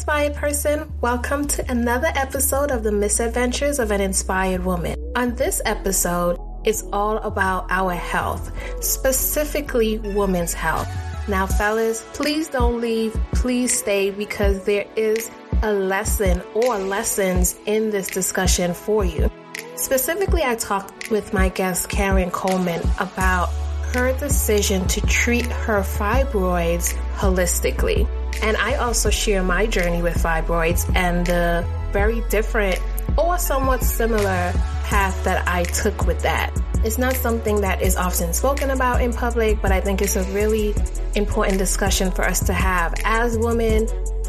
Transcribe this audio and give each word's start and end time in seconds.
inspired 0.00 0.34
person. 0.34 0.90
Welcome 1.02 1.46
to 1.48 1.70
another 1.70 2.10
episode 2.14 2.70
of 2.70 2.82
the 2.82 2.90
Misadventures 2.90 3.78
of 3.78 3.90
an 3.90 4.00
Inspired 4.00 4.64
Woman. 4.64 4.96
On 5.14 5.34
this 5.34 5.60
episode, 5.66 6.40
it's 6.64 6.82
all 6.90 7.18
about 7.18 7.66
our 7.68 7.92
health, 7.92 8.50
specifically 8.82 9.98
women's 9.98 10.54
health. 10.54 10.88
Now, 11.28 11.46
fellas, 11.46 12.02
please 12.14 12.48
don't 12.48 12.80
leave. 12.80 13.12
Please 13.32 13.78
stay 13.78 14.10
because 14.10 14.64
there 14.64 14.86
is 14.96 15.30
a 15.62 15.70
lesson 15.70 16.40
or 16.54 16.78
lessons 16.78 17.54
in 17.66 17.90
this 17.90 18.08
discussion 18.08 18.72
for 18.72 19.04
you. 19.04 19.30
Specifically, 19.76 20.42
I 20.42 20.54
talked 20.54 21.10
with 21.10 21.34
my 21.34 21.50
guest, 21.50 21.90
Karen 21.90 22.30
Coleman, 22.30 22.80
about 23.00 23.50
her 23.92 24.16
decision 24.18 24.86
to 24.88 25.02
treat 25.02 25.44
her 25.44 25.82
fibroids 25.82 26.94
holistically. 27.16 28.08
And 28.42 28.56
I 28.56 28.74
also 28.76 29.10
share 29.10 29.42
my 29.42 29.66
journey 29.66 30.02
with 30.02 30.16
fibroids 30.16 30.90
and 30.94 31.26
the 31.26 31.66
very 31.92 32.22
different 32.28 32.80
or 33.18 33.38
somewhat 33.38 33.82
similar 33.82 34.52
path 34.84 35.24
that 35.24 35.46
I 35.46 35.64
took 35.64 36.06
with 36.06 36.22
that. 36.22 36.56
It's 36.82 36.98
not 36.98 37.14
something 37.14 37.60
that 37.60 37.82
is 37.82 37.96
often 37.96 38.32
spoken 38.32 38.70
about 38.70 39.02
in 39.02 39.12
public, 39.12 39.60
but 39.60 39.70
I 39.70 39.80
think 39.80 40.00
it's 40.00 40.16
a 40.16 40.24
really 40.32 40.74
important 41.14 41.58
discussion 41.58 42.10
for 42.10 42.24
us 42.24 42.40
to 42.46 42.52
have 42.52 42.94
as 43.04 43.36
women 43.36 43.86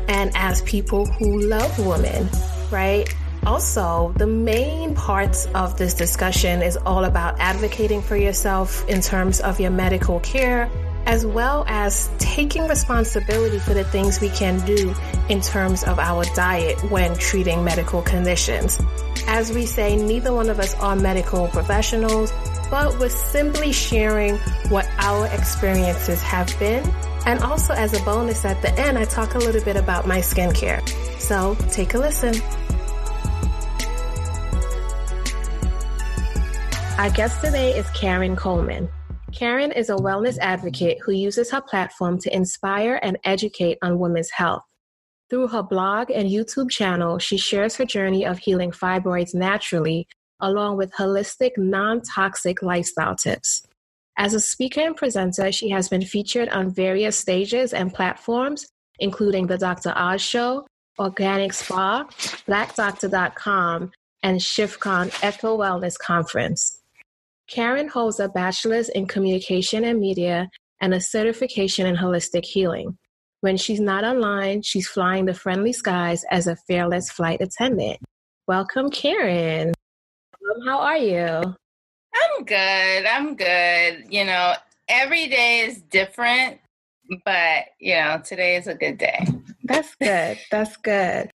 and 0.08 0.32
as 0.36 0.62
people 0.64 1.06
who 1.06 1.40
love 1.40 1.86
women, 1.86 2.30
right? 2.70 3.08
Also, 3.46 4.14
the 4.18 4.28
main 4.28 4.94
parts 4.94 5.48
of 5.56 5.78
this 5.78 5.94
discussion 5.94 6.62
is 6.62 6.78
all 6.78 7.06
about 7.06 7.40
advocating 7.40 8.02
for 8.02 8.16
yourself 8.16 8.88
in 8.88 9.02
terms 9.02 9.40
of 9.40 9.60
your 9.60 9.72
medical 9.72 10.20
care, 10.20 10.70
as 11.06 11.26
well 11.26 11.66
as 11.68 12.10
taking 12.20 12.68
responsibility 12.68 13.60
for 13.60 13.74
the 13.74 13.84
things 13.84 14.22
we 14.22 14.30
can 14.30 14.64
do 14.66 14.94
in 15.30 15.42
terms 15.42 15.84
of 15.84 16.00
our 16.00 16.24
diet 16.36 16.80
when 16.92 17.16
treating 17.18 17.64
medical 17.64 18.02
conditions. 18.02 18.80
As 19.28 19.52
we 19.52 19.66
say, 19.66 19.96
neither 19.96 20.34
one 20.34 20.50
of 20.50 20.60
us 20.60 20.74
are 20.76 20.96
medical 20.96 21.48
professionals, 21.48 22.32
but 22.70 22.98
we're 23.00 23.10
simply 23.10 23.72
sharing 23.72 24.38
what 24.70 24.88
our 25.00 25.28
experiences 25.28 26.22
have 26.22 26.54
been. 26.60 26.90
And 27.26 27.40
also 27.42 27.74
as 27.74 27.94
a 27.94 28.04
bonus 28.04 28.46
at 28.46 28.62
the 28.62 28.72
end, 28.80 28.98
I 28.98 29.06
talk 29.06 29.36
a 29.36 29.40
little 29.40 29.64
bit 29.64 29.76
about 29.76 30.08
my 30.08 30.20
skincare. 30.20 30.88
So 31.20 31.56
take 31.70 31.94
a 31.94 32.00
listen. 32.00 32.36
Our 36.98 37.10
guest 37.10 37.42
today 37.42 37.76
is 37.78 37.90
Karen 37.92 38.36
Coleman. 38.36 38.88
Karen 39.34 39.72
is 39.72 39.90
a 39.90 39.96
wellness 39.96 40.38
advocate 40.40 41.00
who 41.04 41.14
uses 41.14 41.52
her 41.52 41.62
platform 41.62 42.20
to 42.20 42.36
inspire 42.36 43.00
and 43.02 43.18
educate 43.24 43.78
on 43.82 44.00
women's 44.00 44.30
health. 44.32 44.64
Through 45.30 45.48
her 45.48 45.64
blog 45.64 46.12
and 46.12 46.30
YouTube 46.30 46.70
channel, 46.70 47.18
she 47.18 47.38
shares 47.38 47.76
her 47.78 47.86
journey 47.86 48.26
of 48.26 48.40
healing 48.40 48.72
fibroids 48.72 49.34
naturally, 49.34 50.08
along 50.42 50.78
with 50.78 50.92
holistic, 50.94 51.52
non 51.58 52.02
toxic 52.02 52.62
lifestyle 52.62 53.16
tips. 53.16 53.66
As 54.18 54.34
a 54.34 54.40
speaker 54.42 54.82
and 54.82 54.96
presenter, 54.96 55.52
she 55.52 55.70
has 55.70 55.88
been 55.88 56.04
featured 56.04 56.50
on 56.50 56.70
various 56.70 57.18
stages 57.18 57.74
and 57.74 57.94
platforms, 57.94 58.68
including 59.00 59.48
The 59.48 59.58
Dr. 59.58 59.94
Oz 59.96 60.22
Show, 60.22 60.68
Organic 61.00 61.54
Spa, 61.54 62.04
BlackDoctor.com, 62.48 63.92
and 64.22 64.40
ShiftCon 64.40 65.08
Eco 65.24 65.58
Wellness 65.58 65.98
Conference. 65.98 66.81
Karen 67.52 67.90
holds 67.90 68.22
a 68.22 68.30
bachelor's 68.30 68.88
in 68.88 69.06
communication 69.06 69.84
and 69.84 70.00
media 70.00 70.50
and 70.80 70.94
a 70.94 71.02
certification 71.02 71.86
in 71.86 71.98
holistic 71.98 72.46
healing. 72.46 72.98
When 73.42 73.58
she's 73.58 73.82
not 73.82 74.06
online, 74.06 74.62
she's 74.62 74.88
flying 74.88 75.26
the 75.26 75.34
friendly 75.34 75.74
skies 75.74 76.24
as 76.32 76.48
a 76.48 76.56
fearless 76.56 77.12
flight 77.12 77.42
attendant. 77.42 78.00
Welcome, 78.48 78.90
Karen. 78.90 79.74
Um, 80.34 80.66
how 80.66 80.80
are 80.80 80.98
you? 80.98 81.56
I'm 82.16 82.46
good. 82.46 83.06
I'm 83.06 83.36
good. 83.36 84.06
You 84.10 84.24
know, 84.24 84.54
every 84.88 85.28
day 85.28 85.66
is 85.68 85.82
different, 85.82 86.58
but, 87.26 87.66
you 87.82 87.96
know, 87.96 88.22
today 88.24 88.56
is 88.56 88.68
a 88.68 88.76
good 88.76 88.98
day. 88.98 89.28
That's 89.66 89.94
good. 89.96 90.38
That's 90.52 90.78
good. 90.78 91.30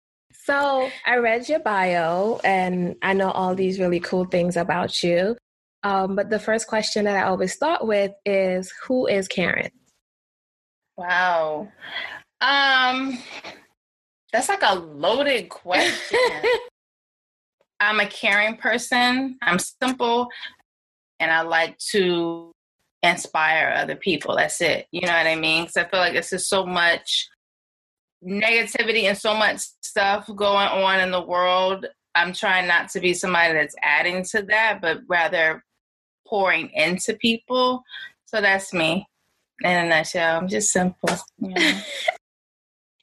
So 0.44 0.90
I 1.06 1.16
read 1.16 1.48
your 1.48 1.60
bio 1.60 2.38
and 2.44 2.96
I 3.00 3.14
know 3.14 3.30
all 3.30 3.54
these 3.54 3.80
really 3.80 4.00
cool 4.00 4.26
things 4.26 4.58
about 4.58 5.02
you. 5.02 5.36
Um, 5.84 6.15
but 6.15 6.31
the 6.31 6.38
first 6.38 6.69
question 6.69 7.04
that 7.04 7.16
I 7.16 7.22
always 7.22 7.53
start 7.53 7.84
with 7.87 8.12
is 8.25 8.72
who 8.87 9.06
is 9.06 9.28
Karen? 9.28 9.70
Wow. 10.97 11.69
Um 12.41 13.19
that's 14.32 14.48
like 14.48 14.62
a 14.62 14.75
loaded 14.75 15.48
question. 15.48 16.19
I'm 17.81 18.00
a 18.00 18.06
caring 18.06 18.56
person. 18.56 19.38
I'm 19.43 19.59
simple 19.59 20.28
and 21.20 21.31
I 21.31 21.43
like 21.43 21.76
to 21.91 22.53
inspire 23.03 23.75
other 23.76 23.97
people. 23.97 24.37
That's 24.37 24.60
it. 24.60 24.87
You 24.93 25.03
know 25.03 25.12
what 25.12 25.26
I 25.26 25.37
mean? 25.37 25.64
Because 25.64 25.76
I 25.76 25.88
feel 25.88 26.00
like 26.00 26.14
this 26.14 26.32
is 26.32 26.49
so 26.49 26.64
much 26.64 27.28
negativity 28.25 29.04
and 29.04 29.19
so 29.19 29.34
much 29.34 29.60
stuff 29.82 30.28
going 30.34 30.69
on 30.69 31.00
in 31.00 31.10
the 31.10 31.20
world. 31.20 31.87
I'm 32.14 32.32
trying 32.32 32.69
not 32.69 32.88
to 32.91 33.00
be 33.00 33.14
somebody 33.14 33.54
that's 33.54 33.75
adding 33.82 34.25
to 34.31 34.43
that, 34.43 34.81
but 34.81 35.00
rather 35.09 35.64
pouring 36.32 36.70
into 36.70 37.12
people. 37.12 37.84
So 38.25 38.41
that's 38.41 38.72
me 38.72 39.06
in 39.62 39.70
a 39.70 39.87
nutshell. 39.87 40.38
I'm 40.38 40.48
just 40.48 40.72
simple. 40.72 41.10
You 41.38 41.50
know? 41.54 41.81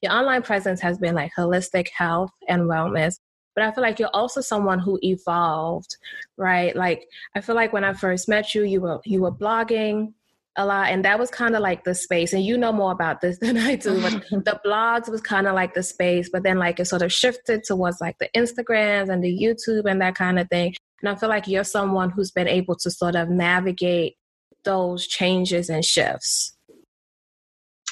Your 0.02 0.14
online 0.14 0.42
presence 0.42 0.82
has 0.82 0.98
been 0.98 1.14
like 1.14 1.32
holistic 1.38 1.90
health 1.96 2.32
and 2.48 2.64
wellness, 2.64 3.20
but 3.54 3.64
I 3.64 3.72
feel 3.72 3.84
like 3.84 4.00
you're 4.00 4.16
also 4.16 4.42
someone 4.42 4.80
who 4.80 4.98
evolved, 5.04 5.96
right? 6.38 6.76
Like 6.76 7.06
I 7.36 7.42
feel 7.42 7.56
like 7.56 7.72
when 7.72 7.84
I 7.84 7.94
first 7.94 8.28
met 8.28 8.56
you, 8.56 8.64
you 8.64 8.82
were 8.82 9.00
you 9.06 9.22
were 9.22 9.32
blogging 9.32 10.14
a 10.58 10.66
lot 10.66 10.90
and 10.90 11.06
that 11.06 11.20
was 11.20 11.30
kind 11.30 11.56
of 11.56 11.62
like 11.62 11.84
the 11.84 11.94
space 11.94 12.34
and 12.34 12.44
you 12.44 12.58
know 12.58 12.72
more 12.72 12.92
about 12.92 13.22
this 13.22 13.38
than 13.42 13.56
I 13.56 13.76
do 13.76 14.02
but 14.02 14.14
the 14.46 14.60
blogs 14.66 15.08
was 15.08 15.22
kind 15.22 15.48
of 15.48 15.54
like 15.54 15.76
the 15.76 15.84
space 15.84 16.28
but 16.28 16.42
then 16.42 16.58
like 16.58 16.80
it 16.80 16.86
sort 16.86 17.04
of 17.04 17.14
shifted 17.14 17.64
towards 17.64 18.02
like 18.02 18.18
the 18.18 18.30
Instagrams 18.36 19.10
and 19.10 19.24
the 19.24 19.32
YouTube 19.32 19.86
and 19.86 20.02
that 20.02 20.16
kind 20.16 20.40
of 20.40 20.50
thing 20.50 20.74
and 21.02 21.10
I 21.10 21.16
feel 21.16 21.30
like 21.30 21.48
you're 21.48 21.64
someone 21.64 22.10
who's 22.10 22.32
been 22.32 22.48
able 22.48 22.76
to 22.78 22.92
sort 22.92 23.16
of 23.16 23.30
navigate 23.30 24.16
those 24.64 25.08
changes 25.08 25.70
and 25.70 25.84
shifts. 25.84 26.56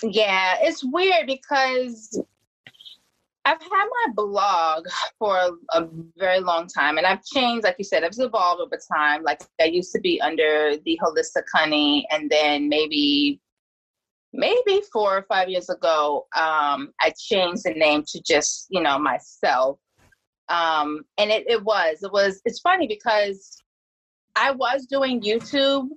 Yeah, 0.04 0.58
it's 0.62 0.84
weird 0.84 1.26
because 1.26 2.22
I've 3.46 3.62
had 3.62 3.70
my 4.06 4.14
blog 4.14 4.86
for 5.18 5.58
a, 5.72 5.88
very 6.18 6.42
long 6.42 6.68
time, 6.68 6.98
and 6.98 7.08
I've 7.08 7.24
changed, 7.24 7.64
like 7.64 7.76
you 7.78 7.86
said, 7.86 8.04
I've 8.04 8.12
evolved 8.18 8.62
over 8.62 8.78
time. 8.94 9.24
Like 9.24 9.42
I 9.62 9.66
used 9.66 9.94
to 9.94 10.02
be 10.02 10.20
under 10.22 10.76
the 10.86 11.00
Holistic 11.02 11.44
Honey, 11.54 12.06
and 12.12 12.30
then 12.30 12.68
maybe, 12.68 13.40
maybe 14.34 14.82
four 14.92 15.18
or 15.18 15.26
five 15.30 15.48
years 15.48 15.70
ago, 15.70 16.28
um, 16.36 16.92
I 17.00 17.14
changed 17.18 17.64
the 17.64 17.74
name 17.74 18.04
to 18.10 18.22
just, 18.22 18.68
you 18.70 18.82
know, 18.82 19.00
myself 19.00 19.80
um, 20.50 21.02
and 21.18 21.30
it, 21.32 21.46
it 21.50 21.64
was 21.64 22.04
it 22.04 22.12
was 22.12 22.42
it's 22.46 22.60
funny 22.60 22.88
because 22.88 23.62
i 24.36 24.52
was 24.52 24.86
doing 24.86 25.22
youtube 25.22 25.88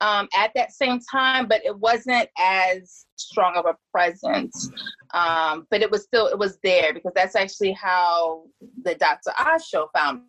um, 0.00 0.28
at 0.36 0.50
that 0.54 0.72
same 0.72 1.00
time 1.10 1.46
but 1.46 1.60
it 1.64 1.78
wasn't 1.78 2.28
as 2.38 3.06
strong 3.20 3.56
of 3.56 3.66
a 3.66 3.76
presence. 3.92 4.70
Um, 5.12 5.66
but 5.70 5.82
it 5.82 5.90
was 5.90 6.02
still 6.02 6.26
it 6.26 6.38
was 6.38 6.58
there 6.62 6.92
because 6.92 7.12
that's 7.14 7.36
actually 7.36 7.72
how 7.72 8.44
the 8.82 8.94
dr 8.94 9.30
oz 9.38 9.66
show 9.66 9.88
found 9.94 10.22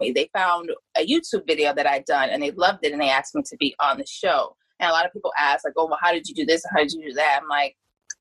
me. 0.00 0.12
They 0.12 0.30
found 0.32 0.70
a 0.96 1.06
youtube 1.06 1.46
video 1.46 1.74
that 1.74 1.86
i'd 1.86 2.04
done 2.04 2.30
and 2.30 2.42
they 2.42 2.52
loved 2.52 2.84
it 2.84 2.92
and 2.92 3.00
they 3.00 3.10
asked 3.10 3.34
me 3.34 3.42
to 3.46 3.56
be 3.58 3.74
on 3.80 3.98
the 3.98 4.06
show. 4.06 4.56
And 4.78 4.88
a 4.88 4.92
lot 4.92 5.04
of 5.04 5.12
people 5.12 5.32
ask 5.38 5.64
like 5.64 5.74
oh 5.76 5.86
well 5.86 5.98
how 6.00 6.12
did 6.12 6.28
you 6.28 6.34
do 6.34 6.46
this? 6.46 6.62
How 6.70 6.78
did 6.78 6.92
you 6.92 7.08
do 7.08 7.14
that? 7.14 7.40
I'm 7.42 7.48
like 7.48 7.76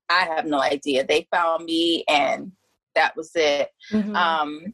i 0.09 0.21
have 0.21 0.45
no 0.45 0.61
idea. 0.61 1.05
They 1.05 1.27
found 1.31 1.65
me 1.65 2.03
and 2.07 2.51
that 2.95 3.15
was 3.15 3.31
it. 3.35 3.69
Mm-hmm. 3.91 4.15
Um, 4.15 4.73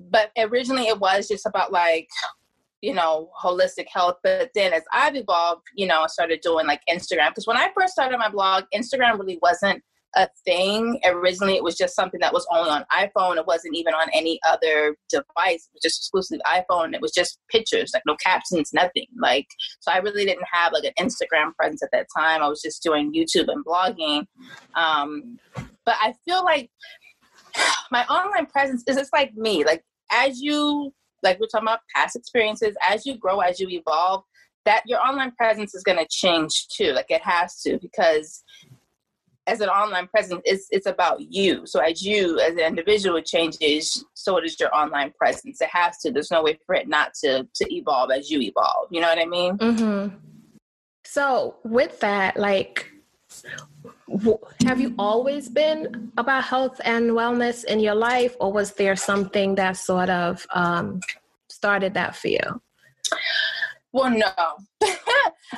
but 0.00 0.30
originally 0.38 0.88
it 0.88 0.98
was 0.98 1.28
just 1.28 1.46
about 1.46 1.72
like, 1.72 2.08
you 2.80 2.92
know, 2.92 3.30
holistic 3.40 3.86
health. 3.92 4.16
But 4.22 4.50
then 4.54 4.72
as 4.72 4.82
I've 4.92 5.14
evolved, 5.14 5.62
you 5.76 5.86
know, 5.86 6.02
I 6.02 6.06
started 6.08 6.40
doing 6.42 6.66
like 6.66 6.82
Instagram. 6.90 7.30
Because 7.30 7.46
when 7.46 7.56
I 7.56 7.70
first 7.76 7.92
started 7.92 8.18
my 8.18 8.28
blog, 8.28 8.64
Instagram 8.74 9.18
really 9.18 9.38
wasn't 9.40 9.82
a 10.14 10.28
thing. 10.44 11.00
Originally, 11.06 11.54
it 11.54 11.62
was 11.62 11.76
just 11.76 11.94
something 11.94 12.20
that 12.20 12.32
was 12.32 12.46
only 12.52 12.70
on 12.70 12.84
iPhone. 12.92 13.36
It 13.36 13.46
wasn't 13.46 13.76
even 13.76 13.94
on 13.94 14.08
any 14.12 14.38
other 14.46 14.96
device. 15.08 15.68
It 15.68 15.74
was 15.74 15.82
just 15.82 16.00
exclusively 16.00 16.42
iPhone. 16.46 16.94
It 16.94 17.00
was 17.00 17.12
just 17.12 17.38
pictures, 17.48 17.92
like 17.94 18.02
no 18.06 18.16
captions, 18.16 18.72
nothing. 18.74 19.06
Like, 19.18 19.46
so 19.80 19.90
I 19.92 19.98
really 19.98 20.24
didn't 20.26 20.46
have 20.52 20.72
like 20.72 20.84
an 20.84 20.92
Instagram 21.00 21.54
presence 21.54 21.82
at 21.82 21.90
that 21.92 22.08
time. 22.14 22.42
I 22.42 22.48
was 22.48 22.60
just 22.60 22.82
doing 22.82 23.14
YouTube 23.14 23.48
and 23.48 23.64
blogging. 23.64 24.26
Um, 24.74 25.38
but 25.84 25.94
I 26.00 26.14
feel 26.24 26.44
like 26.44 26.70
my 27.92 28.04
online 28.06 28.46
presence 28.46 28.82
is 28.88 28.96
just 28.96 29.12
like 29.12 29.34
me. 29.36 29.64
Like 29.64 29.84
as 30.10 30.40
you 30.40 30.92
like 31.22 31.38
we're 31.38 31.46
talking 31.46 31.68
about 31.68 31.80
past 31.94 32.16
experiences, 32.16 32.74
as 32.82 33.06
you 33.06 33.16
grow, 33.16 33.38
as 33.40 33.60
you 33.60 33.68
evolve, 33.68 34.24
that 34.64 34.82
your 34.86 34.98
online 35.00 35.32
presence 35.32 35.74
is 35.74 35.84
gonna 35.84 36.06
change 36.10 36.66
too. 36.74 36.92
Like 36.92 37.10
it 37.10 37.22
has 37.22 37.60
to 37.62 37.78
because 37.80 38.42
as 39.46 39.60
an 39.60 39.68
online 39.68 40.06
presence, 40.06 40.40
it's 40.44 40.66
it's 40.70 40.86
about 40.86 41.20
you. 41.20 41.66
So 41.66 41.80
as 41.80 42.02
you 42.02 42.40
as 42.40 42.54
an 42.54 42.60
individual 42.60 43.20
changes, 43.20 44.04
so 44.14 44.40
does 44.40 44.58
your 44.58 44.74
online 44.74 45.12
presence. 45.12 45.60
It 45.60 45.68
has 45.70 45.98
to. 45.98 46.10
There's 46.10 46.30
no 46.30 46.42
way 46.42 46.58
for 46.64 46.74
it 46.74 46.88
not 46.88 47.12
to 47.22 47.46
to 47.56 47.74
evolve 47.74 48.10
as 48.10 48.30
you 48.30 48.40
evolve. 48.40 48.88
You 48.90 49.02
know 49.02 49.08
what 49.08 49.18
I 49.18 49.26
mean? 49.26 49.58
Mm-hmm. 49.58 50.16
So 51.04 51.56
with 51.64 52.00
that, 52.00 52.36
like, 52.36 52.90
have 54.66 54.80
you 54.80 54.94
always 54.98 55.48
been 55.48 56.12
about 56.18 56.44
health 56.44 56.80
and 56.84 57.10
wellness 57.10 57.64
in 57.64 57.80
your 57.80 57.94
life, 57.94 58.36
or 58.40 58.52
was 58.52 58.72
there 58.72 58.96
something 58.96 59.54
that 59.56 59.76
sort 59.76 60.10
of 60.10 60.46
um, 60.54 61.00
started 61.48 61.94
that 61.94 62.16
for 62.16 62.28
you? 62.28 62.60
Well, 63.92 64.10
no, 64.10 64.26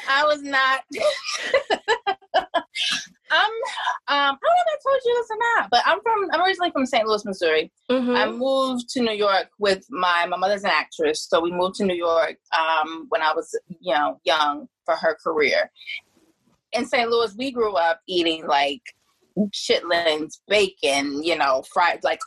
I 0.08 0.25
was 0.25 0.43
not. 0.43 0.82
I'm 3.31 3.50
um 3.50 3.56
I 4.08 4.29
don't 4.31 4.41
know 4.41 4.62
if 4.67 4.81
I 4.81 4.91
told 4.91 5.00
you 5.05 5.14
this 5.14 5.31
or 5.31 5.38
not, 5.56 5.70
but 5.70 5.82
I'm 5.87 6.00
from 6.02 6.29
I'm 6.32 6.43
originally 6.43 6.70
from 6.70 6.87
St. 6.87 7.06
Louis, 7.06 7.25
Missouri. 7.25 7.73
Mm-hmm. 7.91 8.14
I 8.14 8.31
moved 8.31 8.88
to 8.91 9.00
New 9.00 9.12
York 9.12 9.49
with 9.58 9.85
my 9.91 10.26
my 10.29 10.37
mother's 10.37 10.64
an 10.64 10.70
actress, 10.73 11.26
so 11.29 11.41
we 11.41 11.50
moved 11.50 11.76
to 11.76 11.85
New 11.85 11.96
York 11.96 12.37
um 12.56 13.06
when 13.08 13.23
I 13.23 13.32
was 13.32 13.58
you 13.81 13.94
know 13.94 14.20
young 14.25 14.69
for 14.85 14.94
her 14.94 15.17
career. 15.23 15.70
In 16.75 16.87
St. 16.87 17.09
Louis, 17.09 17.35
we 17.37 17.50
grew 17.50 17.75
up 17.75 18.00
eating 18.06 18.47
like 18.47 18.82
chitlins, 19.38 20.38
bacon, 20.49 21.23
you 21.23 21.37
know, 21.37 21.62
fried 21.73 22.00
like 22.03 22.21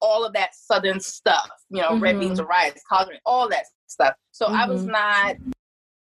all 0.00 0.24
of 0.24 0.32
that 0.32 0.54
southern 0.54 1.00
stuff, 1.00 1.50
you 1.70 1.80
know, 1.80 1.90
mm-hmm. 1.90 2.02
red 2.02 2.20
beans 2.20 2.38
and 2.38 2.48
rice, 2.48 2.80
collard, 2.88 3.20
all 3.24 3.48
that 3.48 3.64
stuff. 3.86 4.14
So 4.32 4.46
mm-hmm. 4.46 4.56
I 4.56 4.66
was 4.66 4.82
mm-hmm. 4.82 4.90
not 4.90 5.36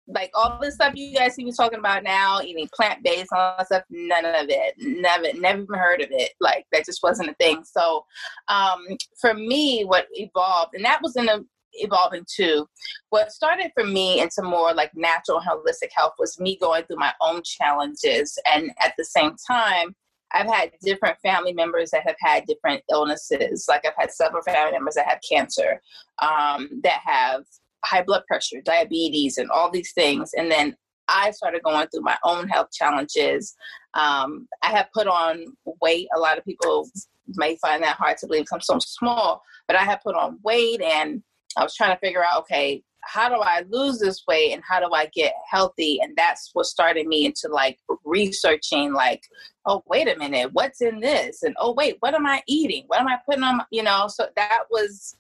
like 0.09 0.31
all 0.35 0.59
this 0.61 0.75
stuff 0.75 0.93
you 0.95 1.17
guys 1.17 1.35
see 1.35 1.45
me 1.45 1.53
talking 1.53 1.79
about 1.79 2.05
now, 2.05 2.41
eating 2.41 2.69
plant 2.75 3.03
based, 3.03 3.33
all 3.33 3.57
that 3.59 3.67
stuff, 3.67 3.83
none 3.91 4.25
of 4.25 4.47
it. 4.49 4.75
Never, 4.79 5.33
never 5.35 5.63
even 5.63 5.75
heard 5.75 6.01
of 6.01 6.09
it. 6.11 6.33
Like 6.41 6.67
that 6.73 6.85
just 6.85 7.03
wasn't 7.03 7.31
a 7.31 7.35
thing. 7.35 7.65
So 7.65 8.05
um, 8.49 8.85
for 9.21 9.35
me, 9.35 9.85
what 9.85 10.07
evolved, 10.13 10.75
and 10.75 10.85
that 10.85 11.03
was 11.03 11.17
in 11.17 11.29
a 11.29 11.41
evolving 11.79 12.25
too. 12.27 12.69
What 13.11 13.33
started 13.33 13.71
for 13.75 13.85
me 13.85 14.21
into 14.21 14.43
more 14.43 14.73
like 14.75 14.91
natural 14.95 15.41
holistic 15.41 15.91
health 15.95 16.15
was 16.19 16.39
me 16.41 16.59
going 16.61 16.85
through 16.85 16.97
my 16.97 17.13
own 17.21 17.43
challenges. 17.45 18.39
And 18.53 18.71
at 18.83 18.95
the 18.99 19.05
same 19.05 19.37
time, 19.47 19.95
I've 20.33 20.47
had 20.47 20.73
different 20.83 21.19
family 21.21 21.53
members 21.53 21.91
that 21.91 22.03
have 22.07 22.17
had 22.19 22.47
different 22.47 22.83
illnesses. 22.91 23.67
Like 23.69 23.85
I've 23.87 23.95
had 23.97 24.11
several 24.11 24.43
family 24.43 24.73
members 24.73 24.95
that 24.95 25.07
have 25.07 25.21
cancer, 25.29 25.81
um, 26.21 26.69
that 26.83 27.01
have 27.05 27.45
high 27.85 28.03
blood 28.03 28.25
pressure, 28.27 28.61
diabetes, 28.65 29.39
and 29.39 29.51
all 29.51 29.71
these 29.71 29.93
things. 29.93 30.33
And 30.37 30.51
then 30.51 30.77
I 31.09 31.31
started 31.31 31.63
going 31.63 31.87
through 31.89 32.03
my 32.03 32.19
own 32.25 32.49
health 32.49 32.73
challenges. 32.73 33.55
Um, 33.95 34.49
I 34.63 34.71
have 34.71 34.89
put 34.93 35.07
on 35.07 35.47
weight. 35.81 36.09
A 36.15 36.19
lot 36.19 36.39
of 36.39 36.45
people 36.45 36.89
may 37.29 37.57
find 37.57 37.83
that 37.83 37.97
hard 37.97 38.19
to 38.19 38.27
believe 38.27 38.43
because 38.43 38.53
I'm 38.55 38.61
so 38.61 38.79
small, 38.81 39.43
but 39.69 39.77
I 39.77 39.85
have 39.85 40.03
put 40.03 40.17
on 40.17 40.39
weight 40.43 40.81
and 40.83 41.23
I 41.57 41.63
was 41.63 41.75
trying 41.75 41.95
to 41.95 42.01
figure 42.01 42.25
out, 42.25 42.41
okay, 42.41 42.83
how 43.03 43.29
do 43.29 43.37
I 43.37 43.63
lose 43.69 43.99
this 43.99 44.23
weight 44.27 44.53
and 44.53 44.63
how 44.69 44.81
do 44.81 44.93
I 44.93 45.07
get 45.15 45.33
healthy? 45.51 46.01
And 46.03 46.15
that's 46.17 46.51
what 46.53 46.67
started 46.67 47.07
me 47.07 47.25
into 47.25 47.49
like 47.49 47.79
researching, 48.05 48.93
like, 48.93 49.23
oh, 49.65 49.83
wait 49.87 50.09
a 50.09 50.19
minute, 50.19 50.51
what's 50.53 50.81
in 50.81 51.01
this? 51.01 51.43
And 51.43 51.55
oh, 51.61 51.73
wait, 51.73 51.97
what 52.01 52.15
am 52.15 52.27
I 52.27 52.43
eating? 52.47 52.85
What 52.89 53.01
am 53.01 53.09
I 53.09 53.19
putting 53.25 53.45
on? 53.45 53.61
You 53.71 53.85
know, 53.85 54.07
so 54.09 54.27
that 54.37 54.65
was 54.71 55.17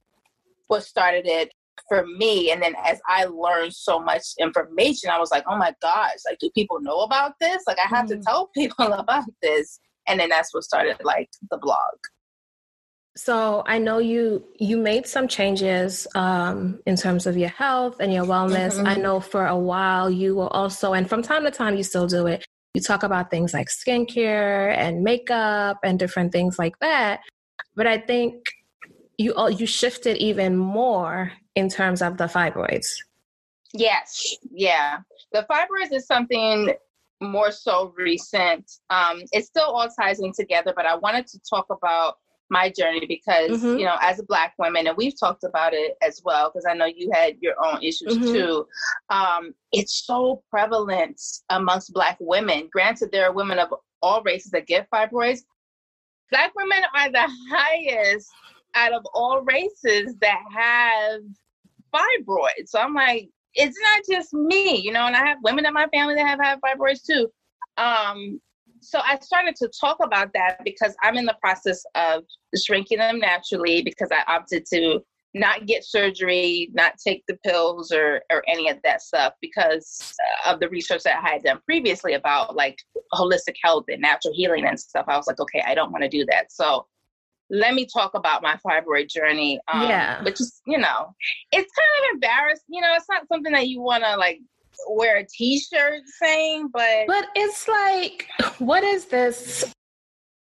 what 0.66 0.84
started 0.84 1.26
it 1.26 1.52
for 1.88 2.06
me. 2.06 2.50
And 2.50 2.60
then 2.62 2.74
as 2.84 3.00
I 3.08 3.24
learned 3.26 3.74
so 3.74 4.00
much 4.00 4.24
information, 4.38 5.10
I 5.10 5.18
was 5.18 5.30
like, 5.30 5.44
oh 5.48 5.56
my 5.56 5.74
gosh, 5.80 6.18
like, 6.28 6.38
do 6.40 6.50
people 6.54 6.80
know 6.80 7.00
about 7.00 7.34
this? 7.40 7.62
Like, 7.66 7.78
I 7.78 7.88
have 7.94 8.06
mm. 8.06 8.08
to 8.08 8.18
tell 8.18 8.46
people 8.54 8.92
about 8.92 9.24
this. 9.42 9.78
And 10.08 10.20
then 10.20 10.28
that's 10.28 10.54
what 10.54 10.64
started 10.64 10.96
like 11.04 11.28
the 11.50 11.58
blog. 11.58 11.76
So 13.16 13.62
I 13.66 13.78
know 13.78 13.98
you 13.98 14.44
you 14.56 14.76
made 14.76 15.06
some 15.06 15.26
changes 15.26 16.06
um, 16.14 16.80
in 16.84 16.96
terms 16.96 17.26
of 17.26 17.36
your 17.36 17.48
health 17.48 17.96
and 17.98 18.12
your 18.12 18.24
wellness. 18.24 18.74
Mm-hmm. 18.74 18.86
I 18.86 18.94
know 18.96 19.20
for 19.20 19.46
a 19.46 19.56
while 19.56 20.10
you 20.10 20.36
were 20.36 20.52
also, 20.52 20.92
and 20.92 21.08
from 21.08 21.22
time 21.22 21.42
to 21.44 21.50
time 21.50 21.76
you 21.76 21.82
still 21.82 22.06
do 22.06 22.26
it. 22.26 22.44
You 22.74 22.82
talk 22.82 23.02
about 23.02 23.30
things 23.30 23.54
like 23.54 23.68
skincare 23.68 24.76
and 24.76 25.02
makeup 25.02 25.78
and 25.82 25.98
different 25.98 26.30
things 26.30 26.58
like 26.58 26.78
that. 26.80 27.20
But 27.74 27.86
I 27.86 27.96
think 27.96 28.44
you 29.16 29.32
all 29.34 29.48
you 29.48 29.64
shifted 29.66 30.18
even 30.18 30.54
more 30.54 31.32
in 31.54 31.70
terms 31.70 32.02
of 32.02 32.18
the 32.18 32.24
fibroids. 32.24 32.88
Yes, 33.72 34.36
yeah. 34.50 34.98
The 35.32 35.46
fibroids 35.50 35.92
is 35.92 36.06
something 36.06 36.74
more 37.22 37.50
so 37.50 37.94
recent. 37.96 38.70
Um, 38.90 39.22
it 39.32 39.46
still 39.46 39.64
all 39.64 39.88
ties 39.88 40.20
in 40.20 40.32
together, 40.32 40.74
but 40.76 40.84
I 40.84 40.96
wanted 40.96 41.26
to 41.28 41.40
talk 41.48 41.66
about 41.70 42.18
my 42.50 42.70
journey 42.70 43.06
because 43.06 43.50
mm-hmm. 43.50 43.78
you 43.78 43.84
know 43.84 43.96
as 44.00 44.18
a 44.18 44.24
black 44.24 44.54
woman 44.58 44.86
and 44.86 44.96
we've 44.96 45.18
talked 45.18 45.44
about 45.44 45.74
it 45.74 45.96
as 46.02 46.20
well 46.24 46.50
because 46.50 46.66
i 46.68 46.74
know 46.74 46.86
you 46.86 47.10
had 47.12 47.34
your 47.40 47.54
own 47.64 47.82
issues 47.82 48.16
mm-hmm. 48.16 48.32
too 48.32 48.66
um, 49.10 49.52
it's 49.72 50.04
so 50.06 50.42
prevalent 50.50 51.20
amongst 51.50 51.92
black 51.92 52.16
women 52.20 52.68
granted 52.72 53.10
there 53.10 53.26
are 53.26 53.32
women 53.32 53.58
of 53.58 53.74
all 54.02 54.22
races 54.22 54.50
that 54.50 54.66
get 54.66 54.88
fibroids 54.90 55.40
black 56.30 56.52
women 56.54 56.82
are 56.94 57.10
the 57.10 57.28
highest 57.50 58.28
out 58.76 58.92
of 58.92 59.04
all 59.14 59.42
races 59.42 60.14
that 60.20 60.40
have 60.54 61.20
fibroids. 61.92 62.68
So 62.68 62.78
I'm 62.78 62.94
like, 62.94 63.30
it's 63.54 63.78
not 63.80 64.02
just 64.16 64.34
me, 64.34 64.76
you 64.76 64.92
know, 64.92 65.06
and 65.06 65.16
I 65.16 65.26
have 65.26 65.38
women 65.42 65.66
in 65.66 65.72
my 65.72 65.86
family 65.88 66.14
that 66.14 66.26
have 66.26 66.40
had 66.40 66.60
fibroids 66.60 67.04
too. 67.04 67.28
Um, 67.78 68.40
so 68.86 69.00
I 69.04 69.18
started 69.18 69.56
to 69.56 69.70
talk 69.80 69.98
about 70.02 70.32
that 70.34 70.58
because 70.64 70.94
I'm 71.02 71.16
in 71.16 71.24
the 71.24 71.36
process 71.40 71.84
of 71.94 72.24
shrinking 72.56 72.98
them 72.98 73.18
naturally 73.18 73.82
because 73.82 74.08
I 74.12 74.22
opted 74.32 74.64
to 74.72 75.00
not 75.34 75.66
get 75.66 75.84
surgery, 75.84 76.70
not 76.72 76.94
take 77.04 77.24
the 77.28 77.36
pills 77.44 77.92
or 77.92 78.22
or 78.30 78.42
any 78.48 78.70
of 78.70 78.78
that 78.84 79.02
stuff 79.02 79.34
because 79.40 80.14
of 80.46 80.60
the 80.60 80.68
research 80.68 81.02
that 81.02 81.22
I 81.22 81.28
had 81.28 81.42
done 81.42 81.60
previously 81.64 82.14
about 82.14 82.56
like 82.56 82.78
holistic 83.12 83.56
health 83.62 83.84
and 83.88 84.00
natural 84.00 84.34
healing 84.34 84.64
and 84.66 84.78
stuff. 84.78 85.04
I 85.08 85.16
was 85.16 85.26
like, 85.26 85.40
okay, 85.40 85.62
I 85.66 85.74
don't 85.74 85.92
want 85.92 86.04
to 86.04 86.08
do 86.08 86.24
that. 86.30 86.52
So 86.52 86.86
let 87.50 87.74
me 87.74 87.86
talk 87.86 88.14
about 88.14 88.42
my 88.42 88.58
fibroid 88.66 89.08
journey. 89.08 89.60
Um, 89.72 89.88
yeah. 89.88 90.22
Which 90.22 90.40
is, 90.40 90.60
you 90.66 90.78
know, 90.78 91.14
it's 91.52 91.72
kind 91.72 92.10
of 92.10 92.14
embarrassing. 92.14 92.64
You 92.68 92.80
know, 92.80 92.92
it's 92.94 93.08
not 93.08 93.28
something 93.28 93.52
that 93.52 93.68
you 93.68 93.80
want 93.80 94.04
to 94.04 94.16
like 94.16 94.40
wear 94.88 95.18
a 95.18 95.26
t-shirt 95.26 96.02
saying, 96.20 96.70
but. 96.72 97.06
But 97.06 97.28
it's 97.34 97.68
like, 97.68 98.28
what 98.58 98.84
is 98.84 99.06
this? 99.06 99.72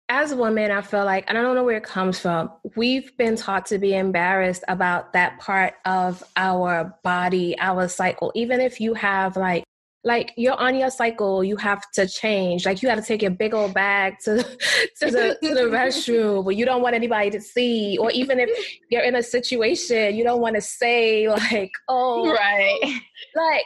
As 0.07 0.36
women, 0.36 0.69
I 0.69 0.81
feel 0.81 1.04
like, 1.04 1.25
and 1.27 1.38
I 1.38 1.42
don't 1.42 1.56
know 1.56 1.63
where 1.63 1.77
it 1.77 1.83
comes 1.83 2.19
from, 2.19 2.51
we've 2.75 3.16
been 3.18 3.36
taught 3.36 3.65
to 3.67 3.79
be 3.79 3.96
embarrassed 3.96 4.63
about 4.67 5.13
that 5.13 5.39
part 5.39 5.74
of 5.86 6.24
our 6.36 6.96
body, 7.03 7.55
our 7.60 7.88
cycle. 7.88 8.32
Even 8.36 8.62
if 8.62 8.79
you 8.79 8.94
have 8.94 9.36
like 9.36 9.63
like 10.05 10.34
you're 10.38 10.53
on 10.53 10.75
your 10.75 10.91
cycle, 10.91 11.44
you 11.44 11.58
have 11.58 11.82
to 11.94 12.08
change. 12.08 12.65
Like 12.65 12.84
you 12.84 12.89
have 12.89 13.00
to 13.00 13.05
take 13.05 13.24
your 13.24 13.32
big 13.32 13.55
old 13.55 13.74
bag 13.74 14.17
to 14.24 14.38
to 15.01 15.12
the 15.12 15.38
to 15.41 15.53
the 15.53 15.62
restroom, 15.62 16.46
but 16.46 16.55
you 16.55 16.63
don't 16.63 16.84
want 16.84 16.96
anybody 16.96 17.32
to 17.32 17.41
see. 17.41 17.98
Or 18.00 18.12
even 18.12 18.39
if 18.39 18.50
you're 18.89 19.01
in 19.01 19.15
a 19.15 19.24
situation, 19.24 20.15
you 20.15 20.24
don't 20.24 20.39
want 20.39 20.55
to 20.55 20.62
say 20.62 21.27
like, 21.27 21.72
"Oh, 21.89 22.32
right." 22.32 23.01
Like 23.36 23.65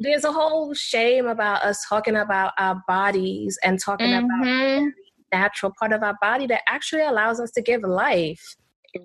there's 0.00 0.24
a 0.24 0.32
whole 0.32 0.74
shame 0.74 1.26
about 1.26 1.62
us 1.62 1.84
talking 1.88 2.16
about 2.16 2.52
our 2.58 2.82
bodies 2.86 3.58
and 3.62 3.80
talking 3.80 4.08
mm-hmm. 4.08 4.26
about 4.26 4.44
the 4.44 4.92
natural 5.32 5.72
part 5.78 5.92
of 5.92 6.02
our 6.02 6.16
body 6.20 6.46
that 6.46 6.62
actually 6.68 7.02
allows 7.02 7.40
us 7.40 7.50
to 7.52 7.62
give 7.62 7.82
life. 7.82 8.56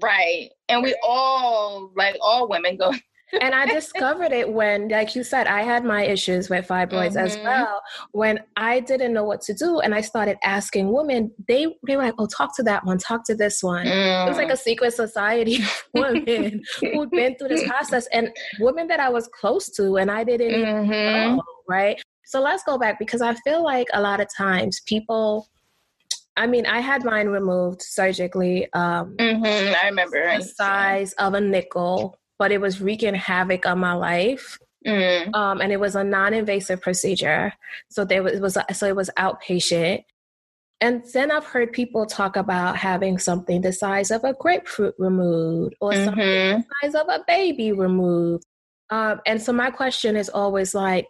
Right. 0.02 0.50
And 0.70 0.84
we 0.84 0.96
all, 1.04 1.92
like 1.96 2.16
all 2.22 2.48
women, 2.48 2.78
go 2.78 2.94
and 3.42 3.56
I 3.56 3.66
discovered 3.66 4.32
it 4.32 4.52
when, 4.52 4.90
like 4.90 5.16
you 5.16 5.24
said, 5.24 5.48
I 5.48 5.64
had 5.64 5.84
my 5.84 6.04
issues 6.04 6.50
with 6.50 6.68
fibroids 6.68 7.16
mm-hmm. 7.16 7.18
as 7.18 7.38
well. 7.38 7.82
When 8.12 8.40
I 8.56 8.80
didn't 8.80 9.14
know 9.14 9.24
what 9.24 9.42
to 9.44 9.54
do, 9.54 9.80
and 9.80 9.94
I 9.96 10.02
started 10.02 10.38
asking 10.44 10.92
women, 10.92 11.32
they 11.48 11.68
they 11.88 11.98
were 11.98 12.04
like, 12.04 12.16
"Oh, 12.18 12.28
talk 12.28 12.56
to 12.58 12.64
that 12.64 12.86
one, 12.86 12.98
talk 12.98 13.26
to 13.26 13.36
this 13.36 13.64
one." 13.64 13.86
Mm. 13.86 14.26
It 14.26 14.30
was 14.30 14.38
like 14.38 14.50
a 14.50 14.54
mm. 14.54 14.60
secret 14.60 14.94
society 14.94 15.56
of 15.64 15.84
women 15.94 16.62
who'd 16.80 17.12
been 17.12 17.36
through 17.36 17.50
this 17.50 17.68
process, 17.68 18.08
and 18.14 18.30
women 18.60 18.88
that 18.88 19.00
I 19.00 19.10
was 19.10 19.28
close 19.28 19.70
to, 19.72 19.98
and 19.98 20.12
I 20.12 20.24
didn't 20.24 20.52
mm-hmm. 20.52 21.36
know, 21.36 21.44
right? 21.68 22.02
So 22.26 22.42
let's 22.42 22.64
go 22.64 22.78
back 22.78 23.00
because 23.00 23.22
I 23.22 23.34
feel 23.36 23.64
like 23.64 23.88
a 23.94 24.02
lot 24.02 24.20
of 24.20 24.28
times 24.36 24.82
people. 24.86 25.50
I 26.36 26.48
mean, 26.48 26.66
I 26.66 26.80
had 26.80 27.06
mine 27.06 27.28
removed 27.28 27.84
surgically. 27.84 28.68
Um, 28.74 29.16
mm-hmm, 29.18 29.76
I 29.80 29.90
remember 29.90 30.36
the 30.36 30.44
size 30.44 31.14
of 31.14 31.36
a 31.36 31.42
nickel 31.42 32.18
but 32.40 32.52
it 32.52 32.62
was 32.62 32.82
wreaking 32.82 33.16
havoc 33.16 33.66
on 33.66 33.80
my 33.80 33.94
life. 33.94 34.58
Mm. 34.86 35.34
Um, 35.34 35.62
and 35.62 35.72
it 35.72 35.80
was 35.80 35.96
a 35.96 36.04
non-invasive 36.04 36.82
procedure, 36.82 37.54
so 37.90 38.04
there 38.04 38.22
was, 38.22 38.34
it 38.34 38.42
was 38.42 38.58
so 38.74 38.88
it 38.88 38.96
was 38.96 39.10
outpatient. 39.18 40.04
And 40.82 41.04
then 41.14 41.32
I've 41.32 41.46
heard 41.46 41.72
people 41.72 42.06
talk 42.06 42.36
about 42.36 42.76
having 42.76 43.18
something 43.18 43.62
the 43.62 43.72
size 43.72 44.12
of 44.12 44.26
a 44.26 44.34
grapefruit 44.34 44.96
removed 44.98 45.76
or 45.80 45.92
mm-hmm. 45.92 46.04
something 46.04 46.26
the 46.26 46.64
size 46.82 46.96
of 46.96 47.08
a 47.08 47.24
baby 47.26 47.72
removed. 47.72 48.44
Um, 48.90 49.22
and 49.26 49.42
so 49.42 49.54
my 49.54 49.72
question 49.72 50.18
is 50.18 50.28
always 50.28 50.76
like, 50.76 51.08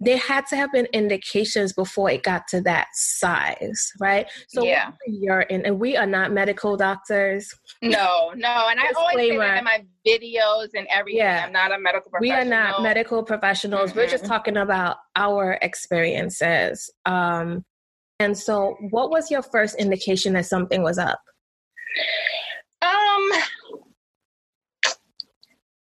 there 0.00 0.18
had 0.18 0.46
to 0.46 0.56
have 0.56 0.70
been 0.72 0.86
indications 0.92 1.72
before 1.72 2.10
it 2.10 2.22
got 2.22 2.46
to 2.48 2.60
that 2.62 2.88
size, 2.92 3.92
right? 4.00 4.30
So 4.48 4.62
Yeah. 4.64 4.92
you're 5.06 5.40
in, 5.40 5.66
and 5.66 5.80
we 5.80 5.96
are 5.96 6.06
not 6.06 6.32
medical 6.32 6.76
doctors. 6.76 7.52
No, 7.82 8.32
no, 8.36 8.68
and 8.68 8.78
I 8.78 8.92
always 8.96 9.16
say 9.16 9.36
that 9.36 9.58
in 9.58 9.64
my 9.64 9.84
videos 10.06 10.68
and 10.74 10.86
everything. 10.88 11.18
Yeah. 11.18 11.44
I'm 11.46 11.52
not 11.52 11.72
a 11.72 11.78
medical 11.78 12.12
We 12.20 12.30
are 12.30 12.44
not 12.44 12.82
medical 12.82 13.24
professionals. 13.24 13.94
We're 13.94 14.06
just 14.06 14.24
talking 14.24 14.56
about 14.56 14.98
our 15.16 15.58
experiences. 15.62 16.90
Um, 17.04 17.64
and 18.20 18.36
so, 18.36 18.76
what 18.90 19.10
was 19.10 19.30
your 19.30 19.42
first 19.42 19.76
indication 19.76 20.32
that 20.34 20.46
something 20.46 20.82
was 20.82 20.98
up? 20.98 21.20
Um, 22.82 23.30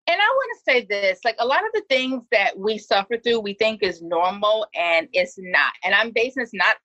and 0.10 0.20
I 0.20 0.28
want 0.28 0.58
to 0.58 0.72
say 0.72 0.86
this: 0.90 1.20
like 1.24 1.36
a 1.40 1.46
lot 1.46 1.64
of 1.64 1.72
the 1.74 1.84
things 1.88 2.24
that 2.32 2.58
we 2.58 2.80
suffer 2.80 3.18
through, 3.18 3.42
we 3.42 3.54
think 3.54 3.84
is 3.84 4.02
normal, 4.02 4.66
and 4.74 5.08
it's 5.14 5.36
not. 5.38 5.74
And 5.84 5.94
I'm 5.94 6.12
basing 6.12 6.42
this 6.42 6.52
not 6.54 6.78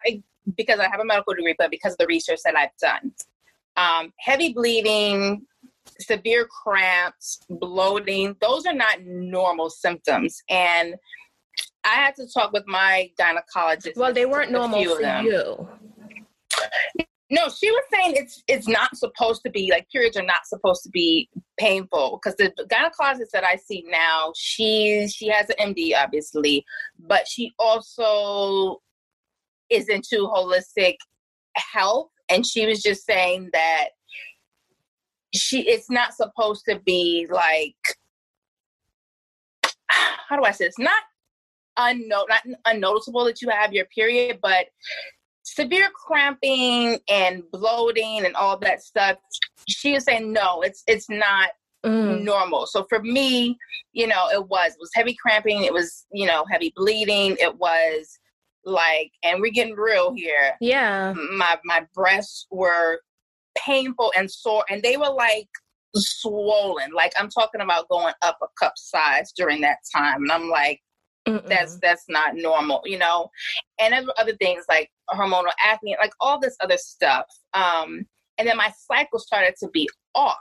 because 0.56 0.78
I 0.78 0.88
have 0.90 1.00
a 1.00 1.04
medical 1.04 1.32
degree, 1.34 1.54
but 1.58 1.70
because 1.70 1.92
of 1.92 1.98
the 1.98 2.06
research 2.06 2.40
that 2.44 2.54
I've 2.54 2.76
done. 2.80 3.12
Um, 3.76 4.12
heavy 4.20 4.52
bleeding, 4.52 5.46
severe 6.00 6.46
cramps, 6.46 7.40
bloating; 7.48 8.36
those 8.42 8.66
are 8.66 8.74
not 8.74 9.02
normal 9.02 9.70
symptoms, 9.70 10.42
and 10.50 10.94
I 11.84 11.94
had 11.94 12.14
to 12.16 12.26
talk 12.28 12.52
with 12.52 12.64
my 12.66 13.10
gynecologist. 13.18 13.96
Well, 13.96 14.12
they 14.12 14.26
weren't 14.26 14.52
normal 14.52 14.84
for 14.84 15.00
them. 15.00 15.24
you. 15.24 15.68
No, 17.34 17.48
she 17.48 17.68
was 17.68 17.82
saying 17.92 18.14
it's 18.14 18.44
it's 18.46 18.68
not 18.68 18.96
supposed 18.96 19.42
to 19.42 19.50
be 19.50 19.68
like 19.68 19.90
periods 19.90 20.16
are 20.16 20.22
not 20.22 20.46
supposed 20.46 20.84
to 20.84 20.88
be 20.90 21.28
painful 21.58 22.20
because 22.22 22.36
the 22.36 22.52
gynecologist 22.70 23.30
that 23.32 23.42
I 23.42 23.56
see 23.56 23.84
now, 23.88 24.32
she 24.36 25.08
she 25.08 25.26
has 25.30 25.50
an 25.50 25.74
MD 25.74 25.96
obviously, 25.96 26.64
but 26.96 27.26
she 27.26 27.52
also 27.58 28.80
is 29.68 29.88
into 29.88 30.28
holistic 30.32 30.94
health, 31.56 32.10
and 32.28 32.46
she 32.46 32.66
was 32.66 32.80
just 32.80 33.04
saying 33.04 33.50
that 33.52 33.88
she 35.34 35.62
it's 35.62 35.90
not 35.90 36.14
supposed 36.14 36.64
to 36.68 36.78
be 36.86 37.26
like 37.28 37.74
how 40.28 40.36
do 40.36 40.44
I 40.44 40.52
say 40.52 40.66
it's 40.66 40.78
not 40.78 41.02
unno- 41.76 42.28
not 42.28 42.46
unnoticeable 42.64 43.24
that 43.24 43.42
you 43.42 43.48
have 43.48 43.72
your 43.72 43.86
period, 43.86 44.38
but 44.40 44.66
severe 45.44 45.88
cramping 45.94 46.98
and 47.08 47.42
bloating 47.52 48.24
and 48.24 48.34
all 48.34 48.58
that 48.58 48.82
stuff. 48.82 49.16
She 49.68 49.94
is 49.94 50.04
saying 50.04 50.32
no, 50.32 50.62
it's 50.62 50.82
it's 50.86 51.08
not 51.08 51.50
Mm. 51.84 52.22
normal. 52.24 52.64
So 52.66 52.86
for 52.88 53.02
me, 53.02 53.58
you 53.92 54.06
know, 54.06 54.28
it 54.32 54.48
was 54.48 54.70
it 54.72 54.78
was 54.80 54.90
heavy 54.94 55.14
cramping, 55.20 55.64
it 55.64 55.72
was 55.74 56.06
you 56.12 56.26
know 56.26 56.46
heavy 56.50 56.72
bleeding, 56.74 57.36
it 57.38 57.58
was 57.58 58.18
like, 58.64 59.10
and 59.22 59.42
we're 59.42 59.52
getting 59.52 59.74
real 59.74 60.14
here. 60.14 60.54
Yeah. 60.62 61.12
My 61.12 61.58
my 61.66 61.86
breasts 61.94 62.46
were 62.50 63.00
painful 63.54 64.14
and 64.16 64.30
sore, 64.30 64.64
and 64.70 64.82
they 64.82 64.96
were 64.96 65.10
like 65.10 65.48
swollen. 65.94 66.90
Like 66.94 67.12
I'm 67.18 67.28
talking 67.28 67.60
about 67.60 67.88
going 67.90 68.14
up 68.22 68.38
a 68.42 68.46
cup 68.58 68.72
size 68.76 69.32
during 69.36 69.60
that 69.60 69.78
time, 69.94 70.22
and 70.22 70.32
I'm 70.32 70.48
like 70.48 70.80
Mm-mm. 71.26 71.46
that's 71.48 71.78
that's 71.78 72.04
not 72.08 72.36
normal 72.36 72.82
you 72.84 72.98
know? 72.98 73.30
And 73.80 73.94
other, 73.94 74.12
other 74.18 74.36
things 74.36 74.64
like 74.68 74.90
hormonal 75.10 75.50
acne 75.64 75.96
like 75.98 76.12
all 76.20 76.38
this 76.38 76.56
other 76.60 76.76
stuff 76.76 77.24
um 77.54 78.04
and 78.36 78.46
then 78.46 78.56
my 78.56 78.70
cycle 78.90 79.18
started 79.18 79.54
to 79.60 79.68
be 79.68 79.88
off 80.14 80.36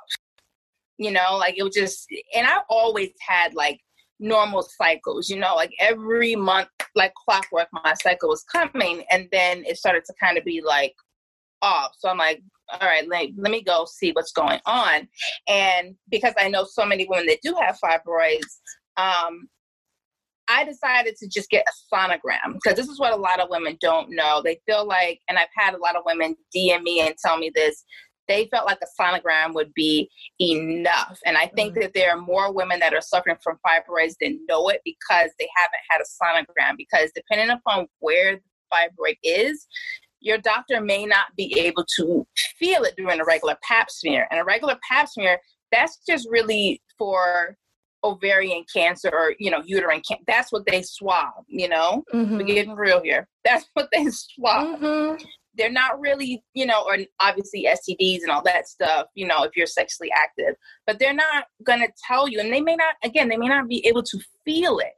you 0.98 1.12
know? 1.12 1.38
Like 1.38 1.56
it 1.58 1.64
was 1.64 1.74
just 1.74 2.08
and 2.36 2.46
i 2.48 2.60
always 2.70 3.12
had 3.26 3.54
like 3.54 3.80
normal 4.20 4.62
cycles 4.62 5.30
you 5.30 5.38
know? 5.40 5.56
Like 5.56 5.72
every 5.80 6.36
month 6.36 6.68
like 6.96 7.14
clockwork 7.14 7.70
my 7.72 7.94
cycle 8.02 8.30
was 8.30 8.44
coming 8.44 9.04
and 9.10 9.28
then 9.32 9.64
it 9.66 9.78
started 9.78 10.04
to 10.06 10.14
kind 10.22 10.38
of 10.38 10.44
be 10.44 10.62
like 10.62 10.94
off. 11.62 11.94
So 11.98 12.10
i'm 12.10 12.18
like 12.18 12.42
all 12.72 12.88
right 12.88 13.08
let, 13.08 13.30
let 13.38 13.52
me 13.52 13.62
go 13.62 13.86
see 13.86 14.12
what's 14.12 14.32
going 14.34 14.60
on. 14.66 15.08
And 15.48 15.96
because 16.10 16.34
i 16.38 16.50
know 16.50 16.66
so 16.66 16.86
many 16.86 17.08
women 17.10 17.28
that 17.28 17.40
do 17.42 17.56
have 17.62 17.80
fibroids 17.82 18.60
um 18.98 19.48
I 20.48 20.66
decided 20.66 21.16
to 21.18 21.28
just 21.28 21.50
get 21.50 21.66
a 21.68 21.96
sonogram 21.96 22.54
because 22.54 22.76
this 22.76 22.90
is 22.90 23.00
what 23.00 23.14
a 23.14 23.18
lot 23.18 23.40
of 23.40 23.50
women 23.50 23.78
don't 23.82 24.10
know. 24.10 24.42
They 24.44 24.60
feel 24.66 24.86
like, 24.86 25.22
and 25.30 25.38
I've 25.38 25.48
had 25.56 25.74
a 25.74 25.78
lot 25.78 25.96
of 25.96 26.04
women 26.06 26.36
DM 26.56 26.84
me 26.84 27.00
and 27.02 27.16
tell 27.24 27.38
me 27.38 27.52
this, 27.54 27.84
they 28.28 28.48
felt 28.48 28.66
like 28.66 28.80
a 28.82 29.02
sonogram 29.02 29.54
would 29.54 29.74
be 29.74 30.10
enough. 30.40 31.20
And 31.26 31.38
I 31.38 31.48
think 31.48 31.76
Mhm. 31.76 31.82
that 31.82 31.94
there 31.94 32.12
are 32.12 32.22
more 32.22 32.54
women 32.54 32.80
that 32.80 32.94
are 32.94 33.02
suffering 33.02 33.38
from 33.44 33.60
fibroids 33.66 34.16
than 34.20 34.46
know 34.48 34.70
it 34.70 34.82
because 34.86 35.32
they 35.40 35.50
haven't 35.56 35.82
had 35.90 36.02
a 36.02 36.06
sonogram. 36.06 36.78
Because 36.78 37.12
depending 37.14 37.50
upon 37.50 37.88
where 38.00 38.38
the 38.38 38.42
fibroid 38.74 39.18
is, 39.24 39.68
your 40.22 40.38
doctor 40.38 40.80
may 40.80 41.06
not 41.06 41.36
be 41.36 41.58
able 41.60 41.86
to 41.98 42.26
feel 42.58 42.84
it 42.84 42.96
during 42.96 43.20
a 43.20 43.26
regular 43.26 43.58
pap 43.62 43.92
smear. 43.92 44.28
And 44.32 44.40
a 44.40 44.44
regular 44.46 44.80
pap 44.90 45.10
smear, 45.10 45.42
that's 45.72 46.00
just 46.08 46.28
really 46.30 46.82
for 46.98 47.58
ovarian 48.04 48.64
cancer 48.74 49.10
or 49.12 49.34
you 49.40 49.50
know 49.50 49.62
uterine 49.66 50.02
cancer 50.08 50.24
that's 50.28 50.52
what 50.52 50.66
they 50.66 50.82
swab 50.82 51.32
you 51.48 51.68
know? 51.70 52.04
Mhm. 52.14 52.38
we're 52.38 52.44
getting 52.44 52.74
real 52.76 53.02
here. 53.02 53.28
That's 53.46 53.66
what 53.74 53.90
they 53.92 54.06
swab. 54.10 54.80
Mhm. 54.80 55.24
they're 55.56 55.72
not 55.72 56.00
really 56.00 56.44
you 56.54 56.66
know 56.66 56.84
or 56.86 56.98
obviously 57.20 57.68
stds 57.70 58.22
and 58.24 58.32
all 58.32 58.42
that 58.44 58.68
stuff 58.68 59.08
you 59.16 59.28
know 59.28 59.44
if 59.44 59.52
you're 59.56 59.68
sexually 59.68 60.12
active 60.16 60.56
but 60.88 60.98
they're 61.00 61.14
not 61.14 61.46
going 61.64 61.80
to 61.80 61.90
tell 62.08 62.28
you 62.28 62.40
and 62.40 62.52
they 62.52 62.62
may 62.62 62.76
not 62.76 62.96
again 63.04 63.28
they 63.30 63.38
may 63.38 63.48
not 63.48 63.68
be 63.68 63.86
able 63.88 64.04
to 64.04 64.20
feel 64.46 64.80
it. 64.80 64.94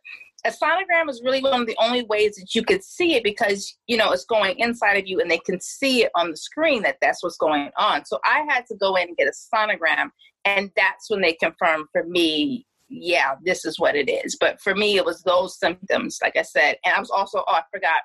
A 0.45 0.49
sonogram 0.51 1.09
is 1.09 1.23
really 1.25 1.41
one 1.41 1.61
of 1.61 1.65
the 1.67 1.75
only 1.81 2.03
ways 2.03 2.35
that 2.35 2.53
you 2.53 2.63
could 2.63 2.83
see 2.83 3.15
it 3.15 3.23
because 3.23 3.75
you 3.87 3.97
know 3.97 4.11
it's 4.11 4.25
going 4.25 4.57
inside 4.59 4.93
of 4.97 5.07
you 5.07 5.19
and 5.19 5.29
they 5.29 5.39
can 5.39 5.59
see 5.59 6.03
it 6.03 6.11
on 6.15 6.29
the 6.29 6.37
screen 6.37 6.83
that 6.83 6.97
that's 7.01 7.23
what's 7.23 7.37
going 7.37 7.69
on. 7.77 8.05
So 8.05 8.19
i 8.23 8.45
had 8.47 8.65
to 8.67 8.75
go 8.75 8.95
in 8.95 9.07
and 9.09 9.17
get 9.17 9.27
a 9.27 9.55
sonogram 9.55 10.09
and 10.45 10.69
that's 10.75 11.09
when 11.09 11.21
they 11.21 11.33
confirmed 11.33 11.87
for 11.91 12.03
me 12.03 12.65
yeah 12.89 13.35
this 13.43 13.65
is 13.65 13.79
what 13.79 13.95
it 13.95 14.09
is. 14.09 14.37
But 14.39 14.59
for 14.61 14.75
me 14.75 14.97
it 14.97 15.05
was 15.05 15.21
those 15.23 15.57
symptoms 15.59 16.19
like 16.21 16.35
i 16.37 16.41
said. 16.43 16.77
And 16.85 16.93
i 16.95 16.99
was 16.99 17.09
also 17.09 17.39
oh 17.47 17.53
i 17.53 17.61
forgot. 17.73 18.01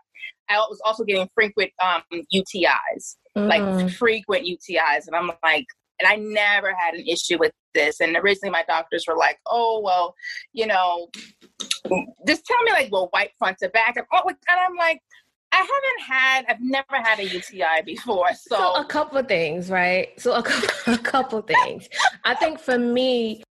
I 0.48 0.56
was 0.58 0.80
also 0.84 1.04
getting 1.04 1.28
frequent 1.34 1.70
um 1.82 2.02
utis 2.34 3.16
like 3.36 3.62
Mhm. 3.62 3.92
frequent 3.94 4.44
utis 4.46 5.06
and 5.06 5.14
i'm 5.14 5.30
like 5.44 5.66
and 6.00 6.08
i 6.08 6.16
never 6.16 6.72
had 6.74 6.94
an 6.94 7.06
issue 7.06 7.38
with 7.38 7.52
this. 7.74 8.00
And 8.00 8.16
originally 8.16 8.50
my 8.50 8.64
doctors 8.66 9.04
were 9.06 9.16
like 9.16 9.38
oh 9.46 9.80
well 9.84 10.14
you 10.52 10.66
know 10.66 11.08
just 12.26 12.44
tell 12.44 12.62
me 12.64 12.72
like 12.72 12.90
well 12.92 13.08
white 13.12 13.30
front 13.38 13.58
to 13.58 13.68
back. 13.70 13.96
And, 13.96 14.06
oh, 14.12 14.22
and 14.28 14.38
i'm 14.48 14.76
like 14.76 15.00
i 15.52 15.56
haven't 15.56 16.02
had 16.06 16.44
i've 16.48 16.60
never 16.60 16.96
had 17.02 17.18
a 17.18 17.24
uti 17.28 17.62
before. 17.84 18.28
So, 18.34 18.56
So 18.56 18.74
a 18.74 18.84
couple 18.84 19.18
of 19.18 19.28
things, 19.28 19.70
right? 19.70 20.08
So 20.20 20.32
a 20.32 20.44
a 20.86 20.98
couple 20.98 21.40
things. 21.42 21.88
I 22.24 22.34
think 22.34 22.58
for 22.60 22.78
me, 22.78 23.42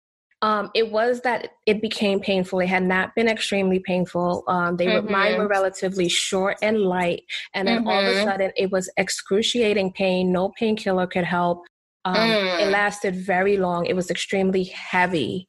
um, 0.42 0.70
it 0.74 0.90
was 0.90 1.20
that 1.22 1.50
it 1.66 1.82
became 1.82 2.20
painful. 2.20 2.60
It 2.60 2.68
had 2.68 2.82
not 2.82 3.14
been 3.14 3.28
extremely 3.28 3.78
painful. 3.78 4.44
Um, 4.48 4.76
they 4.76 4.86
were 4.88 5.02
mine 5.02 5.36
were 5.38 5.46
relatively 5.48 6.08
short 6.08 6.56
and 6.62 6.78
light, 6.80 7.24
and 7.54 7.68
then 7.68 7.86
all 7.86 7.98
of 8.00 8.06
a 8.06 8.10
Mhm. 8.20 8.24
sudden 8.24 8.52
it 8.56 8.70
was 8.70 8.88
excruciating 8.96 9.92
pain. 9.92 10.32
No 10.32 10.48
painkiller 10.58 11.06
could 11.06 11.24
help. 11.24 11.64
Um, 12.06 12.16
It 12.16 12.64
Mm. 12.68 12.70
lasted 12.72 13.14
very 13.16 13.58
long. 13.58 13.84
It 13.86 13.94
was 13.94 14.10
extremely 14.10 14.64
heavy. 14.64 15.46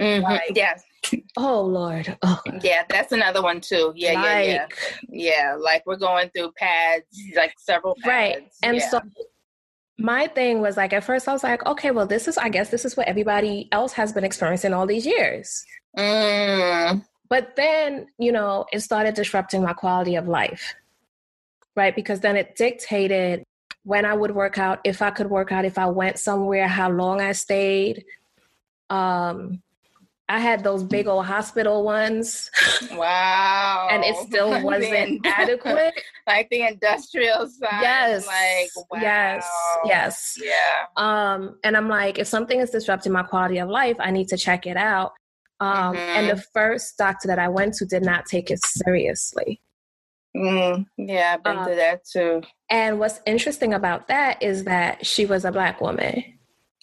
Mhm. 0.00 0.22
like- 0.22 0.50
yeah 0.56 0.74
Oh 1.36 1.60
Lord! 1.60 2.16
Oh, 2.22 2.40
yeah 2.62 2.82
that's 2.88 3.12
another 3.12 3.42
one 3.42 3.60
too 3.60 3.92
yeah 3.94 4.12
yeah 4.12 4.40
yeah 4.40 4.62
like, 4.62 4.78
yeah 5.08 5.54
like 5.58 5.82
we're 5.86 5.96
going 5.96 6.30
through 6.30 6.50
pads 6.56 7.04
like 7.36 7.52
several 7.58 7.94
pads 8.02 8.06
Right. 8.08 8.48
And 8.64 8.78
yeah. 8.78 8.88
so 8.88 9.00
my 9.98 10.26
thing 10.28 10.60
was 10.60 10.76
like 10.76 10.92
at 10.92 11.04
first 11.04 11.28
I 11.28 11.32
was 11.32 11.44
like, 11.44 11.64
okay, 11.66 11.90
well 11.90 12.06
this 12.06 12.26
is 12.28 12.36
I 12.38 12.48
guess 12.48 12.70
this 12.70 12.84
is 12.84 12.96
what 12.96 13.06
everybody 13.08 13.68
else 13.72 13.92
has 13.94 14.12
been 14.12 14.24
experiencing 14.24 14.72
all 14.72 14.86
these 14.86 15.06
years. 15.06 15.64
Mm, 15.96 17.04
But 17.28 17.56
then, 17.56 18.06
you 18.18 18.32
know, 18.32 18.66
it 18.72 18.80
started 18.80 19.14
disrupting 19.14 19.62
my 19.62 19.72
quality 19.72 20.16
of 20.16 20.28
life. 20.28 20.74
Right? 21.76 21.94
Because 21.94 22.20
then 22.20 22.36
it 22.36 22.56
dictated 22.56 23.44
when 23.84 24.04
I 24.04 24.14
would 24.14 24.30
work 24.34 24.58
out, 24.58 24.80
if 24.84 25.02
I 25.02 25.10
could 25.10 25.28
work 25.28 25.52
out, 25.52 25.64
if 25.64 25.76
I 25.78 25.86
went 25.86 26.18
somewhere, 26.18 26.68
how 26.68 26.90
long 26.90 27.20
I 27.20 27.32
stayed. 27.32 28.04
Um 28.90 29.62
I 30.28 30.38
had 30.38 30.64
those 30.64 30.82
big 30.82 31.06
old 31.06 31.26
hospital 31.26 31.84
ones 31.84 32.50
wow 32.92 33.88
and 33.90 34.02
it 34.04 34.16
still 34.26 34.62
wasn't 34.62 35.24
adequate. 35.26 35.92
like 36.26 36.48
the 36.50 36.62
industrial 36.66 37.46
side 37.48 37.82
Yes. 37.82 38.26
like 38.26 38.70
wow. 38.90 38.98
Yes. 39.02 39.50
Yes. 39.84 40.38
yeah 40.42 40.86
Um, 40.96 41.58
and 41.62 41.76
I'm 41.76 41.88
like, 41.88 42.18
if 42.18 42.26
something 42.26 42.58
is 42.60 42.70
disrupting 42.70 43.12
my 43.12 43.22
quality 43.22 43.58
of 43.58 43.68
life, 43.68 43.96
I 44.00 44.10
need 44.10 44.28
to 44.28 44.36
check 44.36 44.66
it 44.66 44.76
out. 44.78 45.12
Um, 45.60 45.96
And 45.96 46.28
the 46.30 46.36
first 46.54 46.96
doctor 46.98 47.28
that 47.28 47.38
I 47.38 47.48
went 47.48 47.74
to 47.74 47.84
did 47.86 48.02
not 48.02 48.26
take 48.26 48.50
it 48.50 48.60
seriously. 48.64 49.60
Mm, 50.36 50.86
yeah 50.96 51.34
i've 51.34 51.44
been 51.44 51.56
Uh, 51.58 51.64
through 51.64 51.76
that 51.76 52.04
too 52.04 52.42
And 52.68 52.98
what's 52.98 53.20
interesting 53.24 53.72
about 53.72 54.08
that 54.08 54.42
is 54.42 54.64
that 54.64 55.06
she 55.06 55.26
was 55.26 55.44
a 55.44 55.52
black 55.52 55.80
woman. 55.80 56.24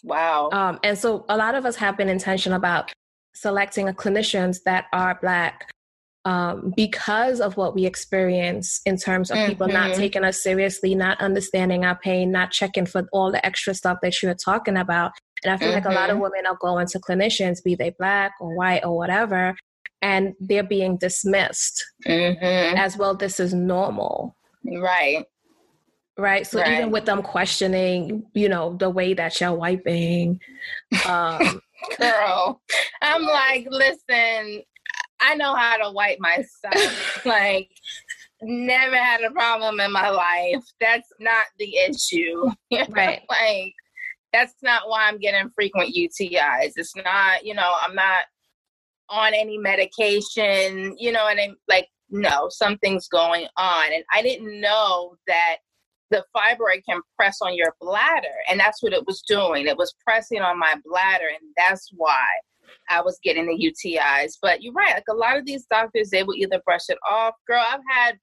wow 0.05 0.50
Um, 0.53 0.79
and 0.83 0.98
so 0.98 1.25
a 1.27 1.36
lot 1.36 1.55
of 1.55 1.65
us 1.65 1.75
have 1.75 1.98
been 1.98 2.07
intentional 2.07 2.55
about 2.55 2.93
selecting 3.34 3.88
clinicians 3.88 4.60
that 4.66 4.86
are 4.94 5.18
black 5.22 5.72
um, 6.26 6.74
because 6.76 7.42
of 7.42 7.58
what 7.58 7.74
we 7.74 7.86
experience 7.86 8.82
in 8.86 8.98
terms 8.98 9.32
of 9.32 9.38
mm-hmm. 9.38 9.50
people 9.50 9.68
not 9.68 9.92
mm-hmm. 9.92 10.00
taking 10.00 10.24
us 10.24 10.42
seriously, 10.42 10.94
not 10.94 11.20
understanding 11.20 11.84
our 11.84 11.98
pain, 11.98 12.32
not 12.32 12.52
checking 12.52 12.86
for 12.86 13.08
all 13.12 13.32
the 13.32 13.44
extra 13.46 13.74
stuff 13.74 14.00
that 14.02 14.22
you're 14.22 14.36
talking 14.36 14.78
about. 14.78 15.14
And 15.44 15.52
I 15.52 15.58
feel 15.58 15.70
mm-hmm. 15.70 15.76
like 15.76 15.86
a 15.86 15.90
lot 15.90 16.10
of 16.10 16.16
mm-hmm. 16.16 16.24
women 16.24 16.46
are 16.46 16.58
going 16.60 16.88
to 16.88 17.00
clinicians, 17.00 17.64
be 17.64 17.74
they 17.74 17.90
black 17.98 18.34
or 18.40 18.56
white 18.56 18.86
or 18.86 18.96
whatever, 18.96 19.56
and 20.02 20.34
they're 20.40 20.64
being 20.64 20.98
dismissed 20.98 21.84
mm-hmm. 22.08 22.78
as 22.78 22.98
well. 22.98 23.16
This 23.16 23.40
is 23.40 23.54
normal. 23.54 24.36
Right. 24.64 25.26
Right. 26.18 26.46
So 26.46 26.60
right. 26.60 26.74
even 26.74 26.92
with 26.92 27.06
them 27.06 27.24
questioning, 27.24 28.24
you 28.34 28.48
know, 28.48 28.76
the 28.76 28.90
way 28.92 29.16
that 29.16 29.42
you're 29.42 29.54
wiping, 29.54 30.40
um, 31.08 31.62
girl, 32.00 32.62
I'm 33.02 33.24
like, 33.24 33.68
listen, 33.70 34.64
I 35.20 35.36
know 35.36 35.56
how 35.56 35.78
to 35.78 35.92
wipe 35.92 36.20
myself. 36.20 37.26
like, 37.26 37.70
never 38.42 38.96
had 38.96 39.22
a 39.22 39.32
problem 39.32 39.80
in 39.80 39.92
my 39.92 40.10
life. 40.10 40.64
That's 40.80 41.08
not 41.20 41.46
the 41.60 41.76
issue. 41.78 42.50
Right. 42.90 43.22
like, 43.30 43.74
that's 44.34 44.56
not 44.64 44.84
why 44.88 45.08
I'm 45.08 45.20
getting 45.20 45.50
frequent 45.54 45.96
UTIs. 45.96 46.72
It's 46.76 46.96
not, 46.96 47.46
you 47.46 47.54
know, 47.54 47.74
I'm 47.82 47.94
not 47.94 48.24
on 49.10 49.34
any 49.34 49.58
medication, 49.58 50.96
you 50.98 51.12
know, 51.12 51.28
and 51.28 51.40
I'm 51.40 51.56
like, 51.68 51.88
no, 52.10 52.48
something's 52.50 53.08
going 53.08 53.48
on. 53.58 53.94
And 53.94 54.04
I 54.14 54.22
didn't 54.22 54.60
know 54.60 55.16
that 55.28 55.58
the 56.12 56.24
fibroid 56.36 56.82
can 56.88 57.01
press 57.18 57.38
on 57.41 57.56
your 57.56 57.74
bladder. 57.82 58.27
And 58.50 58.60
that's 58.60 58.84
what 58.84 58.94
it 58.94 59.08
was 59.08 59.24
doing. 59.27 59.68
It 59.68 59.77
was 59.77 59.96
pressing 60.06 60.41
on 60.41 60.60
my 60.60 60.75
bladder. 60.86 61.27
And 61.27 61.50
that's 61.58 61.89
why 61.96 62.25
I 62.89 63.01
was 63.01 63.20
getting 63.24 63.48
the 63.48 63.58
UTIs. 63.58 64.34
But 64.41 64.62
you're 64.62 64.74
right. 64.74 64.94
Like 64.94 65.03
a 65.10 65.15
lot 65.15 65.38
of 65.38 65.46
these 65.46 65.65
doctors, 65.72 66.10
they 66.10 66.24
will 66.24 66.36
either 66.36 66.62
brush 66.65 66.89
it 66.89 66.98
off. 67.10 67.34
Girl, 67.48 67.63
I've 67.68 67.80
had 67.89 68.18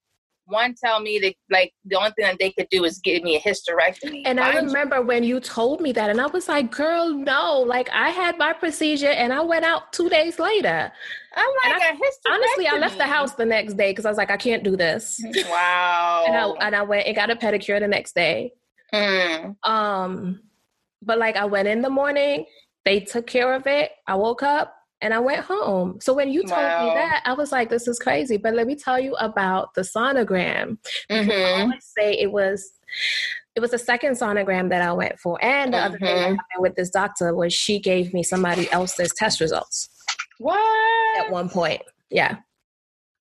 one 0.48 0.74
tell 0.82 1.00
me 1.00 1.18
that 1.20 1.34
like 1.50 1.72
the 1.84 1.96
only 1.96 2.10
thing 2.10 2.26
that 2.26 2.38
they 2.38 2.50
could 2.50 2.68
do 2.70 2.84
is 2.84 2.98
give 2.98 3.22
me 3.22 3.36
a 3.36 3.40
hysterectomy. 3.40 4.22
And 4.24 4.40
I 4.40 4.56
remember 4.56 5.02
when 5.02 5.22
you 5.22 5.40
told 5.40 5.80
me 5.80 5.92
that, 5.92 6.10
and 6.10 6.20
I 6.20 6.26
was 6.26 6.48
like, 6.48 6.70
"Girl, 6.70 7.12
no!" 7.12 7.60
Like 7.60 7.88
I 7.90 8.10
had 8.10 8.38
my 8.38 8.52
procedure, 8.52 9.08
and 9.08 9.32
I 9.32 9.40
went 9.40 9.64
out 9.64 9.92
two 9.92 10.08
days 10.08 10.38
later. 10.38 10.90
I'm 11.34 11.46
like 11.64 11.82
I, 11.82 11.98
Honestly, 12.30 12.66
I 12.66 12.78
left 12.78 12.98
the 12.98 13.06
house 13.06 13.34
the 13.34 13.44
next 13.44 13.74
day 13.74 13.92
because 13.92 14.06
I 14.06 14.08
was 14.08 14.18
like, 14.18 14.30
I 14.30 14.36
can't 14.36 14.64
do 14.64 14.76
this. 14.76 15.22
Wow. 15.48 16.24
and 16.26 16.36
I 16.36 16.66
and 16.66 16.76
I 16.76 16.82
went 16.82 17.06
and 17.06 17.14
got 17.14 17.30
a 17.30 17.36
pedicure 17.36 17.78
the 17.78 17.88
next 17.88 18.14
day. 18.14 18.52
Mm. 18.92 19.56
Um, 19.64 20.40
but 21.02 21.18
like 21.18 21.36
I 21.36 21.44
went 21.44 21.68
in 21.68 21.82
the 21.82 21.90
morning, 21.90 22.46
they 22.84 23.00
took 23.00 23.26
care 23.26 23.54
of 23.54 23.66
it. 23.66 23.92
I 24.06 24.16
woke 24.16 24.42
up 24.42 24.74
and 25.00 25.14
I 25.14 25.20
went 25.20 25.44
home. 25.44 25.98
So 26.00 26.12
when 26.12 26.28
you 26.28 26.42
told 26.42 26.62
wow. 26.62 26.88
me 26.88 26.94
that, 26.94 27.22
I 27.24 27.32
was 27.32 27.52
like, 27.52 27.70
this 27.70 27.86
is 27.86 27.98
crazy. 27.98 28.36
But 28.36 28.54
let 28.54 28.66
me 28.66 28.74
tell 28.74 28.98
you 28.98 29.14
about 29.14 29.74
the 29.74 29.82
sonogram. 29.82 30.78
Mm-hmm. 31.10 31.30
I 31.30 31.62
always 31.62 31.92
say 31.96 32.14
it 32.14 32.32
was 32.32 32.72
it 33.54 33.60
was 33.60 33.70
the 33.72 33.78
second 33.78 34.12
sonogram 34.12 34.68
that 34.70 34.82
I 34.82 34.92
went 34.92 35.18
for. 35.18 35.42
And 35.42 35.72
the 35.72 35.78
mm-hmm. 35.78 35.86
other 35.86 35.98
thing 35.98 36.14
that 36.14 36.22
happened 36.22 36.60
with 36.60 36.74
this 36.76 36.90
doctor 36.90 37.34
was 37.34 37.52
she 37.52 37.80
gave 37.80 38.12
me 38.14 38.22
somebody 38.22 38.70
else's 38.70 39.12
test 39.16 39.40
results. 39.40 39.88
What? 40.38 41.18
At 41.18 41.30
one 41.30 41.48
point. 41.48 41.82
Yeah. 42.10 42.36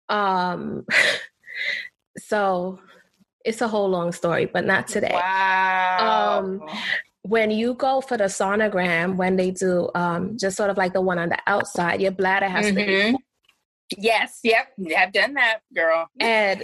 Um 0.10 0.86
so 2.18 2.80
it's 3.44 3.62
a 3.62 3.68
whole 3.68 3.90
long 3.90 4.12
story, 4.12 4.46
but 4.46 4.66
not 4.66 4.88
today. 4.88 5.12
Wow. 5.14 6.40
Um 6.40 6.62
when 7.28 7.50
you 7.50 7.74
go 7.74 8.02
for 8.02 8.18
the 8.18 8.26
sonogram, 8.26 9.16
when 9.16 9.36
they 9.36 9.50
do 9.50 9.90
um, 9.96 10.38
just 10.38 10.56
sort 10.56 10.70
of 10.70 10.78
like 10.78 10.94
the 10.94 11.02
one 11.02 11.18
on 11.18 11.30
the 11.30 11.40
outside, 11.48 12.00
your 12.00 12.12
bladder 12.12 12.48
has 12.48 12.68
mm-hmm. 12.68 12.78
to 12.78 12.86
be 12.86 12.92
mm-hmm. 12.92 13.16
Yes, 13.98 14.40
yep, 14.44 14.68
I've 14.98 15.14
done 15.14 15.36
that, 15.36 15.60
girl. 15.76 16.08
And 16.20 16.64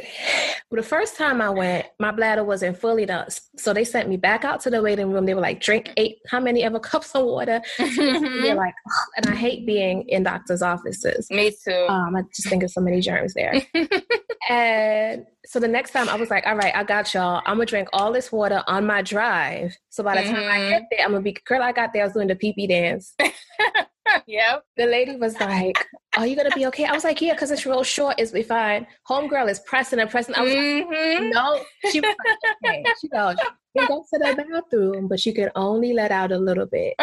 the 0.72 0.82
first 0.82 1.18
time 1.18 1.40
I 1.40 1.50
went, 1.50 1.86
my 2.00 2.12
bladder 2.12 2.44
wasn't 2.44 2.78
fully 2.78 3.06
done, 3.06 3.28
so 3.58 3.74
they 3.74 3.84
sent 3.84 4.10
me 4.10 4.18
back 4.18 4.44
out 4.44 4.62
to 4.62 4.72
the 4.72 4.82
waiting 4.82 5.12
room. 5.12 5.26
They 5.26 5.36
were 5.36 5.42
like, 5.42 5.62
"Drink 5.62 5.92
eight, 5.98 6.18
how 6.28 6.40
many 6.40 6.64
ever 6.64 6.80
cups 6.80 7.14
of 7.16 7.26
water?" 7.26 7.62
Mm-hmm. 8.02 8.58
Like, 8.58 8.74
oh, 8.90 9.06
and 9.18 9.28
I 9.28 9.36
hate 9.36 9.66
being 9.66 10.08
in 10.08 10.24
doctors' 10.24 10.62
offices. 10.62 11.30
Me 11.30 11.52
too. 11.52 11.86
Um, 11.88 12.16
I 12.16 12.22
just 12.36 12.50
think 12.50 12.64
of 12.64 12.72
so 12.72 12.82
many 12.82 13.02
germs 13.02 13.34
there. 13.34 13.54
and 14.50 15.26
so 15.46 15.60
the 15.60 15.68
next 15.68 15.92
time 15.92 16.10
I 16.10 16.16
was 16.16 16.30
like, 16.30 16.46
"All 16.48 16.56
right, 16.56 16.76
I 16.76 16.84
got 16.84 17.14
y'all. 17.14 17.42
I'm 17.46 17.58
gonna 17.58 17.66
drink 17.66 17.90
all 17.94 18.12
this 18.12 18.32
water 18.32 18.64
on 18.68 18.86
my 18.86 19.02
drive. 19.02 19.78
So 19.90 20.04
by 20.04 20.16
the 20.16 20.22
mm-hmm. 20.22 20.36
time 20.36 20.50
I 20.50 20.58
get 20.70 20.82
mm-hmm. 20.82 20.86
there, 20.92 21.06
I'm 21.06 21.12
gonna 21.12 21.24
be 21.24 21.34
girl. 21.46 21.62
I 21.62 21.72
got 21.72 21.94
there, 21.94 22.04
I 22.04 22.06
was 22.06 22.14
doing 22.14 22.28
the 22.28 22.36
pee 22.36 22.54
pee 22.54 22.68
dance." 22.68 23.14
yep. 24.28 24.64
The 24.78 24.86
lady 24.86 25.16
was 25.16 25.40
like, 25.40 25.88
Are 26.18 26.28
you 26.28 26.36
gonna 26.36 26.54
be 26.56 26.66
okay? 26.68 26.86
I 26.86 26.94
was 26.94 27.04
like, 27.04 27.22
Yeah, 27.22 27.34
because 27.34 27.52
it's 27.52 27.66
real 27.66 27.84
short, 27.84 28.16
it's 28.18 28.32
be 28.32 28.44
fine. 28.44 28.88
Homegirl 29.10 29.50
is 29.50 29.60
pressing 29.60 30.00
and 30.00 30.10
pressing. 30.10 30.36
I 30.36 30.42
was 30.42 30.54
mm-hmm. 30.54 31.24
like, 31.24 31.34
No. 31.34 31.64
She 31.92 32.00
was 32.00 32.16
like, 32.26 32.56
okay. 32.66 32.84
She 33.02 33.08
goes, 33.10 33.36
You 33.76 33.88
go 33.88 34.04
to 34.14 34.20
the 34.20 34.46
bathroom, 34.50 35.08
but 35.08 35.26
you 35.26 35.34
can 35.34 35.50
only 35.56 35.94
let 35.94 36.12
out 36.12 36.32
a 36.32 36.38
little 36.38 36.66
bit. 36.66 36.96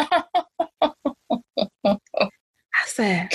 I 2.80 2.86
said, 2.86 3.28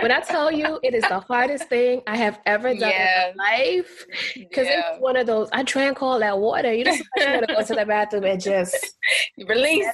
when 0.00 0.12
I 0.12 0.20
tell 0.20 0.52
you 0.52 0.78
it 0.82 0.94
is 0.94 1.02
the 1.02 1.20
hardest 1.20 1.68
thing 1.68 2.02
I 2.06 2.16
have 2.16 2.38
ever 2.44 2.74
done 2.74 2.90
yeah. 2.90 3.30
in 3.30 3.36
my 3.36 3.44
life, 3.44 4.06
because 4.34 4.66
yeah. 4.66 4.92
it's 4.92 5.00
one 5.00 5.16
of 5.16 5.26
those, 5.26 5.48
I 5.52 5.62
drank 5.62 6.02
all 6.02 6.18
that 6.18 6.38
water. 6.38 6.72
You 6.72 6.84
just 6.84 7.02
want 7.16 7.48
to 7.48 7.54
go 7.54 7.62
to 7.62 7.74
the 7.74 7.86
bathroom 7.86 8.24
and 8.24 8.40
just 8.40 8.76
release. 9.48 9.86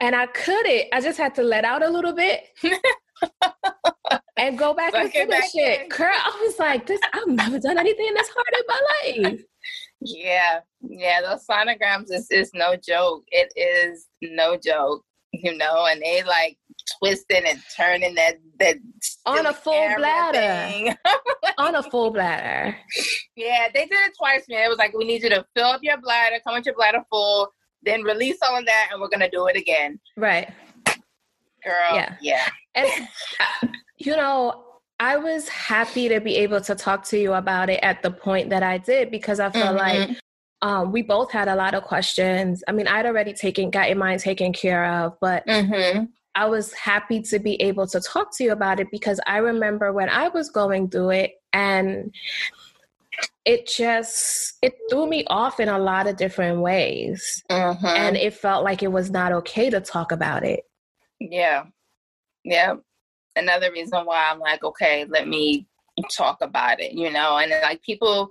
And 0.00 0.14
I 0.14 0.26
couldn't. 0.26 0.86
I 0.92 1.00
just 1.00 1.18
had 1.18 1.34
to 1.36 1.42
let 1.42 1.64
out 1.64 1.82
a 1.82 1.88
little 1.88 2.12
bit. 2.12 2.44
and 4.36 4.58
go 4.58 4.74
back 4.74 4.94
and 4.94 5.10
do 5.12 5.18
finish 5.18 5.50
it. 5.54 5.88
Girl, 5.90 6.12
I 6.12 6.42
was 6.44 6.58
like, 6.58 6.86
this 6.86 7.00
I've 7.12 7.26
never 7.26 7.58
done 7.58 7.78
anything 7.78 8.14
this 8.14 8.30
hard 8.34 8.46
in 8.52 8.64
my 8.68 8.80
life. 9.30 9.40
Yeah, 10.00 10.60
yeah, 10.82 11.22
those 11.22 11.46
sonograms 11.46 12.10
is, 12.10 12.30
is 12.30 12.50
no 12.54 12.76
joke. 12.76 13.24
It 13.28 13.52
is 13.56 14.08
no 14.22 14.56
joke, 14.56 15.04
you 15.32 15.56
know, 15.56 15.86
and 15.86 16.02
they 16.02 16.22
like 16.22 16.58
twisting 16.98 17.44
and 17.46 17.60
turning 17.74 18.14
that 18.14 18.36
that 18.60 18.76
on 19.24 19.46
a 19.46 19.52
full 19.52 19.94
bladder. 19.96 20.94
on 21.58 21.74
a 21.74 21.82
full 21.90 22.10
bladder. 22.10 22.76
Yeah, 23.36 23.68
they 23.72 23.86
did 23.86 24.06
it 24.06 24.12
twice, 24.18 24.44
man. 24.48 24.66
It 24.66 24.68
was 24.68 24.78
like 24.78 24.92
we 24.92 25.04
need 25.04 25.22
you 25.22 25.30
to 25.30 25.44
fill 25.56 25.66
up 25.66 25.80
your 25.82 25.98
bladder, 26.00 26.36
come 26.44 26.54
with 26.56 26.66
your 26.66 26.74
bladder 26.74 27.02
full, 27.10 27.48
then 27.86 28.02
release 28.02 28.36
all 28.42 28.58
of 28.58 28.66
that, 28.66 28.88
and 28.92 29.00
we're 29.00 29.08
gonna 29.08 29.30
do 29.30 29.46
it 29.46 29.56
again. 29.56 29.98
Right. 30.16 30.52
Girl. 31.64 31.94
Yeah. 31.94 32.16
Yeah. 32.20 32.46
And 32.74 33.08
you 33.98 34.16
know, 34.16 34.64
I 35.00 35.16
was 35.16 35.48
happy 35.48 36.08
to 36.08 36.20
be 36.20 36.36
able 36.36 36.60
to 36.62 36.74
talk 36.74 37.04
to 37.06 37.18
you 37.18 37.34
about 37.34 37.70
it 37.70 37.80
at 37.82 38.02
the 38.02 38.10
point 38.10 38.50
that 38.50 38.62
I 38.62 38.78
did 38.78 39.10
because 39.10 39.40
I 39.40 39.50
felt 39.50 39.76
mm-hmm. 39.76 40.10
like 40.10 40.20
um, 40.62 40.92
we 40.92 41.02
both 41.02 41.30
had 41.30 41.48
a 41.48 41.54
lot 41.54 41.74
of 41.74 41.82
questions. 41.82 42.64
I 42.66 42.72
mean, 42.72 42.88
I'd 42.88 43.06
already 43.06 43.32
taken 43.32 43.70
got 43.70 43.94
mine 43.96 44.18
taken 44.18 44.52
care 44.52 44.86
of, 44.86 45.16
but 45.20 45.46
mm-hmm. 45.46 46.04
I 46.34 46.46
was 46.46 46.72
happy 46.72 47.20
to 47.22 47.38
be 47.38 47.60
able 47.62 47.86
to 47.88 48.00
talk 48.00 48.36
to 48.36 48.44
you 48.44 48.52
about 48.52 48.80
it 48.80 48.88
because 48.90 49.20
I 49.26 49.38
remember 49.38 49.92
when 49.92 50.08
I 50.08 50.28
was 50.28 50.50
going 50.50 50.88
through 50.90 51.10
it 51.10 51.32
and 51.52 52.14
it 53.44 53.66
just 53.66 54.54
it 54.62 54.74
threw 54.90 55.06
me 55.06 55.24
off 55.28 55.60
in 55.60 55.68
a 55.68 55.78
lot 55.78 56.06
of 56.06 56.16
different 56.16 56.60
ways. 56.60 57.42
Mm-hmm. 57.50 57.86
and 57.86 58.16
it 58.16 58.34
felt 58.34 58.64
like 58.64 58.82
it 58.82 58.92
was 58.92 59.10
not 59.10 59.32
okay 59.32 59.70
to 59.70 59.80
talk 59.80 60.12
about 60.12 60.44
it. 60.44 60.60
Yeah. 61.20 61.64
Yeah. 62.44 62.74
Another 63.34 63.70
reason 63.72 64.04
why 64.04 64.30
i'm 64.30 64.38
like 64.38 64.64
okay 64.64 65.04
let 65.08 65.28
me 65.28 65.66
talk 66.10 66.38
about 66.40 66.80
it 66.80 66.92
you 66.92 67.10
know? 67.10 67.38
And 67.38 67.52
like 67.62 67.82
people 67.82 68.28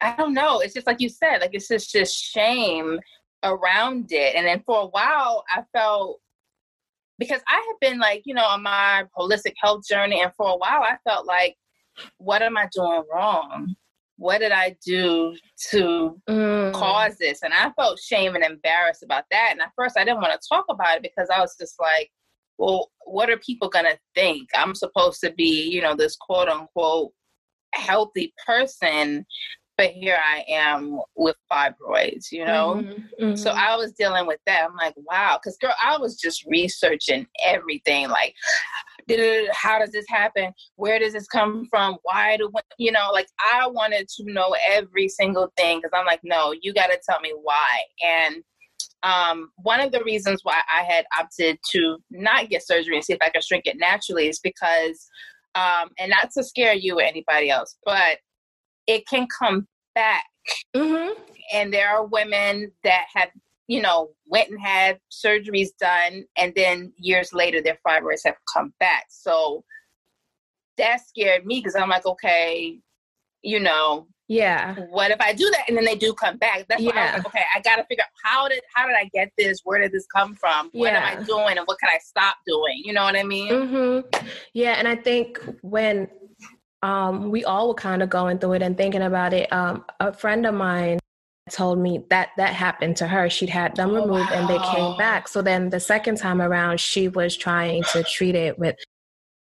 i 0.00 0.14
don't 0.14 0.34
know 0.34 0.60
it's 0.60 0.74
just 0.74 0.86
like 0.86 1.00
you 1.00 1.08
said 1.08 1.38
like 1.40 1.50
it's 1.52 1.68
just 1.68 1.92
just 1.92 2.14
shame 2.14 3.00
around 3.42 4.12
it. 4.12 4.34
And 4.34 4.46
then 4.46 4.62
for 4.66 4.82
a 4.82 4.86
while 4.86 5.44
i 5.54 5.62
felt 5.72 6.20
because 7.18 7.40
I 7.48 7.54
have 7.54 7.80
been 7.80 7.98
like, 7.98 8.22
you 8.24 8.34
know, 8.34 8.44
on 8.44 8.62
my 8.62 9.04
holistic 9.18 9.54
health 9.60 9.86
journey, 9.86 10.22
and 10.22 10.32
for 10.36 10.50
a 10.50 10.56
while 10.56 10.82
I 10.82 10.96
felt 11.04 11.26
like, 11.26 11.56
what 12.18 12.42
am 12.42 12.56
I 12.56 12.68
doing 12.72 13.02
wrong? 13.12 13.74
What 14.18 14.38
did 14.38 14.52
I 14.52 14.76
do 14.84 15.34
to 15.70 16.20
mm. 16.28 16.72
cause 16.72 17.16
this? 17.18 17.42
And 17.42 17.54
I 17.54 17.70
felt 17.72 18.00
shame 18.00 18.34
and 18.34 18.44
embarrassed 18.44 19.02
about 19.02 19.24
that. 19.30 19.50
And 19.52 19.60
at 19.62 19.72
first, 19.76 19.96
I 19.96 20.04
didn't 20.04 20.20
want 20.20 20.32
to 20.32 20.48
talk 20.48 20.66
about 20.68 20.96
it 20.96 21.02
because 21.02 21.28
I 21.34 21.40
was 21.40 21.56
just 21.58 21.76
like, 21.80 22.10
well, 22.58 22.90
what 23.04 23.30
are 23.30 23.38
people 23.38 23.68
going 23.68 23.84
to 23.84 23.98
think? 24.14 24.48
I'm 24.54 24.74
supposed 24.74 25.20
to 25.20 25.32
be, 25.32 25.68
you 25.70 25.80
know, 25.80 25.94
this 25.94 26.16
quote 26.16 26.48
unquote 26.48 27.12
healthy 27.74 28.34
person 28.44 29.24
but 29.78 29.92
here 29.92 30.18
I 30.20 30.44
am 30.48 31.00
with 31.14 31.36
fibroids, 31.50 32.32
you 32.32 32.44
know? 32.44 32.82
Mm-hmm, 32.82 33.24
mm-hmm. 33.24 33.36
So 33.36 33.52
I 33.52 33.76
was 33.76 33.92
dealing 33.92 34.26
with 34.26 34.40
that. 34.44 34.64
I'm 34.64 34.76
like, 34.76 34.94
wow. 34.96 35.38
Because, 35.40 35.56
girl, 35.56 35.72
I 35.80 35.96
was 35.96 36.16
just 36.16 36.44
researching 36.46 37.28
everything 37.46 38.08
like, 38.08 38.34
how 39.52 39.78
does 39.78 39.90
this 39.90 40.06
happen? 40.08 40.52
Where 40.76 40.98
does 40.98 41.12
this 41.12 41.26
come 41.26 41.66
from? 41.70 41.96
Why 42.02 42.36
do, 42.36 42.50
you 42.78 42.92
know, 42.92 43.08
like 43.12 43.28
I 43.52 43.66
wanted 43.66 44.08
to 44.16 44.24
know 44.32 44.54
every 44.70 45.08
single 45.08 45.52
thing 45.56 45.78
because 45.78 45.90
I'm 45.94 46.06
like, 46.06 46.20
no, 46.22 46.54
you 46.60 46.72
got 46.72 46.88
to 46.88 46.98
tell 47.08 47.20
me 47.20 47.32
why. 47.42 47.78
And 48.04 48.42
um, 49.02 49.50
one 49.56 49.80
of 49.80 49.92
the 49.92 50.02
reasons 50.04 50.40
why 50.42 50.60
I 50.72 50.82
had 50.82 51.06
opted 51.18 51.58
to 51.72 51.98
not 52.10 52.48
get 52.48 52.66
surgery 52.66 52.96
and 52.96 53.04
see 53.04 53.12
if 53.12 53.20
I 53.22 53.30
could 53.30 53.44
shrink 53.44 53.66
it 53.66 53.76
naturally 53.78 54.28
is 54.28 54.40
because 54.40 55.08
um, 55.54 55.90
and 55.98 56.10
not 56.10 56.30
to 56.32 56.44
scare 56.44 56.74
you 56.74 56.98
or 56.98 57.02
anybody 57.02 57.50
else, 57.50 57.76
but 57.84 58.18
it 58.86 59.06
can 59.08 59.26
come 59.38 59.66
back. 59.94 60.24
Mm-hmm. 60.74 61.20
And 61.52 61.72
there 61.72 61.90
are 61.90 62.06
women 62.06 62.70
that 62.84 63.06
have, 63.14 63.30
you 63.68 63.82
know, 63.82 64.08
went 64.26 64.48
and 64.50 64.60
had 64.60 64.98
surgeries 65.12 65.68
done, 65.78 66.24
and 66.36 66.52
then 66.56 66.92
years 66.96 67.32
later 67.32 67.62
their 67.62 67.78
fibroids 67.86 68.24
have 68.24 68.36
come 68.52 68.72
back. 68.80 69.06
So 69.10 69.62
that 70.78 71.06
scared 71.06 71.46
me 71.46 71.60
because 71.60 71.76
I'm 71.76 71.90
like, 71.90 72.06
okay, 72.06 72.78
you 73.42 73.60
know, 73.60 74.08
yeah. 74.28 74.74
What 74.90 75.10
if 75.10 75.20
I 75.22 75.32
do 75.32 75.50
that 75.50 75.64
and 75.68 75.76
then 75.76 75.86
they 75.86 75.94
do 75.94 76.12
come 76.12 76.36
back? 76.36 76.66
That's 76.68 76.82
yeah. 76.82 76.90
why 76.90 77.00
I 77.00 77.04
was 77.04 77.24
like, 77.24 77.26
okay, 77.28 77.44
I 77.54 77.60
gotta 77.60 77.84
figure 77.88 78.04
out 78.04 78.10
how 78.22 78.46
did 78.46 78.60
how 78.74 78.86
did 78.86 78.94
I 78.94 79.08
get 79.14 79.32
this? 79.38 79.60
Where 79.64 79.80
did 79.80 79.90
this 79.90 80.06
come 80.14 80.34
from? 80.34 80.68
What 80.72 80.92
yeah. 80.92 80.98
am 80.98 81.18
I 81.18 81.24
doing 81.24 81.56
and 81.56 81.66
what 81.66 81.78
can 81.80 81.88
I 81.88 81.98
stop 81.98 82.36
doing? 82.46 82.82
You 82.84 82.92
know 82.92 83.04
what 83.04 83.16
I 83.16 83.22
mean? 83.22 83.50
Mm-hmm. 83.50 84.26
Yeah, 84.52 84.72
and 84.72 84.86
I 84.86 84.96
think 84.96 85.40
when 85.62 86.08
um, 86.82 87.30
we 87.30 87.44
all 87.44 87.68
were 87.68 87.74
kind 87.74 88.02
of 88.02 88.10
going 88.10 88.38
through 88.38 88.54
it 88.54 88.62
and 88.62 88.76
thinking 88.76 89.02
about 89.02 89.32
it, 89.32 89.50
um, 89.50 89.84
a 89.98 90.12
friend 90.12 90.44
of 90.44 90.54
mine 90.54 90.98
told 91.50 91.78
me 91.78 92.04
that 92.10 92.30
that 92.36 92.54
happened 92.54 92.96
to 92.98 93.06
her. 93.06 93.28
She'd 93.28 93.50
had 93.50 93.76
them 93.76 93.90
oh, 93.90 93.94
removed 93.94 94.30
wow. 94.30 94.36
and 94.36 94.48
they 94.48 94.58
came 94.58 94.96
back. 94.96 95.28
So 95.28 95.42
then 95.42 95.70
the 95.70 95.80
second 95.80 96.16
time 96.16 96.40
around, 96.40 96.80
she 96.80 97.08
was 97.08 97.36
trying 97.36 97.82
to 97.92 98.02
treat 98.02 98.34
it 98.34 98.58
with 98.58 98.76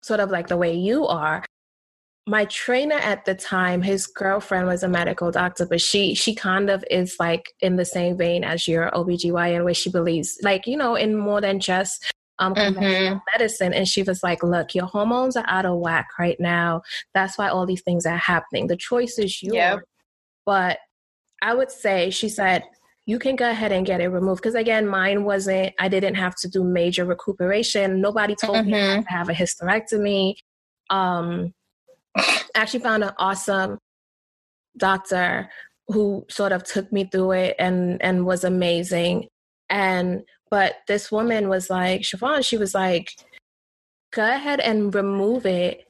sort 0.02 0.20
of 0.20 0.30
like 0.30 0.48
the 0.48 0.56
way 0.56 0.74
you 0.74 1.06
are 1.06 1.44
my 2.26 2.44
trainer 2.46 2.96
at 2.96 3.24
the 3.24 3.34
time 3.34 3.82
his 3.82 4.06
girlfriend 4.06 4.66
was 4.66 4.82
a 4.82 4.88
medical 4.88 5.30
doctor 5.30 5.66
but 5.66 5.80
she 5.80 6.14
she 6.14 6.34
kind 6.34 6.70
of 6.70 6.84
is 6.90 7.16
like 7.18 7.52
in 7.60 7.76
the 7.76 7.84
same 7.84 8.16
vein 8.16 8.44
as 8.44 8.68
your 8.68 8.90
OBGYN 8.92 9.64
where 9.64 9.74
she 9.74 9.90
believes 9.90 10.38
like 10.42 10.66
you 10.66 10.76
know 10.76 10.94
in 10.94 11.16
more 11.16 11.40
than 11.40 11.58
just 11.58 12.12
um 12.38 12.54
mm-hmm. 12.54 13.18
medicine 13.32 13.72
and 13.72 13.88
she 13.88 14.02
was 14.02 14.22
like 14.22 14.42
look 14.42 14.74
your 14.74 14.86
hormones 14.86 15.36
are 15.36 15.48
out 15.48 15.66
of 15.66 15.78
whack 15.78 16.06
right 16.18 16.38
now 16.38 16.82
that's 17.14 17.36
why 17.38 17.48
all 17.48 17.66
these 17.66 17.82
things 17.82 18.04
are 18.04 18.16
happening 18.16 18.66
the 18.66 18.76
choice 18.76 19.18
is 19.18 19.42
yours 19.42 19.54
yep. 19.54 19.78
but 20.44 20.78
i 21.42 21.54
would 21.54 21.70
say 21.70 22.10
she 22.10 22.28
said 22.28 22.64
you 23.06 23.18
can 23.18 23.34
go 23.34 23.50
ahead 23.50 23.72
and 23.72 23.84
get 23.86 24.00
it 24.00 24.08
removed. 24.08 24.40
Because 24.40 24.54
again 24.54 24.86
mine 24.86 25.24
wasn't 25.24 25.74
i 25.78 25.88
didn't 25.88 26.14
have 26.14 26.36
to 26.36 26.48
do 26.48 26.62
major 26.62 27.04
recuperation. 27.04 28.00
Nobody 28.00 28.34
told 28.36 28.58
mm-hmm. 28.58 28.70
me 28.70 28.80
I 28.80 28.94
had 28.94 29.04
to 29.04 29.10
have 29.10 29.28
a 29.28 29.32
hysterectomy. 29.32 30.34
Um 30.90 31.52
I 32.16 32.42
actually 32.54 32.80
found 32.80 33.04
an 33.04 33.12
awesome 33.18 33.78
doctor 34.76 35.50
who 35.88 36.24
sort 36.28 36.52
of 36.52 36.62
took 36.62 36.92
me 36.92 37.04
through 37.04 37.32
it 37.32 37.56
and 37.58 38.00
and 38.02 38.26
was 38.26 38.44
amazing. 38.44 39.28
And 39.68 40.22
but 40.50 40.76
this 40.86 41.10
woman 41.10 41.48
was 41.48 41.70
like 41.70 42.02
Siobhan, 42.02 42.44
she 42.44 42.58
was 42.58 42.74
like 42.74 43.08
go 44.12 44.24
ahead 44.24 44.60
and 44.60 44.94
remove 44.94 45.46
it 45.46 45.84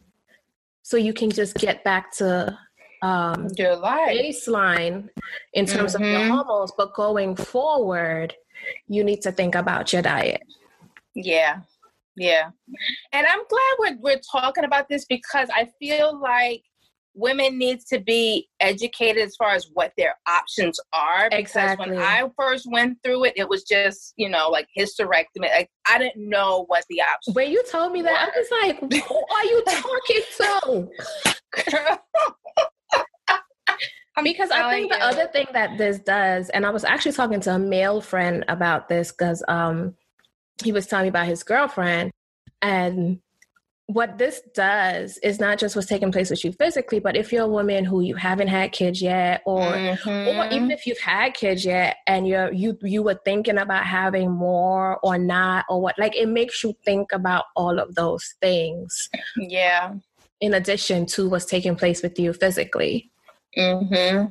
so 0.82 0.96
you 0.96 1.12
can 1.12 1.30
just 1.30 1.54
get 1.56 1.84
back 1.84 2.12
to 2.16 2.58
um 3.02 3.48
your 3.56 3.76
life 3.76 4.16
baseline 4.16 5.08
in 5.54 5.66
terms 5.66 5.94
mm-hmm. 5.94 6.02
of 6.02 6.10
your 6.10 6.20
mm-hmm. 6.20 6.30
hormones 6.30 6.72
but 6.76 6.94
going 6.94 7.34
forward 7.34 8.34
you 8.88 9.02
need 9.02 9.22
to 9.22 9.32
think 9.32 9.54
about 9.54 9.92
your 9.92 10.02
diet 10.02 10.42
yeah 11.14 11.60
yeah. 12.16 12.50
And 13.12 13.26
I'm 13.26 13.40
glad 13.48 13.76
we're, 13.78 13.96
we're 14.00 14.20
talking 14.30 14.64
about 14.64 14.88
this 14.88 15.04
because 15.06 15.48
I 15.54 15.68
feel 15.78 16.20
like 16.20 16.62
women 17.14 17.58
need 17.58 17.80
to 17.88 17.98
be 17.98 18.48
educated 18.60 19.22
as 19.22 19.34
far 19.36 19.50
as 19.52 19.68
what 19.72 19.92
their 19.96 20.16
options 20.28 20.78
are. 20.92 21.30
Because 21.30 21.40
exactly. 21.40 21.90
when 21.92 21.98
I 21.98 22.28
first 22.38 22.66
went 22.70 22.98
through 23.02 23.24
it, 23.24 23.34
it 23.36 23.48
was 23.48 23.64
just, 23.64 24.12
you 24.16 24.28
know, 24.28 24.48
like 24.48 24.68
hysterectomy. 24.78 25.50
Like 25.50 25.70
I 25.88 25.98
didn't 25.98 26.28
know 26.28 26.64
what 26.68 26.84
the 26.90 27.00
options 27.00 27.34
When 27.34 27.50
you 27.50 27.62
told 27.70 27.92
me 27.92 28.02
that, 28.02 28.12
were. 28.12 28.18
I 28.18 28.38
was 28.38 28.50
like, 28.62 29.02
who 29.02 29.24
are 29.34 29.44
you 29.44 29.64
talking 29.66 30.88
to? 31.86 31.88
because 34.22 34.50
I 34.50 34.70
think 34.70 34.92
the 34.92 35.02
other 35.02 35.26
thing 35.28 35.46
that 35.52 35.78
this 35.78 35.98
does, 35.98 36.50
and 36.50 36.66
I 36.66 36.70
was 36.70 36.84
actually 36.84 37.12
talking 37.12 37.40
to 37.40 37.54
a 37.54 37.58
male 37.58 38.00
friend 38.00 38.44
about 38.48 38.88
this 38.88 39.12
because 39.12 39.42
um 39.48 39.94
he 40.62 40.72
was 40.72 40.86
telling 40.86 41.04
me 41.04 41.08
about 41.08 41.26
his 41.26 41.42
girlfriend 41.42 42.10
and 42.60 43.20
what 43.92 44.18
this 44.18 44.40
does 44.54 45.18
is 45.18 45.40
not 45.40 45.58
just 45.58 45.74
what's 45.74 45.88
taking 45.88 46.12
place 46.12 46.30
with 46.30 46.44
you 46.44 46.52
physically, 46.52 47.00
but 47.00 47.16
if 47.16 47.32
you're 47.32 47.42
a 47.42 47.48
woman 47.48 47.84
who 47.84 48.02
you 48.02 48.14
haven't 48.14 48.46
had 48.46 48.70
kids 48.70 49.02
yet, 49.02 49.42
or 49.44 49.62
mm-hmm. 49.62 50.38
or 50.38 50.46
even 50.52 50.70
if 50.70 50.86
you've 50.86 51.00
had 51.00 51.34
kids 51.34 51.64
yet 51.64 51.96
and 52.06 52.28
you're 52.28 52.52
you 52.52 52.78
you 52.82 53.02
were 53.02 53.20
thinking 53.24 53.58
about 53.58 53.84
having 53.84 54.30
more 54.30 54.98
or 55.02 55.18
not 55.18 55.64
or 55.68 55.80
what, 55.80 55.98
like 55.98 56.14
it 56.14 56.28
makes 56.28 56.62
you 56.62 56.72
think 56.84 57.10
about 57.12 57.46
all 57.56 57.80
of 57.80 57.96
those 57.96 58.34
things. 58.40 59.10
Yeah. 59.36 59.94
In 60.40 60.54
addition 60.54 61.04
to 61.06 61.28
what's 61.28 61.44
taking 61.44 61.74
place 61.74 62.00
with 62.00 62.18
you 62.18 62.32
physically. 62.32 63.10
Mm-hmm. 63.56 64.26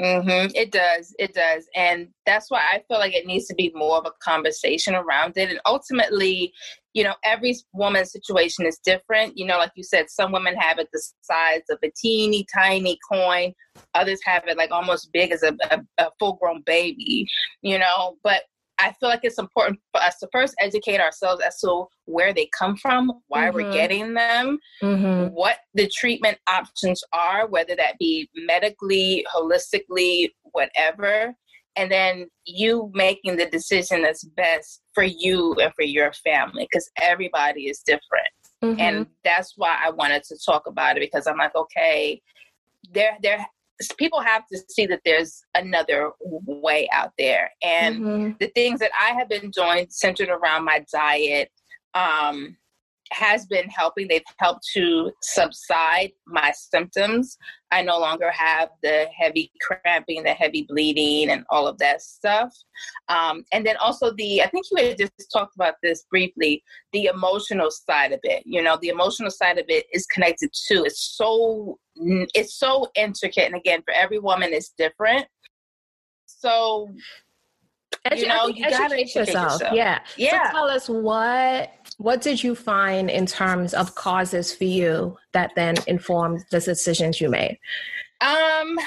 Mm-hmm. 0.00 0.52
It 0.54 0.72
does. 0.72 1.14
It 1.18 1.34
does. 1.34 1.66
And 1.76 2.08
that's 2.24 2.50
why 2.50 2.60
I 2.60 2.82
feel 2.88 2.98
like 2.98 3.14
it 3.14 3.26
needs 3.26 3.46
to 3.48 3.54
be 3.54 3.70
more 3.74 3.98
of 3.98 4.06
a 4.06 4.12
conversation 4.22 4.94
around 4.94 5.36
it. 5.36 5.50
And 5.50 5.60
ultimately, 5.66 6.52
you 6.94 7.04
know, 7.04 7.14
every 7.22 7.54
woman's 7.74 8.12
situation 8.12 8.64
is 8.64 8.78
different. 8.82 9.36
You 9.36 9.46
know, 9.46 9.58
like 9.58 9.72
you 9.76 9.84
said, 9.84 10.08
some 10.08 10.32
women 10.32 10.56
have 10.56 10.78
it 10.78 10.88
the 10.92 11.02
size 11.20 11.62
of 11.68 11.78
a 11.82 11.90
teeny 11.94 12.46
tiny 12.52 12.98
coin, 13.10 13.52
others 13.94 14.20
have 14.24 14.44
it 14.46 14.56
like 14.56 14.70
almost 14.70 15.12
big 15.12 15.32
as 15.32 15.42
a, 15.42 15.54
a, 15.70 15.80
a 15.98 16.10
full 16.18 16.34
grown 16.34 16.62
baby, 16.64 17.26
you 17.60 17.78
know. 17.78 18.16
But 18.24 18.42
I 18.80 18.92
feel 18.98 19.08
like 19.08 19.20
it's 19.22 19.38
important 19.38 19.78
for 19.92 20.02
us 20.02 20.18
to 20.18 20.28
first 20.32 20.54
educate 20.58 21.00
ourselves 21.00 21.42
as 21.42 21.58
to 21.60 21.86
where 22.06 22.32
they 22.32 22.48
come 22.58 22.76
from, 22.76 23.12
why 23.28 23.46
mm-hmm. 23.46 23.56
we're 23.56 23.72
getting 23.72 24.14
them, 24.14 24.58
mm-hmm. 24.82 25.34
what 25.34 25.58
the 25.74 25.88
treatment 25.88 26.38
options 26.48 27.02
are, 27.12 27.46
whether 27.46 27.76
that 27.76 27.98
be 27.98 28.28
medically, 28.34 29.24
holistically, 29.34 30.30
whatever. 30.52 31.34
And 31.76 31.90
then 31.90 32.26
you 32.46 32.90
making 32.94 33.36
the 33.36 33.46
decision 33.46 34.02
that's 34.02 34.24
best 34.24 34.82
for 34.92 35.04
you 35.04 35.54
and 35.54 35.72
for 35.74 35.84
your 35.84 36.12
family 36.12 36.66
because 36.70 36.90
everybody 37.00 37.68
is 37.68 37.80
different. 37.80 38.28
Mm-hmm. 38.62 38.80
And 38.80 39.06
that's 39.24 39.54
why 39.56 39.76
I 39.82 39.90
wanted 39.90 40.24
to 40.24 40.38
talk 40.44 40.66
about 40.66 40.96
it 40.96 41.00
because 41.00 41.26
I'm 41.26 41.38
like, 41.38 41.54
okay, 41.54 42.20
there 42.92 43.16
there 43.22 43.46
people 43.96 44.20
have 44.20 44.46
to 44.52 44.58
see 44.68 44.86
that 44.86 45.00
there's 45.04 45.42
another 45.54 46.10
way 46.20 46.88
out 46.92 47.12
there. 47.18 47.50
And 47.62 47.96
mm-hmm. 48.00 48.32
the 48.38 48.48
things 48.48 48.80
that 48.80 48.90
I 48.98 49.14
have 49.14 49.28
been 49.28 49.50
doing 49.50 49.86
centered 49.90 50.28
around 50.28 50.64
my 50.64 50.84
diet 50.92 51.50
um, 51.94 52.56
has 53.12 53.46
been 53.46 53.68
helping. 53.68 54.08
They've 54.08 54.22
helped 54.38 54.66
to 54.74 55.10
subside 55.22 56.12
my 56.26 56.52
symptoms. 56.54 57.36
I 57.72 57.82
no 57.82 57.98
longer 57.98 58.30
have 58.30 58.70
the 58.82 59.06
heavy 59.16 59.52
cramping, 59.60 60.22
the 60.22 60.32
heavy 60.32 60.66
bleeding, 60.68 61.30
and 61.30 61.44
all 61.50 61.66
of 61.66 61.78
that 61.78 62.02
stuff. 62.02 62.52
Um, 63.08 63.44
and 63.52 63.64
then 63.64 63.76
also 63.78 64.12
the, 64.12 64.42
I 64.42 64.48
think 64.48 64.66
you 64.70 64.84
had 64.84 64.98
just 64.98 65.12
talked 65.32 65.54
about 65.54 65.74
this 65.82 66.04
briefly, 66.10 66.62
the 66.92 67.06
emotional 67.06 67.70
side 67.70 68.12
of 68.12 68.20
it. 68.22 68.42
You 68.46 68.62
know, 68.62 68.78
the 68.80 68.88
emotional 68.88 69.30
side 69.30 69.58
of 69.58 69.66
it 69.68 69.86
is 69.92 70.06
connected 70.06 70.50
too. 70.68 70.84
It's 70.84 71.16
so, 71.16 71.78
it's 71.94 72.58
so 72.58 72.86
intricate, 72.94 73.46
and 73.46 73.54
again, 73.54 73.82
for 73.82 73.92
every 73.92 74.18
woman, 74.18 74.52
it's 74.52 74.72
different. 74.76 75.26
So 76.26 76.88
Edu- 78.06 78.18
you 78.18 78.28
know, 78.28 78.46
you 78.46 78.68
gotta 78.68 78.94
educate 78.94 79.14
yourself. 79.14 79.52
yourself. 79.52 79.74
Yeah. 79.74 80.00
Yeah. 80.16 80.46
So 80.46 80.52
tell 80.52 80.68
us 80.68 80.88
what 80.88 81.70
what 82.00 82.22
did 82.22 82.42
you 82.42 82.54
find 82.54 83.10
in 83.10 83.26
terms 83.26 83.74
of 83.74 83.94
causes 83.94 84.54
for 84.54 84.64
you 84.64 85.16
that 85.32 85.50
then 85.54 85.74
informed 85.86 86.42
the 86.50 86.60
decisions 86.60 87.20
you 87.20 87.28
made? 87.28 87.58
Um 88.20 88.78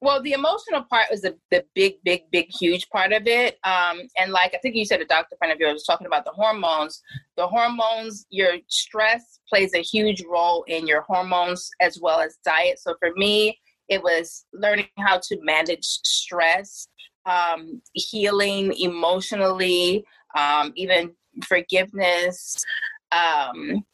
well, 0.00 0.22
the 0.22 0.32
emotional 0.32 0.84
part 0.84 1.06
was 1.10 1.22
the, 1.22 1.36
the 1.50 1.64
big, 1.74 1.94
big, 2.04 2.30
big, 2.30 2.46
huge 2.50 2.88
part 2.88 3.12
of 3.12 3.26
it. 3.26 3.58
Um, 3.64 4.02
and 4.16 4.30
like 4.30 4.54
I 4.54 4.58
think 4.58 4.76
you 4.76 4.84
said, 4.84 5.00
a 5.00 5.04
doctor 5.04 5.34
friend 5.36 5.52
of 5.52 5.58
yours 5.58 5.72
was 5.72 5.84
talking 5.84 6.06
about 6.06 6.24
the 6.24 6.30
hormones. 6.30 7.02
The 7.36 7.48
hormones, 7.48 8.24
your 8.30 8.58
stress 8.68 9.40
plays 9.48 9.74
a 9.74 9.82
huge 9.82 10.22
role 10.22 10.62
in 10.68 10.86
your 10.86 11.02
hormones 11.02 11.68
as 11.80 11.98
well 12.00 12.20
as 12.20 12.38
diet. 12.44 12.78
So 12.78 12.94
for 13.00 13.10
me, 13.16 13.58
it 13.88 14.00
was 14.00 14.46
learning 14.52 14.86
how 14.98 15.18
to 15.18 15.38
manage 15.42 15.84
stress 15.84 16.86
um, 17.26 17.82
healing 17.92 18.72
emotionally, 18.78 20.04
um, 20.36 20.72
even 20.76 21.10
forgiveness, 21.42 22.64
um, 23.12 23.84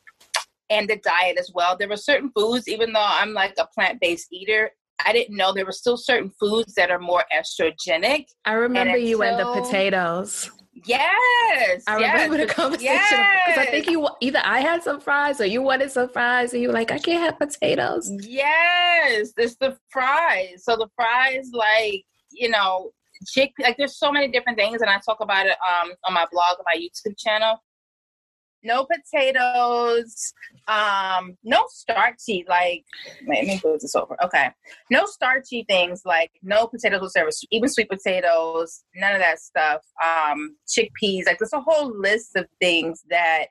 and 0.70 0.88
the 0.88 0.96
diet 1.04 1.38
as 1.38 1.50
well. 1.54 1.76
There 1.76 1.88
were 1.88 1.96
certain 1.96 2.30
foods, 2.34 2.68
even 2.68 2.92
though 2.92 3.06
I'm 3.06 3.32
like 3.32 3.54
a 3.58 3.66
plant 3.66 4.00
based 4.00 4.28
eater, 4.32 4.70
I 5.04 5.12
didn't 5.12 5.36
know 5.36 5.52
there 5.52 5.66
were 5.66 5.72
still 5.72 5.96
certain 5.96 6.30
foods 6.38 6.74
that 6.74 6.90
are 6.90 6.98
more 6.98 7.24
estrogenic. 7.36 8.26
I 8.44 8.52
remember 8.52 8.94
until, 8.94 9.08
you 9.08 9.22
and 9.22 9.38
the 9.38 9.60
potatoes. 9.60 10.50
Yes. 10.86 11.82
I 11.86 11.98
yes, 11.98 12.12
remember 12.14 12.36
the 12.38 12.52
conversation 12.52 12.98
because 12.98 13.56
yes. 13.56 13.58
I 13.58 13.66
think 13.66 13.88
you 13.88 14.08
either 14.20 14.40
I 14.42 14.60
had 14.60 14.82
some 14.82 15.00
fries 15.00 15.40
or 15.40 15.46
you 15.46 15.62
wanted 15.62 15.90
some 15.90 16.08
fries 16.08 16.52
and 16.52 16.62
you 16.62 16.68
were 16.68 16.74
like, 16.74 16.90
I 16.90 16.98
can't 16.98 17.20
have 17.20 17.38
potatoes. 17.38 18.10
Yes, 18.22 19.32
it's 19.36 19.56
the 19.56 19.76
fries. 19.90 20.64
So 20.64 20.76
the 20.76 20.88
fries, 20.96 21.50
like, 21.52 22.04
you 22.32 22.48
know, 22.48 22.90
chick 23.26 23.52
like 23.60 23.76
there's 23.76 23.98
so 23.98 24.12
many 24.12 24.28
different 24.28 24.58
things 24.58 24.80
and 24.80 24.90
I 24.90 24.98
talk 25.04 25.18
about 25.20 25.46
it 25.46 25.56
um 25.68 25.92
on 26.04 26.14
my 26.14 26.26
blog 26.30 26.58
on 26.58 26.64
my 26.66 26.78
YouTube 26.78 27.18
channel. 27.18 27.58
no 28.64 28.86
potatoes, 28.86 30.32
um, 30.68 31.36
no 31.44 31.64
starchy, 31.68 32.44
like, 32.48 32.84
let 33.28 33.44
me 33.44 33.60
move 33.62 33.80
this 33.80 33.94
over. 33.94 34.16
Okay. 34.24 34.48
No 34.90 35.04
starchy 35.06 35.64
things 35.68 36.02
like 36.04 36.30
no 36.42 36.66
potatoes 36.66 37.02
whatsoever, 37.02 37.30
even 37.50 37.68
sweet 37.68 37.90
potatoes, 37.90 38.82
none 38.96 39.14
of 39.14 39.20
that 39.20 39.38
stuff. 39.38 39.82
Um, 40.02 40.56
chickpeas, 40.66 41.26
like 41.26 41.38
there's 41.38 41.52
a 41.52 41.60
whole 41.60 41.92
list 41.96 42.36
of 42.36 42.46
things 42.60 43.02
that 43.10 43.46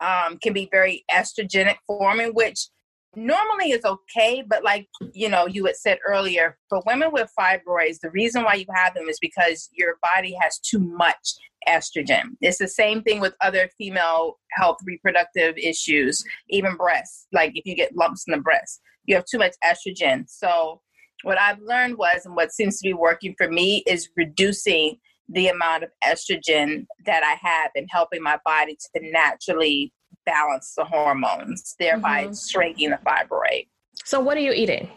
um, 0.00 0.38
can 0.38 0.52
be 0.52 0.68
very 0.70 1.04
estrogenic 1.10 1.76
forming, 1.86 2.32
which 2.34 2.68
normally 3.16 3.72
is 3.72 3.84
okay, 3.84 4.42
but 4.46 4.64
like 4.64 4.88
you 5.12 5.28
know, 5.28 5.46
you 5.46 5.66
had 5.66 5.76
said 5.76 5.98
earlier, 6.06 6.56
for 6.68 6.82
women 6.86 7.10
with 7.12 7.30
fibroids, 7.38 8.00
the 8.00 8.10
reason 8.10 8.44
why 8.44 8.54
you 8.54 8.66
have 8.74 8.94
them 8.94 9.08
is 9.08 9.18
because 9.20 9.68
your 9.72 9.96
body 10.02 10.36
has 10.40 10.58
too 10.58 10.78
much 10.78 11.34
estrogen. 11.68 12.36
It's 12.40 12.58
the 12.58 12.68
same 12.68 13.02
thing 13.02 13.20
with 13.20 13.34
other 13.40 13.70
female 13.78 14.38
health 14.52 14.78
reproductive 14.84 15.56
issues, 15.56 16.24
even 16.48 16.76
breasts. 16.76 17.26
Like 17.32 17.52
if 17.54 17.66
you 17.66 17.74
get 17.74 17.96
lumps 17.96 18.24
in 18.26 18.32
the 18.32 18.40
breast, 18.40 18.80
you 19.04 19.14
have 19.14 19.24
too 19.24 19.38
much 19.38 19.54
estrogen. 19.64 20.24
So 20.28 20.80
what 21.22 21.38
I've 21.38 21.60
learned 21.60 21.98
was, 21.98 22.26
and 22.26 22.34
what 22.34 22.52
seems 22.52 22.78
to 22.78 22.88
be 22.88 22.94
working 22.94 23.34
for 23.36 23.48
me, 23.48 23.84
is 23.86 24.08
reducing 24.16 24.98
the 25.28 25.48
amount 25.48 25.84
of 25.84 25.90
estrogen 26.04 26.86
that 27.06 27.22
I 27.22 27.36
have 27.46 27.70
and 27.74 27.88
helping 27.90 28.22
my 28.22 28.38
body 28.44 28.76
to 28.76 29.10
naturally 29.10 29.92
balance 30.24 30.74
the 30.76 30.84
hormones, 30.84 31.74
thereby 31.78 32.24
mm-hmm. 32.24 32.34
shrinking 32.34 32.90
the 32.90 32.98
fibroid. 33.04 33.66
So, 34.04 34.20
what 34.20 34.36
are 34.36 34.40
you 34.40 34.52
eating? 34.52 34.88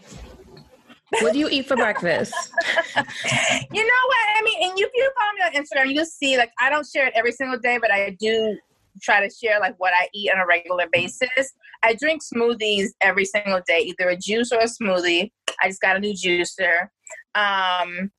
what 1.22 1.34
do 1.34 1.40
you 1.40 1.48
eat 1.50 1.68
for 1.68 1.76
breakfast? 1.76 2.34
you 2.96 3.04
know 3.84 4.04
what? 4.08 4.26
I 4.36 4.42
mean, 4.44 4.64
and 4.64 4.80
if 4.80 4.92
you 4.94 5.12
follow 5.18 5.34
me 5.52 5.58
on 5.58 5.64
Instagram, 5.64 5.94
you'll 5.94 6.06
see 6.06 6.38
like 6.38 6.52
I 6.60 6.70
don't 6.70 6.88
share 6.88 7.08
it 7.08 7.14
every 7.16 7.32
single 7.32 7.60
day, 7.60 7.78
but 7.78 7.92
I 7.92 8.16
do 8.20 8.58
try 9.02 9.26
to 9.26 9.34
share 9.34 9.60
like 9.60 9.76
what 9.78 9.94
I 9.94 10.08
eat 10.14 10.32
on 10.32 10.40
a 10.40 10.46
regular 10.46 10.88
basis. 10.92 11.54
I 11.84 11.96
drink 11.96 12.22
smoothies 12.24 12.90
every 13.02 13.26
single 13.26 13.62
day, 13.68 13.80
either 13.80 14.10
a 14.10 14.18
juice 14.18 14.52
or 14.52 14.60
a 14.60 14.66
smoothie. 14.66 15.32
I 15.62 15.68
just 15.68 15.82
got 15.82 15.96
a 15.96 16.00
new 16.00 16.14
juicer. 16.14 16.88
Um, 17.36 18.12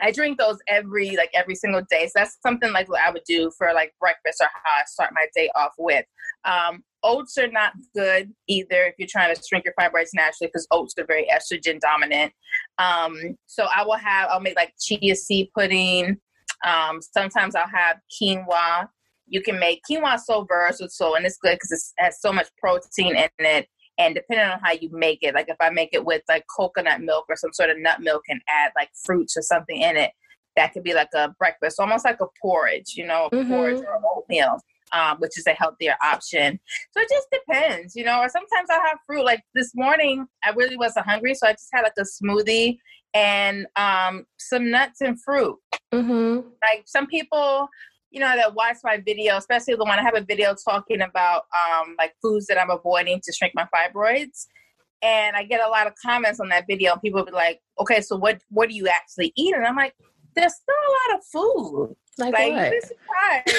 I 0.00 0.10
drink 0.10 0.38
those 0.38 0.58
every 0.68 1.16
like 1.16 1.30
every 1.34 1.54
single 1.54 1.82
day. 1.90 2.06
So 2.06 2.12
that's 2.16 2.38
something 2.42 2.72
like 2.72 2.88
what 2.88 3.00
I 3.06 3.10
would 3.10 3.24
do 3.26 3.50
for 3.56 3.72
like 3.74 3.92
breakfast 4.00 4.40
or 4.40 4.46
how 4.46 4.80
I 4.80 4.84
start 4.86 5.10
my 5.12 5.26
day 5.34 5.50
off 5.54 5.72
with. 5.78 6.04
Um, 6.44 6.82
oats 7.02 7.36
are 7.36 7.48
not 7.48 7.72
good 7.94 8.32
either 8.48 8.84
if 8.84 8.94
you're 8.98 9.08
trying 9.10 9.34
to 9.34 9.42
shrink 9.42 9.64
your 9.64 9.74
fibroids 9.78 10.10
naturally 10.14 10.48
because 10.48 10.66
oats 10.70 10.94
are 10.98 11.06
very 11.06 11.26
estrogen 11.32 11.80
dominant. 11.80 12.32
Um, 12.78 13.36
so 13.46 13.66
I 13.74 13.84
will 13.84 13.96
have 13.96 14.30
I'll 14.30 14.40
make 14.40 14.56
like 14.56 14.72
chia 14.80 15.14
seed 15.14 15.48
pudding. 15.56 16.18
Um, 16.64 17.00
sometimes 17.02 17.54
I'll 17.54 17.68
have 17.68 17.98
quinoa. 18.20 18.88
You 19.26 19.42
can 19.42 19.58
make 19.58 19.80
quinoa 19.90 20.18
so 20.18 20.46
versatile 20.48 21.16
and 21.16 21.26
it's 21.26 21.38
good 21.38 21.56
because 21.56 21.72
it 21.72 22.02
has 22.02 22.20
so 22.20 22.32
much 22.32 22.48
protein 22.58 23.16
in 23.16 23.28
it 23.38 23.66
and 24.02 24.14
depending 24.14 24.46
on 24.46 24.58
how 24.60 24.72
you 24.72 24.90
make 24.92 25.20
it, 25.22 25.34
like 25.34 25.48
if 25.48 25.56
I 25.60 25.70
make 25.70 25.90
it 25.92 26.04
with 26.04 26.22
like 26.28 26.44
coconut 26.54 27.00
milk 27.00 27.26
or 27.28 27.36
some 27.36 27.52
sort 27.52 27.70
of 27.70 27.78
nut 27.78 28.00
milk 28.00 28.22
and 28.28 28.40
add 28.48 28.72
like 28.76 28.90
fruits 29.04 29.36
or 29.36 29.42
something 29.42 29.80
in 29.80 29.96
it, 29.96 30.10
that 30.56 30.72
could 30.72 30.82
be 30.82 30.92
like 30.92 31.08
a 31.14 31.30
breakfast, 31.38 31.78
almost 31.78 32.04
like 32.04 32.20
a 32.20 32.26
porridge, 32.40 32.94
you 32.96 33.06
know, 33.06 33.28
mm-hmm. 33.32 33.48
porridge 33.48 33.80
or 33.80 34.00
oatmeal. 34.16 34.58
Um, 34.94 35.16
which 35.20 35.38
is 35.38 35.46
a 35.46 35.52
healthier 35.52 35.94
option. 36.04 36.60
So 36.90 37.00
it 37.00 37.08
just 37.08 37.26
depends, 37.32 37.96
you 37.96 38.04
know. 38.04 38.20
Or 38.20 38.28
sometimes 38.28 38.68
I'll 38.70 38.82
have 38.82 38.98
fruit. 39.06 39.24
Like 39.24 39.40
this 39.54 39.72
morning, 39.74 40.26
I 40.44 40.50
really 40.50 40.76
wasn't 40.76 41.06
hungry, 41.06 41.34
so 41.34 41.46
I 41.46 41.52
just 41.52 41.70
had 41.72 41.80
like 41.80 41.94
a 41.98 42.02
smoothie 42.02 42.76
and 43.14 43.66
um, 43.76 44.26
some 44.38 44.70
nuts 44.70 45.00
and 45.00 45.18
fruit. 45.22 45.56
Mm-hmm. 45.94 46.46
Like 46.62 46.82
some 46.84 47.06
people, 47.06 47.68
you 48.12 48.20
know, 48.20 48.30
that 48.36 48.54
watch 48.54 48.76
my 48.84 48.98
video, 48.98 49.38
especially 49.38 49.74
the 49.74 49.84
one 49.84 49.98
I 49.98 50.02
have 50.02 50.14
a 50.14 50.20
video 50.20 50.54
talking 50.54 51.00
about 51.00 51.44
um, 51.56 51.96
like 51.98 52.12
foods 52.20 52.46
that 52.46 52.60
I'm 52.60 52.70
avoiding 52.70 53.20
to 53.24 53.32
shrink 53.32 53.54
my 53.54 53.66
fibroids. 53.74 54.46
And 55.00 55.34
I 55.34 55.44
get 55.44 55.66
a 55.66 55.68
lot 55.68 55.86
of 55.86 55.94
comments 56.00 56.38
on 56.38 56.50
that 56.50 56.66
video. 56.68 56.96
People 56.96 57.24
be 57.24 57.32
like, 57.32 57.60
okay, 57.80 58.02
so 58.02 58.16
what 58.16 58.40
what 58.50 58.68
do 58.68 58.76
you 58.76 58.86
actually 58.86 59.32
eat? 59.34 59.54
And 59.54 59.66
I'm 59.66 59.76
like, 59.76 59.94
there's 60.36 60.54
still 60.54 60.74
a 60.74 60.92
lot 61.10 61.18
of 61.18 61.24
food. 61.24 61.96
Like, 62.18 62.34
like 62.34 62.72
what? 63.06 63.56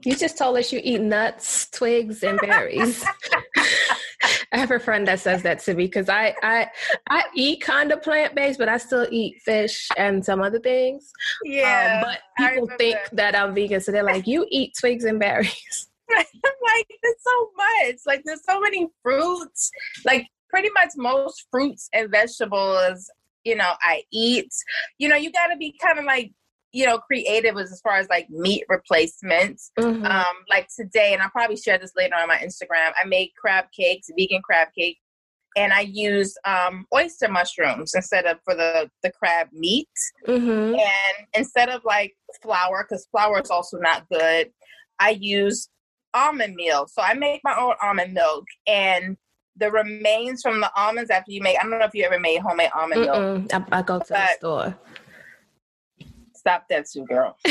you 0.04 0.16
just 0.16 0.36
told 0.36 0.58
us 0.58 0.72
you 0.72 0.80
eat 0.82 1.00
nuts, 1.00 1.70
twigs, 1.70 2.24
and 2.24 2.38
berries. 2.40 3.04
I 4.52 4.58
have 4.58 4.70
a 4.70 4.78
friend 4.78 5.06
that 5.06 5.20
says 5.20 5.42
that 5.42 5.60
to 5.60 5.74
me 5.74 5.84
because 5.84 6.08
I 6.08 6.34
I 6.42 6.68
I 7.08 7.24
eat 7.34 7.60
kind 7.60 7.92
of 7.92 8.02
plant 8.02 8.34
based, 8.34 8.58
but 8.58 8.68
I 8.68 8.78
still 8.78 9.06
eat 9.10 9.40
fish 9.42 9.88
and 9.96 10.24
some 10.24 10.40
other 10.40 10.58
things. 10.58 11.10
Yeah, 11.44 12.02
um, 12.02 12.10
but 12.10 12.46
people 12.46 12.68
think 12.78 12.98
that 13.12 13.36
I'm 13.36 13.54
vegan, 13.54 13.80
so 13.80 13.92
they're 13.92 14.02
like, 14.02 14.26
"You 14.26 14.46
eat 14.50 14.72
twigs 14.78 15.04
and 15.04 15.18
berries." 15.18 15.88
I'm 16.10 16.24
like 16.24 16.86
there's 17.02 17.16
so 17.20 17.50
much. 17.56 17.96
Like 18.06 18.22
there's 18.24 18.44
so 18.48 18.60
many 18.60 18.88
fruits. 19.02 19.70
Like 20.04 20.26
pretty 20.48 20.70
much 20.70 20.92
most 20.96 21.46
fruits 21.50 21.88
and 21.92 22.10
vegetables, 22.10 23.10
you 23.44 23.56
know, 23.56 23.72
I 23.82 24.02
eat. 24.12 24.50
You 24.98 25.08
know, 25.08 25.16
you 25.16 25.30
got 25.30 25.48
to 25.48 25.56
be 25.56 25.74
kind 25.82 25.98
of 25.98 26.04
like 26.04 26.32
you 26.72 26.84
know, 26.84 26.98
creative 26.98 27.56
as, 27.56 27.72
as 27.72 27.80
far 27.80 27.96
as 27.96 28.08
like 28.08 28.28
meat 28.30 28.64
replacements. 28.68 29.70
Mm-hmm. 29.78 30.04
Um, 30.04 30.36
like 30.50 30.68
today, 30.74 31.12
and 31.12 31.22
I'll 31.22 31.30
probably 31.30 31.56
share 31.56 31.78
this 31.78 31.92
later 31.96 32.14
on 32.14 32.28
my 32.28 32.36
Instagram, 32.36 32.92
I 33.02 33.06
made 33.06 33.30
crab 33.40 33.66
cakes, 33.76 34.08
vegan 34.16 34.42
crab 34.42 34.68
cake, 34.76 34.98
and 35.56 35.72
I 35.72 35.80
used 35.80 36.38
um, 36.44 36.86
oyster 36.94 37.28
mushrooms 37.28 37.94
instead 37.94 38.26
of 38.26 38.38
for 38.44 38.54
the, 38.54 38.90
the 39.02 39.10
crab 39.10 39.48
meat. 39.52 39.88
Mm-hmm. 40.26 40.74
And 40.74 41.26
instead 41.34 41.68
of 41.68 41.82
like 41.84 42.14
flour, 42.42 42.86
because 42.88 43.08
flour 43.10 43.40
is 43.40 43.50
also 43.50 43.78
not 43.78 44.08
good, 44.10 44.50
I 44.98 45.16
use 45.20 45.68
almond 46.14 46.54
meal, 46.54 46.86
So 46.88 47.02
I 47.02 47.14
make 47.14 47.40
my 47.44 47.56
own 47.58 47.74
almond 47.82 48.14
milk 48.14 48.44
and 48.66 49.16
the 49.56 49.70
remains 49.70 50.40
from 50.42 50.60
the 50.60 50.70
almonds 50.76 51.10
after 51.10 51.32
you 51.32 51.42
make 51.42 51.56
I 51.58 51.62
don't 51.62 51.78
know 51.78 51.84
if 51.84 51.94
you 51.94 52.04
ever 52.04 52.18
made 52.18 52.40
homemade 52.40 52.70
almond 52.74 53.02
Mm-mm. 53.02 53.50
milk. 53.50 53.68
I, 53.72 53.78
I 53.78 53.82
go 53.82 53.98
to 53.98 54.04
but, 54.08 54.08
the 54.08 54.34
store 54.36 54.78
stop 56.48 56.68
that 56.68 56.86
too, 56.90 57.04
girl. 57.04 57.36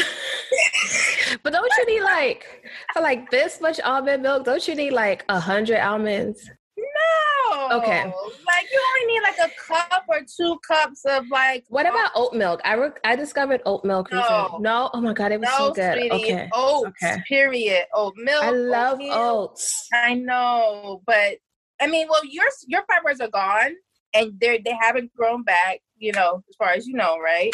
but 1.44 1.54
don't 1.54 1.72
you 1.78 1.86
need 1.86 2.02
like 2.02 2.46
for 2.94 3.02
like 3.02 3.30
this 3.30 3.62
much 3.62 3.80
almond 3.82 4.24
milk? 4.24 4.46
Don't 4.46 4.68
you 4.68 4.76
need 4.76 4.92
like 4.92 5.24
a 5.30 5.40
hundred 5.40 5.80
almonds? 5.80 6.50
No. 6.78 7.70
Okay. 7.78 8.04
Like 8.04 8.68
you 8.72 8.82
only 8.90 9.14
need 9.14 9.22
like 9.22 9.38
a 9.40 9.50
cup 9.68 10.04
or 10.08 10.22
two 10.22 10.60
cups 10.68 11.06
of 11.06 11.26
like. 11.30 11.66
What 11.70 11.86
about 11.86 12.12
oat 12.16 12.34
milk? 12.34 12.60
I 12.66 12.74
re- 12.74 12.90
I 13.04 13.16
discovered 13.16 13.62
oat 13.66 13.86
milk. 13.86 14.12
No. 14.12 14.18
Recently. 14.18 14.60
No. 14.62 14.90
Oh 14.94 15.02
my 15.02 15.14
god, 15.14 15.32
it 15.32 15.40
was 15.40 15.50
no, 15.50 15.68
so 15.68 15.74
good. 15.74 15.94
Sweetie. 15.98 16.12
Okay. 16.12 16.50
Oats. 16.54 16.88
Okay. 17.04 17.22
Period. 17.28 17.86
Oat 17.94 18.14
milk. 18.18 18.44
I 18.44 18.52
love 18.52 19.00
oats. 19.02 19.88
I 19.94 20.16
know, 20.16 21.02
but 21.06 21.38
I 21.80 21.88
mean, 21.88 22.08
well, 22.10 22.26
your 22.26 22.46
your 22.68 22.84
fibers 22.88 23.20
are 23.20 23.30
gone, 23.30 23.76
and 24.14 24.40
they 24.40 24.60
they 24.64 24.76
haven't 24.80 25.14
grown 25.16 25.44
back. 25.44 25.82
You 25.98 26.12
know, 26.14 26.44
as 26.50 26.56
far 26.58 26.70
as 26.70 26.88
you 26.88 26.94
know, 26.96 27.18
right? 27.20 27.54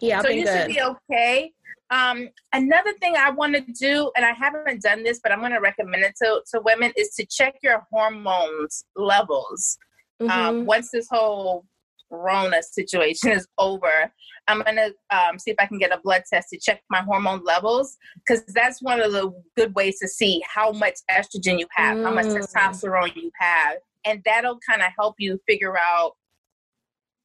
Yeah, 0.00 0.20
so 0.20 0.28
you 0.28 0.46
should 0.46 0.68
be 0.68 0.80
okay. 0.80 1.52
Um, 1.90 2.28
another 2.52 2.92
thing 3.00 3.14
I 3.16 3.30
want 3.30 3.54
to 3.54 3.60
do, 3.72 4.10
and 4.16 4.24
I 4.24 4.32
haven't 4.32 4.82
done 4.82 5.04
this, 5.04 5.20
but 5.22 5.32
I'm 5.32 5.40
going 5.40 5.52
to 5.52 5.60
recommend 5.60 6.02
it 6.02 6.14
to, 6.22 6.42
to 6.52 6.60
women, 6.62 6.92
is 6.96 7.10
to 7.14 7.26
check 7.26 7.54
your 7.62 7.86
hormones 7.90 8.84
levels. 8.96 9.78
Um, 10.20 10.28
mm-hmm. 10.28 10.40
Um, 10.40 10.66
once 10.66 10.90
this 10.90 11.06
whole 11.10 11.64
Rona 12.10 12.62
situation 12.62 13.30
is 13.32 13.46
over, 13.58 14.12
I'm 14.48 14.62
going 14.62 14.76
to 14.76 14.94
um, 15.16 15.38
see 15.38 15.50
if 15.50 15.56
I 15.58 15.66
can 15.66 15.78
get 15.78 15.92
a 15.92 16.00
blood 16.02 16.22
test 16.30 16.48
to 16.50 16.58
check 16.58 16.82
my 16.90 17.02
hormone 17.02 17.42
levels 17.44 17.96
because 18.16 18.44
that's 18.54 18.82
one 18.82 19.00
of 19.00 19.12
the 19.12 19.32
good 19.56 19.74
ways 19.74 19.98
to 20.00 20.08
see 20.08 20.42
how 20.52 20.72
much 20.72 20.94
estrogen 21.10 21.58
you 21.58 21.66
have, 21.72 21.98
mm. 21.98 22.04
how 22.04 22.14
much 22.14 22.26
mm. 22.26 22.38
testosterone 22.38 23.14
you 23.16 23.30
have. 23.38 23.76
And 24.04 24.22
that'll 24.24 24.58
kind 24.68 24.82
of 24.82 24.88
help 24.96 25.16
you 25.18 25.40
figure 25.48 25.76
out 25.76 26.12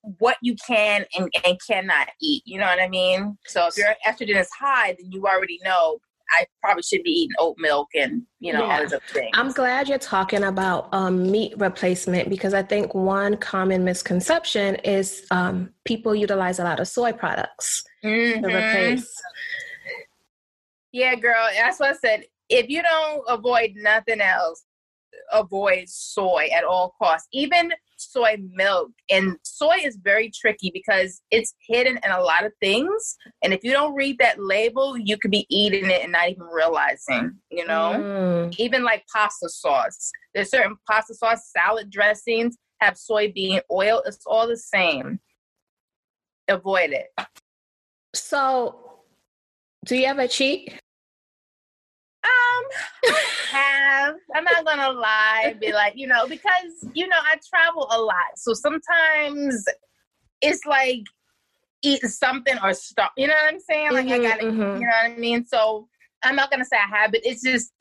what 0.01 0.37
you 0.41 0.55
can 0.67 1.05
and, 1.17 1.29
and 1.45 1.57
cannot 1.67 2.09
eat. 2.21 2.43
You 2.45 2.59
know 2.59 2.65
what 2.65 2.81
I 2.81 2.87
mean? 2.87 3.37
So 3.47 3.67
if 3.67 3.77
your 3.77 3.93
estrogen 4.07 4.39
is 4.39 4.49
high, 4.57 4.95
then 4.97 5.11
you 5.11 5.25
already 5.25 5.59
know 5.63 5.99
I 6.33 6.45
probably 6.61 6.83
should 6.83 7.03
be 7.03 7.11
eating 7.11 7.35
oat 7.39 7.57
milk 7.59 7.89
and 7.93 8.23
you 8.39 8.53
know 8.53 8.65
yeah. 8.65 8.73
all 8.73 8.79
those 8.79 8.93
other 8.93 9.03
things. 9.11 9.31
I'm 9.33 9.51
glad 9.51 9.89
you're 9.89 9.97
talking 9.97 10.43
about 10.43 10.87
um, 10.93 11.29
meat 11.29 11.53
replacement 11.57 12.29
because 12.29 12.53
I 12.53 12.63
think 12.63 12.93
one 12.93 13.37
common 13.37 13.83
misconception 13.83 14.75
is 14.75 15.25
um, 15.31 15.71
people 15.85 16.15
utilize 16.15 16.59
a 16.59 16.63
lot 16.63 16.79
of 16.79 16.87
soy 16.87 17.11
products 17.11 17.83
mm-hmm. 18.03 18.43
to 18.43 18.47
replace. 18.47 19.13
Yeah, 20.91 21.15
girl, 21.15 21.47
that's 21.55 21.79
what 21.79 21.89
I 21.89 21.93
said. 21.93 22.23
If 22.49 22.69
you 22.69 22.81
don't 22.81 23.23
avoid 23.27 23.73
nothing 23.75 24.21
else, 24.21 24.63
avoid 25.31 25.87
soy 25.87 26.49
at 26.55 26.63
all 26.63 26.95
costs. 27.01 27.27
Even 27.31 27.71
soy 27.97 28.37
milk. 28.53 28.91
And 29.09 29.37
soy 29.43 29.77
is 29.83 29.97
very 30.01 30.31
tricky 30.31 30.71
because 30.73 31.21
it's 31.31 31.53
hidden 31.67 31.99
in 32.03 32.11
a 32.11 32.21
lot 32.21 32.45
of 32.45 32.51
things. 32.59 33.17
And 33.43 33.53
if 33.53 33.63
you 33.63 33.71
don't 33.71 33.95
read 33.95 34.17
that 34.19 34.39
label, 34.39 34.97
you 34.97 35.17
could 35.17 35.31
be 35.31 35.45
eating 35.49 35.89
it 35.89 36.03
and 36.03 36.11
not 36.11 36.29
even 36.29 36.43
realizing, 36.43 37.37
you 37.49 37.65
know? 37.65 37.93
Mm. 37.97 38.55
Even 38.57 38.83
like 38.83 39.05
pasta 39.13 39.49
sauce. 39.49 40.11
There's 40.33 40.49
certain 40.49 40.77
pasta 40.89 41.13
sauce, 41.13 41.51
salad 41.51 41.89
dressings 41.89 42.57
have 42.79 42.95
soybean 42.95 43.61
oil. 43.71 44.01
It's 44.05 44.25
all 44.25 44.47
the 44.47 44.57
same. 44.57 45.19
Avoid 46.47 46.91
it. 46.91 47.07
So, 48.13 49.03
do 49.85 49.95
you 49.95 50.05
ever 50.05 50.27
cheat? 50.27 50.80
Um, 52.31 52.63
I 53.05 53.25
have. 53.51 54.15
I'm 54.35 54.43
not 54.43 54.65
gonna 54.65 54.91
lie 54.91 55.55
be 55.59 55.73
like, 55.73 55.93
you 55.95 56.07
know, 56.07 56.27
because 56.27 56.89
you 56.93 57.07
know 57.07 57.17
I 57.21 57.35
travel 57.49 57.87
a 57.91 57.99
lot, 57.99 58.37
so 58.37 58.53
sometimes 58.53 59.65
it's 60.41 60.65
like 60.65 61.03
eat 61.83 62.01
something 62.03 62.55
or 62.63 62.73
stop. 62.73 63.11
You 63.17 63.27
know 63.27 63.33
what 63.33 63.53
I'm 63.53 63.59
saying? 63.59 63.93
Like 63.93 64.05
mm-hmm, 64.05 64.25
I 64.25 64.27
gotta, 64.27 64.43
mm-hmm. 64.43 64.81
you 64.81 64.87
know 64.87 64.97
what 65.03 65.11
I 65.11 65.15
mean. 65.15 65.45
So 65.45 65.87
I'm 66.23 66.35
not 66.35 66.51
gonna 66.51 66.65
say 66.65 66.77
I 66.77 66.97
have, 66.97 67.11
but 67.11 67.21
it's 67.23 67.43
just 67.43 67.71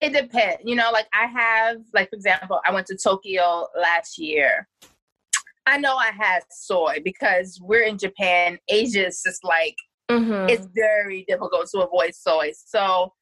it 0.00 0.12
depends. 0.12 0.62
You 0.64 0.76
know, 0.76 0.90
like 0.92 1.08
I 1.12 1.26
have, 1.26 1.78
like 1.92 2.10
for 2.10 2.16
example, 2.16 2.60
I 2.66 2.72
went 2.72 2.86
to 2.88 2.96
Tokyo 2.96 3.66
last 3.80 4.18
year. 4.18 4.68
I 5.66 5.76
know 5.76 5.96
I 5.96 6.12
had 6.16 6.44
soy 6.50 6.98
because 7.04 7.60
we're 7.62 7.82
in 7.82 7.98
Japan. 7.98 8.58
Asia 8.68 9.06
is 9.06 9.22
just 9.24 9.44
like 9.44 9.76
mm-hmm. 10.10 10.48
it's 10.48 10.66
very 10.74 11.24
difficult 11.28 11.68
to 11.74 11.80
avoid 11.80 12.14
soy. 12.14 12.52
So 12.54 13.12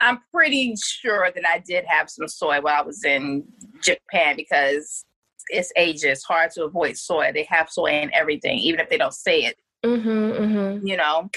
I'm 0.00 0.18
pretty 0.32 0.74
sure 0.76 1.30
that 1.34 1.44
I 1.48 1.60
did 1.60 1.84
have 1.86 2.10
some 2.10 2.28
soy 2.28 2.60
while 2.60 2.80
I 2.80 2.82
was 2.82 3.04
in 3.04 3.44
Japan 3.82 4.36
because 4.36 5.04
it's 5.48 5.72
Asia. 5.76 6.10
It's 6.10 6.24
hard 6.24 6.50
to 6.52 6.64
avoid 6.64 6.96
soy. 6.96 7.30
They 7.32 7.44
have 7.44 7.70
soy 7.70 7.92
in 7.92 8.12
everything, 8.12 8.58
even 8.58 8.80
if 8.80 8.88
they 8.90 8.98
don't 8.98 9.14
say 9.14 9.44
it. 9.44 9.56
Mm-hmm, 9.84 10.08
mm-hmm. 10.08 10.86
You 10.86 10.96
know, 10.96 11.30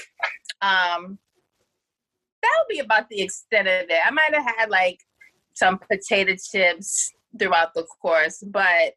um, 0.62 1.18
that 2.42 2.52
would 2.58 2.68
be 2.68 2.78
about 2.80 3.08
the 3.08 3.20
extent 3.20 3.68
of 3.68 3.86
it. 3.88 4.00
I 4.04 4.10
might 4.10 4.34
have 4.34 4.44
had 4.56 4.70
like 4.70 5.00
some 5.54 5.78
potato 5.78 6.34
chips 6.36 7.12
throughout 7.38 7.74
the 7.74 7.84
course, 8.00 8.42
but 8.46 8.94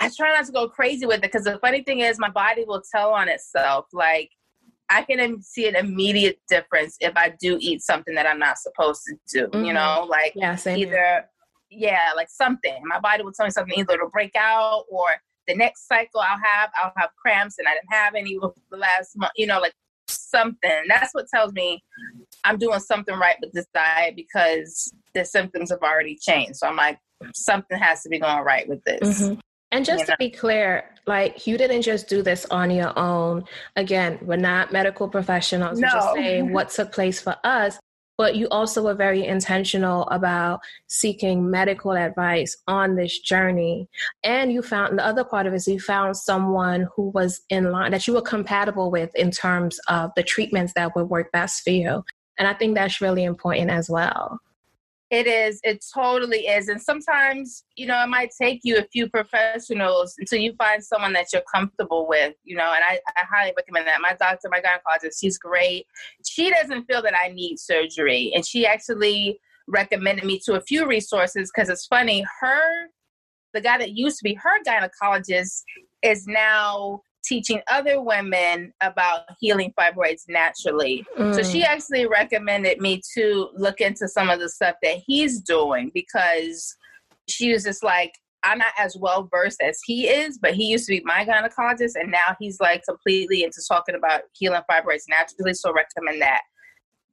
I 0.00 0.10
try 0.16 0.34
not 0.34 0.46
to 0.46 0.52
go 0.52 0.68
crazy 0.68 1.06
with 1.06 1.18
it 1.18 1.22
because 1.22 1.44
the 1.44 1.58
funny 1.58 1.82
thing 1.82 2.00
is, 2.00 2.18
my 2.18 2.30
body 2.30 2.64
will 2.66 2.82
tell 2.94 3.12
on 3.12 3.28
itself. 3.28 3.86
Like, 3.92 4.30
I 4.90 5.02
can 5.02 5.42
see 5.42 5.66
an 5.66 5.76
immediate 5.76 6.40
difference 6.48 6.96
if 7.00 7.16
I 7.16 7.34
do 7.40 7.56
eat 7.60 7.82
something 7.82 8.14
that 8.14 8.26
I'm 8.26 8.38
not 8.38 8.58
supposed 8.58 9.02
to 9.04 9.16
do. 9.32 9.46
Mm-hmm. 9.48 9.64
You 9.64 9.72
know, 9.72 10.06
like 10.08 10.32
yeah, 10.34 10.56
either 10.66 11.24
yeah, 11.70 12.10
like 12.14 12.28
something. 12.30 12.82
My 12.84 13.00
body 13.00 13.22
will 13.22 13.32
tell 13.32 13.46
me 13.46 13.50
something 13.50 13.78
either 13.78 13.96
to 13.96 14.06
break 14.12 14.36
out 14.36 14.84
or 14.90 15.06
the 15.46 15.54
next 15.54 15.86
cycle 15.88 16.20
I'll 16.20 16.40
have 16.42 16.70
I'll 16.76 16.92
have 16.96 17.10
cramps 17.20 17.58
and 17.58 17.68
I 17.68 17.72
didn't 17.72 17.92
have 17.92 18.14
any 18.14 18.38
the 18.70 18.76
last 18.76 19.16
month. 19.16 19.32
You 19.36 19.46
know, 19.46 19.60
like 19.60 19.74
something. 20.08 20.82
That's 20.88 21.14
what 21.14 21.26
tells 21.32 21.52
me 21.52 21.82
I'm 22.44 22.58
doing 22.58 22.80
something 22.80 23.16
right 23.16 23.36
with 23.40 23.52
this 23.52 23.66
diet 23.74 24.16
because 24.16 24.92
the 25.14 25.24
symptoms 25.24 25.70
have 25.70 25.80
already 25.80 26.16
changed. 26.20 26.56
So 26.56 26.66
I'm 26.66 26.76
like, 26.76 26.98
something 27.34 27.78
has 27.78 28.02
to 28.02 28.08
be 28.08 28.18
going 28.18 28.44
right 28.44 28.68
with 28.68 28.82
this. 28.84 29.22
Mm-hmm. 29.22 29.40
And 29.74 29.84
just 29.84 30.06
know? 30.06 30.14
to 30.14 30.16
be 30.18 30.30
clear, 30.30 30.84
like 31.06 31.48
you 31.48 31.58
didn't 31.58 31.82
just 31.82 32.08
do 32.08 32.22
this 32.22 32.46
on 32.46 32.70
your 32.70 32.96
own. 32.96 33.44
Again, 33.74 34.18
we're 34.22 34.36
not 34.36 34.72
medical 34.72 35.08
professionals. 35.08 35.80
No. 35.80 35.88
We're 35.88 35.92
just 35.92 36.14
saying 36.14 36.52
what 36.54 36.70
took 36.70 36.92
place 36.92 37.20
for 37.20 37.36
us. 37.42 37.78
But 38.16 38.36
you 38.36 38.46
also 38.50 38.84
were 38.84 38.94
very 38.94 39.26
intentional 39.26 40.06
about 40.10 40.60
seeking 40.86 41.50
medical 41.50 41.90
advice 41.94 42.56
on 42.68 42.94
this 42.94 43.18
journey. 43.18 43.88
And 44.22 44.52
you 44.52 44.62
found 44.62 44.96
the 44.96 45.04
other 45.04 45.24
part 45.24 45.46
of 45.46 45.52
it 45.52 45.56
is 45.56 45.66
you 45.66 45.80
found 45.80 46.16
someone 46.16 46.86
who 46.94 47.08
was 47.08 47.40
in 47.50 47.72
line 47.72 47.90
that 47.90 48.06
you 48.06 48.14
were 48.14 48.22
compatible 48.22 48.92
with 48.92 49.10
in 49.16 49.32
terms 49.32 49.80
of 49.88 50.12
the 50.14 50.22
treatments 50.22 50.74
that 50.74 50.94
would 50.94 51.10
work 51.10 51.32
best 51.32 51.64
for 51.64 51.70
you. 51.70 52.04
And 52.38 52.46
I 52.46 52.54
think 52.54 52.76
that's 52.76 53.00
really 53.00 53.24
important 53.24 53.70
as 53.70 53.90
well. 53.90 54.38
It 55.14 55.28
is. 55.28 55.60
It 55.62 55.84
totally 55.94 56.48
is. 56.48 56.66
And 56.66 56.82
sometimes, 56.82 57.62
you 57.76 57.86
know, 57.86 58.02
it 58.02 58.08
might 58.08 58.30
take 58.36 58.62
you 58.64 58.78
a 58.78 58.86
few 58.92 59.08
professionals 59.08 60.16
until 60.18 60.40
you 60.40 60.54
find 60.58 60.82
someone 60.82 61.12
that 61.12 61.26
you're 61.32 61.44
comfortable 61.54 62.08
with, 62.08 62.34
you 62.42 62.56
know, 62.56 62.72
and 62.74 62.82
I, 62.82 62.98
I 63.16 63.22
highly 63.30 63.52
recommend 63.56 63.86
that. 63.86 64.00
My 64.00 64.16
doctor, 64.18 64.48
my 64.50 64.60
gynecologist, 64.60 65.20
she's 65.20 65.38
great. 65.38 65.86
She 66.26 66.50
doesn't 66.50 66.86
feel 66.86 67.00
that 67.02 67.16
I 67.16 67.28
need 67.28 67.60
surgery. 67.60 68.32
And 68.34 68.44
she 68.44 68.66
actually 68.66 69.38
recommended 69.68 70.24
me 70.24 70.40
to 70.46 70.54
a 70.54 70.60
few 70.60 70.84
resources 70.84 71.48
because 71.54 71.68
it's 71.68 71.86
funny, 71.86 72.26
her, 72.40 72.88
the 73.52 73.60
guy 73.60 73.78
that 73.78 73.92
used 73.92 74.18
to 74.18 74.24
be 74.24 74.34
her 74.34 74.64
gynecologist, 74.66 75.62
is 76.02 76.26
now 76.26 77.02
teaching 77.26 77.60
other 77.70 78.00
women 78.00 78.72
about 78.80 79.22
healing 79.40 79.72
fibroids 79.78 80.22
naturally. 80.28 81.04
Mm. 81.18 81.34
So 81.34 81.42
she 81.42 81.62
mm. 81.62 81.66
actually 81.66 82.06
recommended 82.06 82.80
me 82.80 83.00
to 83.14 83.48
look 83.54 83.80
into 83.80 84.08
some 84.08 84.30
of 84.30 84.40
the 84.40 84.48
stuff 84.48 84.76
that 84.82 84.98
he's 85.06 85.40
doing 85.40 85.90
because 85.94 86.76
she 87.28 87.52
was 87.52 87.64
just 87.64 87.82
like, 87.82 88.12
I'm 88.44 88.58
not 88.58 88.72
as 88.78 88.96
well 88.96 89.28
versed 89.32 89.62
as 89.62 89.80
he 89.84 90.06
is, 90.06 90.38
but 90.38 90.54
he 90.54 90.66
used 90.66 90.86
to 90.86 90.92
be 90.92 91.02
my 91.04 91.24
gynecologist, 91.24 91.92
and 91.94 92.10
now 92.10 92.36
he's 92.38 92.60
like 92.60 92.82
completely 92.86 93.42
into 93.42 93.62
talking 93.66 93.94
about 93.94 94.22
healing 94.34 94.60
fibroids 94.70 95.04
naturally. 95.08 95.54
So 95.54 95.72
recommend 95.72 96.20
that. 96.20 96.42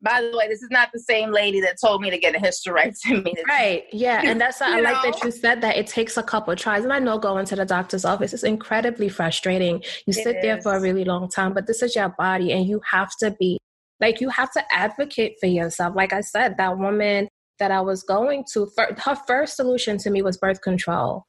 By 0.02 0.22
the 0.22 0.36
way, 0.36 0.48
this 0.48 0.64
is 0.64 0.70
not 0.72 0.90
the 0.92 1.00
same 1.00 1.32
lady 1.32 1.62
that 1.62 1.78
told 1.80 2.02
me 2.02 2.10
to 2.10 2.18
get 2.18 2.36
a 2.36 2.40
hysterectomy. 2.40 3.34
Right. 3.48 3.86
Yeah. 3.92 4.22
And 4.24 4.40
that's 4.40 4.62
I 4.62 4.80
like 4.80 5.04
that 5.04 5.24
you 5.24 5.32
said 5.32 5.62
that 5.62 5.78
it 5.78 5.88
takes 5.88 6.18
a 6.18 6.24
couple 6.24 6.56
tries. 6.56 6.84
And 6.84 6.94
I 6.94 7.00
know 7.00 7.18
going 7.18 7.46
to 7.48 7.56
the 7.56 7.66
doctor's 7.66 8.06
office 8.06 8.34
is 8.34 8.44
incredibly 8.44 9.10
frustrating. 9.10 9.84
You 10.06 10.14
sit 10.14 10.42
there 10.42 10.62
for 10.62 10.76
a 10.76 10.82
really 10.82 11.04
long 11.04 11.30
time, 11.30 11.54
but 11.54 11.68
this 11.68 11.82
is 11.82 11.96
your 11.96 12.10
body 12.10 12.52
and 12.52 12.66
you 12.66 12.82
have 12.90 13.12
to 13.20 13.32
be 13.32 13.60
like 14.00 14.20
you 14.20 14.30
have 14.30 14.52
to 14.54 14.64
advocate 14.74 15.36
for 15.40 15.46
yourself. 15.46 15.96
Like 15.96 16.14
I 16.14 16.22
said, 16.22 16.58
that 16.58 16.78
woman 16.78 17.28
that 17.60 17.72
I 17.72 17.82
was 17.82 18.04
going 18.04 18.44
to, 18.54 18.70
her 19.06 19.16
first 19.28 19.56
solution 19.56 19.98
to 20.00 20.10
me 20.10 20.24
was 20.24 20.38
birth 20.38 20.62
control. 20.62 21.26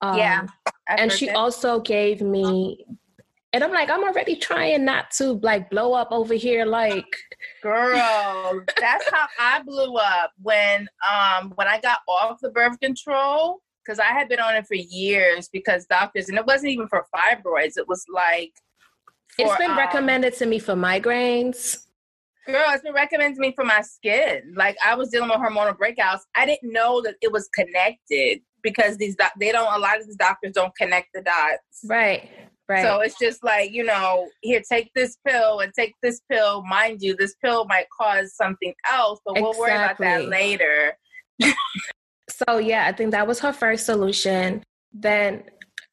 Um, 0.00 0.16
yeah. 0.16 0.46
and 0.88 1.10
she 1.10 1.30
also 1.30 1.80
gave 1.80 2.20
me 2.22 2.86
and 3.52 3.62
I'm 3.62 3.70
like, 3.70 3.90
I'm 3.90 4.02
already 4.02 4.36
trying 4.36 4.84
not 4.84 5.10
to 5.12 5.34
like 5.42 5.68
blow 5.70 5.92
up 5.92 6.08
over 6.10 6.34
here. 6.34 6.64
Like, 6.64 7.04
girl, 7.62 8.62
that's 8.80 9.10
how 9.10 9.26
I 9.38 9.62
blew 9.62 9.96
up 9.96 10.32
when 10.40 10.88
um 11.10 11.52
when 11.56 11.68
I 11.68 11.80
got 11.80 11.98
off 12.08 12.38
the 12.40 12.50
birth 12.50 12.80
control 12.80 13.62
because 13.84 13.98
I 13.98 14.06
had 14.06 14.28
been 14.28 14.40
on 14.40 14.54
it 14.54 14.66
for 14.66 14.74
years 14.74 15.48
because 15.52 15.86
doctors 15.86 16.28
and 16.28 16.38
it 16.38 16.46
wasn't 16.46 16.72
even 16.72 16.88
for 16.88 17.06
fibroids. 17.14 17.76
It 17.76 17.88
was 17.88 18.04
like 18.12 18.52
for, 19.36 19.46
it's 19.46 19.56
been 19.56 19.72
um, 19.72 19.78
recommended 19.78 20.34
to 20.38 20.46
me 20.46 20.58
for 20.58 20.74
migraines. 20.74 21.86
Girl, 22.46 22.64
it's 22.68 22.82
been 22.82 22.94
recommended 22.94 23.36
to 23.36 23.40
me 23.40 23.52
for 23.54 23.64
my 23.64 23.82
skin. 23.82 24.54
Like 24.56 24.76
I 24.84 24.94
was 24.94 25.10
dealing 25.10 25.28
with 25.28 25.38
hormonal 25.38 25.76
breakouts. 25.76 26.20
I 26.34 26.46
didn't 26.46 26.72
know 26.72 27.02
that 27.02 27.16
it 27.20 27.30
was 27.30 27.48
connected 27.54 28.40
because 28.62 28.96
these 28.96 29.14
doc- 29.16 29.34
they 29.38 29.52
don't 29.52 29.72
a 29.74 29.78
lot 29.78 30.00
of 30.00 30.06
these 30.06 30.16
doctors 30.16 30.52
don't 30.52 30.74
connect 30.74 31.08
the 31.12 31.20
dots. 31.20 31.84
Right. 31.84 32.30
Right. 32.72 32.84
So 32.84 33.00
it's 33.00 33.18
just 33.18 33.44
like, 33.44 33.70
you 33.70 33.84
know, 33.84 34.28
here, 34.40 34.62
take 34.66 34.90
this 34.94 35.18
pill 35.28 35.60
and 35.60 35.74
take 35.74 35.94
this 36.02 36.22
pill. 36.30 36.62
Mind 36.62 37.02
you, 37.02 37.14
this 37.14 37.34
pill 37.44 37.66
might 37.66 37.84
cause 37.90 38.34
something 38.34 38.72
else, 38.90 39.20
but 39.26 39.34
we'll 39.34 39.58
worry 39.58 39.72
about 39.72 39.98
that 39.98 40.28
later. 40.28 40.96
so, 42.30 42.56
yeah, 42.56 42.86
I 42.86 42.92
think 42.92 43.10
that 43.10 43.26
was 43.26 43.40
her 43.40 43.52
first 43.52 43.84
solution. 43.84 44.62
Then 44.90 45.44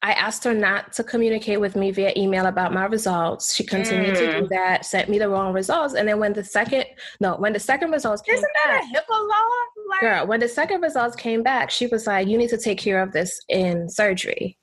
I 0.02 0.14
asked 0.14 0.46
her 0.46 0.54
not 0.54 0.94
to 0.94 1.04
communicate 1.04 1.60
with 1.60 1.76
me 1.76 1.92
via 1.92 2.14
email 2.16 2.46
about 2.46 2.72
my 2.72 2.86
results. 2.86 3.54
She 3.54 3.66
continued 3.66 4.16
mm. 4.16 4.20
to 4.20 4.32
do 4.32 4.46
mm. 4.46 4.50
that, 4.50 4.86
sent 4.86 5.10
me 5.10 5.20
the 5.20 5.28
wrong 5.28 5.52
results. 5.52 5.96
And 5.96 6.08
then 6.08 6.18
when 6.18 6.32
the 6.32 6.46
second, 6.46 6.86
no, 7.20 7.36
when 7.36 7.52
the 7.52 7.60
second 7.60 7.92
results 7.92 8.22
came 8.22 8.36
Isn't 8.36 8.50
that 8.64 8.82
back, 8.82 8.84
a 8.84 9.12
HIPAA 9.12 9.28
law? 9.28 9.42
Like- 9.90 10.00
girl, 10.00 10.28
when 10.28 10.40
the 10.40 10.48
second 10.48 10.80
results 10.80 11.18
came 11.18 11.44
back, 11.44 11.72
she 11.72 11.88
was 11.88 12.08
like, 12.08 12.30
you 12.30 12.38
need 12.38 12.52
to 12.52 12.58
take 12.58 12.78
care 12.78 13.02
of 13.02 13.12
this 13.12 13.38
in 13.50 13.90
surgery. 13.90 14.58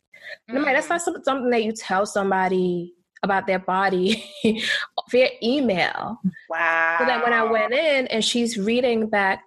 Mm. 0.50 0.64
like, 0.64 0.76
that's 0.76 0.88
not 0.88 1.02
something 1.02 1.50
that 1.50 1.64
you 1.64 1.72
tell 1.72 2.06
somebody 2.06 2.92
about 3.22 3.46
their 3.46 3.58
body 3.58 4.24
via 5.10 5.28
email. 5.42 6.18
Wow. 6.48 6.96
So 6.98 7.06
that 7.06 7.24
when 7.24 7.32
I 7.32 7.44
went 7.44 7.72
in 7.72 8.06
and 8.08 8.24
she's 8.24 8.56
reading 8.56 9.08
back, 9.08 9.42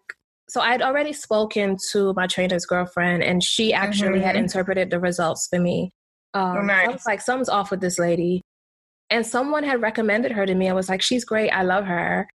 so 0.50 0.62
I'd 0.62 0.82
already 0.82 1.14
spoken 1.14 1.78
to 1.92 2.14
my 2.14 2.28
trainer's 2.28 2.66
girlfriend 2.66 3.24
and 3.24 3.44
she 3.44 3.72
actually 3.74 4.18
mm-hmm. 4.18 4.26
had 4.26 4.36
interpreted 4.36 4.90
the 4.90 5.00
results 5.00 5.48
for 5.48 5.60
me. 5.60 5.92
Um, 6.34 6.58
oh, 6.58 6.62
nice. 6.62 6.88
I 6.88 6.92
was 6.92 7.06
like, 7.06 7.22
something's 7.22 7.50
off 7.50 7.72
with 7.72 7.82
this 7.82 8.00
lady. 8.00 8.42
And 9.10 9.26
someone 9.26 9.64
had 9.64 9.82
recommended 9.82 10.32
her 10.34 10.46
to 10.46 10.54
me. 10.54 10.70
I 10.70 10.74
was 10.74 10.90
like, 10.90 11.02
she's 11.02 11.26
great. 11.26 11.50
I 11.50 11.64
love 11.64 11.86
her. 11.86 12.28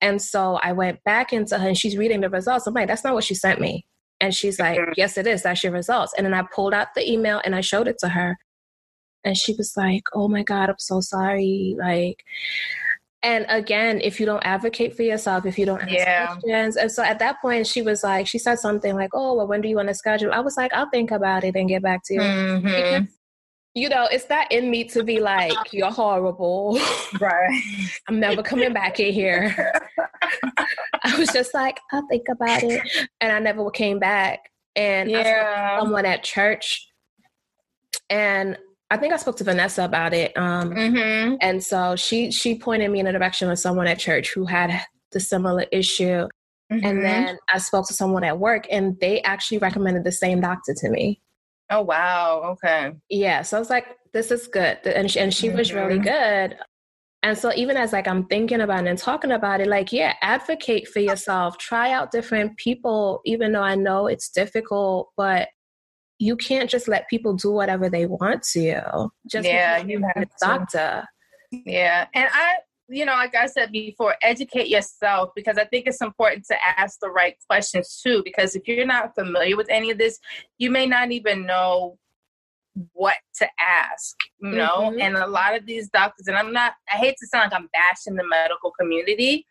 And 0.00 0.20
so 0.20 0.58
I 0.62 0.72
went 0.72 1.02
back 1.04 1.32
into 1.32 1.58
her 1.58 1.68
and 1.68 1.78
she's 1.78 1.96
reading 1.96 2.20
the 2.20 2.30
results. 2.30 2.66
I'm 2.66 2.74
like, 2.74 2.88
that's 2.88 3.04
not 3.04 3.14
what 3.14 3.24
she 3.24 3.34
sent 3.34 3.60
me. 3.60 3.84
And 4.20 4.34
she's 4.34 4.58
like, 4.58 4.78
mm-hmm. 4.78 4.92
Yes, 4.96 5.16
it 5.16 5.26
is. 5.26 5.42
That's 5.42 5.62
your 5.62 5.72
results. 5.72 6.12
And 6.16 6.26
then 6.26 6.34
I 6.34 6.42
pulled 6.54 6.74
out 6.74 6.88
the 6.94 7.10
email 7.10 7.40
and 7.44 7.54
I 7.54 7.60
showed 7.60 7.88
it 7.88 7.98
to 8.00 8.08
her. 8.08 8.36
And 9.24 9.36
she 9.36 9.54
was 9.54 9.74
like, 9.76 10.02
Oh 10.14 10.28
my 10.28 10.42
God, 10.42 10.68
I'm 10.68 10.76
so 10.78 11.00
sorry. 11.00 11.76
Like, 11.78 12.24
and 13.22 13.44
again, 13.48 14.00
if 14.02 14.18
you 14.18 14.24
don't 14.24 14.42
advocate 14.44 14.96
for 14.96 15.02
yourself, 15.02 15.44
if 15.44 15.58
you 15.58 15.66
don't 15.66 15.82
ask 15.82 15.92
yeah. 15.92 16.26
questions. 16.26 16.76
And 16.76 16.90
so 16.90 17.02
at 17.02 17.18
that 17.18 17.40
point, 17.42 17.66
she 17.66 17.82
was 17.82 18.02
like, 18.02 18.26
she 18.26 18.38
said 18.38 18.58
something 18.58 18.94
like, 18.94 19.10
Oh, 19.14 19.34
well, 19.34 19.46
when 19.46 19.60
do 19.60 19.68
you 19.68 19.76
want 19.76 19.88
to 19.88 19.94
schedule? 19.94 20.32
I 20.32 20.40
was 20.40 20.56
like, 20.56 20.72
I'll 20.72 20.90
think 20.90 21.10
about 21.10 21.44
it 21.44 21.56
and 21.56 21.68
get 21.68 21.82
back 21.82 22.02
to 22.04 22.14
you. 22.14 22.20
Mm-hmm 22.20 23.04
you 23.74 23.88
know, 23.88 24.08
it's 24.10 24.28
not 24.28 24.50
in 24.50 24.70
me 24.70 24.84
to 24.84 25.04
be 25.04 25.20
like, 25.20 25.72
you're 25.72 25.92
horrible. 25.92 26.78
Right. 27.20 27.62
I'm 28.08 28.20
never 28.20 28.40
coming 28.40 28.72
back 28.72 29.00
in 29.00 29.12
here. 29.12 29.72
I 31.04 31.18
was 31.18 31.30
just 31.32 31.54
like, 31.54 31.78
I'll 31.92 32.06
think 32.08 32.28
about 32.28 32.62
it. 32.62 32.82
And 33.20 33.32
I 33.32 33.38
never 33.38 33.70
came 33.70 33.98
back. 33.98 34.50
And 34.76 35.10
yeah. 35.10 35.78
someone 35.80 36.06
at 36.06 36.22
church. 36.22 36.86
And 38.08 38.56
I 38.90 38.96
think 38.96 39.12
I 39.12 39.16
spoke 39.16 39.36
to 39.36 39.44
Vanessa 39.44 39.84
about 39.84 40.12
it. 40.14 40.36
Um, 40.36 40.70
mm-hmm. 40.70 41.36
And 41.40 41.62
so 41.62 41.96
she 41.96 42.30
she 42.30 42.56
pointed 42.56 42.90
me 42.90 43.00
in 43.00 43.06
the 43.06 43.12
direction 43.12 43.50
of 43.50 43.58
someone 43.58 43.86
at 43.86 43.98
church 43.98 44.32
who 44.32 44.46
had 44.46 44.82
the 45.12 45.20
similar 45.20 45.66
issue. 45.72 46.26
Mm-hmm. 46.72 46.86
And 46.86 47.04
then 47.04 47.38
I 47.52 47.58
spoke 47.58 47.86
to 47.88 47.94
someone 47.94 48.24
at 48.24 48.38
work 48.38 48.66
and 48.70 48.98
they 49.00 49.20
actually 49.22 49.58
recommended 49.58 50.04
the 50.04 50.12
same 50.12 50.40
doctor 50.40 50.74
to 50.74 50.88
me. 50.88 51.20
Oh, 51.68 51.82
wow. 51.82 52.56
Okay. 52.64 52.92
Yeah. 53.08 53.42
So 53.42 53.56
I 53.56 53.60
was 53.60 53.70
like, 53.70 53.86
this 54.12 54.30
is 54.30 54.48
good. 54.48 54.78
And 54.84 55.10
she, 55.10 55.20
and 55.20 55.32
she 55.32 55.48
mm-hmm. 55.48 55.58
was 55.58 55.72
really 55.72 55.98
mm-hmm. 55.98 56.48
good. 56.48 56.56
And 57.22 57.36
so 57.36 57.52
even 57.54 57.76
as 57.76 57.92
like 57.92 58.08
I'm 58.08 58.24
thinking 58.26 58.60
about 58.60 58.86
it 58.86 58.88
and 58.88 58.98
talking 58.98 59.32
about 59.32 59.60
it, 59.60 59.66
like, 59.66 59.92
yeah, 59.92 60.14
advocate 60.22 60.88
for 60.88 61.00
yourself. 61.00 61.58
Try 61.58 61.92
out 61.92 62.10
different 62.10 62.56
people, 62.56 63.20
even 63.26 63.52
though 63.52 63.62
I 63.62 63.74
know 63.74 64.06
it's 64.06 64.30
difficult, 64.30 65.10
but 65.16 65.48
you 66.18 66.36
can't 66.36 66.70
just 66.70 66.88
let 66.88 67.08
people 67.08 67.34
do 67.34 67.50
whatever 67.50 67.90
they 67.90 68.06
want 68.06 68.42
to 68.52 68.60
you. 68.60 69.10
Just 69.26 69.46
yeah, 69.46 69.78
you 69.78 70.02
have 70.02 70.24
a 70.24 70.28
doctor. 70.40 71.04
Yeah. 71.52 72.06
And 72.14 72.28
I 72.32 72.56
you 72.90 73.04
know, 73.04 73.12
like 73.12 73.34
I 73.34 73.46
said 73.46 73.70
before, 73.70 74.16
educate 74.20 74.68
yourself 74.68 75.30
because 75.36 75.56
I 75.56 75.64
think 75.64 75.86
it's 75.86 76.02
important 76.02 76.44
to 76.46 76.56
ask 76.76 76.98
the 77.00 77.10
right 77.10 77.36
questions 77.48 78.00
too. 78.04 78.22
Because 78.24 78.56
if 78.56 78.66
you're 78.66 78.84
not 78.84 79.14
familiar 79.14 79.56
with 79.56 79.68
any 79.70 79.90
of 79.90 79.98
this, 79.98 80.18
you 80.58 80.70
may 80.70 80.86
not 80.86 81.12
even 81.12 81.46
know 81.46 81.98
what 82.92 83.16
to 83.36 83.48
ask, 83.60 84.16
you 84.40 84.50
know. 84.50 84.90
Mm-hmm. 84.90 85.00
And 85.00 85.16
a 85.16 85.26
lot 85.26 85.56
of 85.56 85.66
these 85.66 85.88
doctors, 85.88 86.26
and 86.28 86.36
I'm 86.36 86.52
not, 86.52 86.74
I 86.92 86.96
hate 86.96 87.16
to 87.20 87.26
sound 87.26 87.50
like 87.50 87.60
I'm 87.60 87.68
bashing 87.72 88.16
the 88.16 88.26
medical 88.26 88.72
community, 88.78 89.46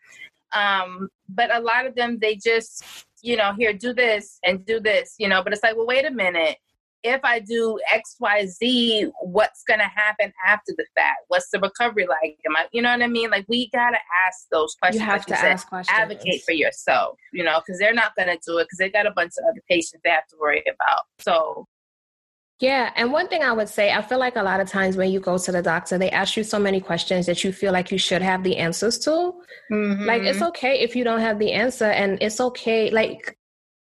um, 0.54 1.08
but 1.28 1.54
a 1.54 1.60
lot 1.60 1.86
of 1.86 1.94
them, 1.94 2.18
they 2.20 2.36
just, 2.36 2.84
you 3.22 3.36
know, 3.36 3.52
here, 3.58 3.72
do 3.72 3.92
this 3.92 4.38
and 4.44 4.64
do 4.64 4.80
this, 4.80 5.14
you 5.18 5.28
know. 5.28 5.42
But 5.42 5.52
it's 5.52 5.62
like, 5.62 5.76
well, 5.76 5.86
wait 5.86 6.04
a 6.04 6.10
minute 6.10 6.56
if 7.02 7.20
I 7.24 7.40
do 7.40 7.78
X, 7.92 8.16
Y, 8.20 8.46
Z, 8.46 9.06
what's 9.22 9.62
going 9.64 9.80
to 9.80 9.86
happen 9.86 10.32
after 10.46 10.72
the 10.76 10.84
fact? 10.94 11.20
What's 11.28 11.48
the 11.50 11.58
recovery 11.58 12.06
like? 12.06 12.38
Am 12.46 12.56
I, 12.56 12.66
you 12.72 12.82
know 12.82 12.90
what 12.90 13.02
I 13.02 13.06
mean? 13.06 13.30
Like 13.30 13.46
we 13.48 13.70
got 13.70 13.90
to 13.90 13.98
ask 14.26 14.48
those 14.50 14.74
questions. 14.74 15.00
You 15.00 15.06
have 15.06 15.20
like 15.20 15.26
to 15.26 15.46
you 15.46 15.50
ask 15.50 15.64
said, 15.64 15.68
questions. 15.68 15.98
Advocate 15.98 16.42
for 16.44 16.52
yourself, 16.52 17.18
you 17.32 17.44
know, 17.44 17.60
because 17.64 17.78
they're 17.78 17.94
not 17.94 18.14
going 18.16 18.28
to 18.28 18.38
do 18.46 18.58
it 18.58 18.64
because 18.64 18.78
they 18.78 18.90
got 18.90 19.06
a 19.06 19.12
bunch 19.12 19.32
of 19.38 19.44
other 19.44 19.62
patients 19.68 20.00
they 20.04 20.10
have 20.10 20.26
to 20.28 20.36
worry 20.40 20.62
about. 20.66 21.02
So. 21.18 21.66
Yeah, 22.60 22.92
and 22.94 23.10
one 23.10 23.26
thing 23.28 23.42
I 23.42 23.52
would 23.52 23.70
say, 23.70 23.90
I 23.90 24.02
feel 24.02 24.18
like 24.18 24.36
a 24.36 24.42
lot 24.42 24.60
of 24.60 24.68
times 24.68 24.94
when 24.94 25.10
you 25.10 25.18
go 25.18 25.38
to 25.38 25.50
the 25.50 25.62
doctor, 25.62 25.96
they 25.96 26.10
ask 26.10 26.36
you 26.36 26.44
so 26.44 26.58
many 26.58 26.78
questions 26.78 27.24
that 27.24 27.42
you 27.42 27.52
feel 27.52 27.72
like 27.72 27.90
you 27.90 27.96
should 27.96 28.20
have 28.20 28.42
the 28.42 28.58
answers 28.58 28.98
to. 28.98 29.32
Mm-hmm. 29.72 30.04
Like 30.04 30.22
it's 30.22 30.42
okay 30.42 30.80
if 30.80 30.94
you 30.94 31.02
don't 31.02 31.20
have 31.20 31.38
the 31.38 31.52
answer, 31.52 31.86
and 31.86 32.18
it's 32.20 32.38
okay. 32.38 32.90
Like 32.90 33.38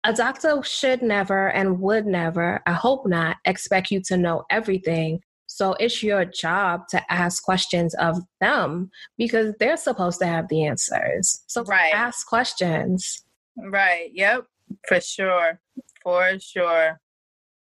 a 0.04 0.12
doctor 0.12 0.62
should 0.62 1.00
never 1.00 1.48
and 1.48 1.80
would 1.80 2.06
never, 2.06 2.60
I 2.66 2.74
hope 2.74 3.06
not, 3.06 3.38
expect 3.46 3.90
you 3.90 4.02
to 4.08 4.16
know 4.18 4.44
everything. 4.50 5.20
So 5.46 5.72
it's 5.74 6.02
your 6.02 6.26
job 6.26 6.82
to 6.90 7.12
ask 7.12 7.42
questions 7.42 7.94
of 7.94 8.18
them 8.40 8.90
because 9.16 9.54
they're 9.58 9.78
supposed 9.78 10.20
to 10.20 10.26
have 10.26 10.48
the 10.48 10.66
answers. 10.66 11.42
So 11.46 11.64
right. 11.64 11.94
ask 11.94 12.26
questions. 12.26 13.24
Right. 13.56 14.10
Yep. 14.12 14.44
For 14.86 15.00
sure. 15.00 15.60
For 16.02 16.38
sure. 16.40 17.00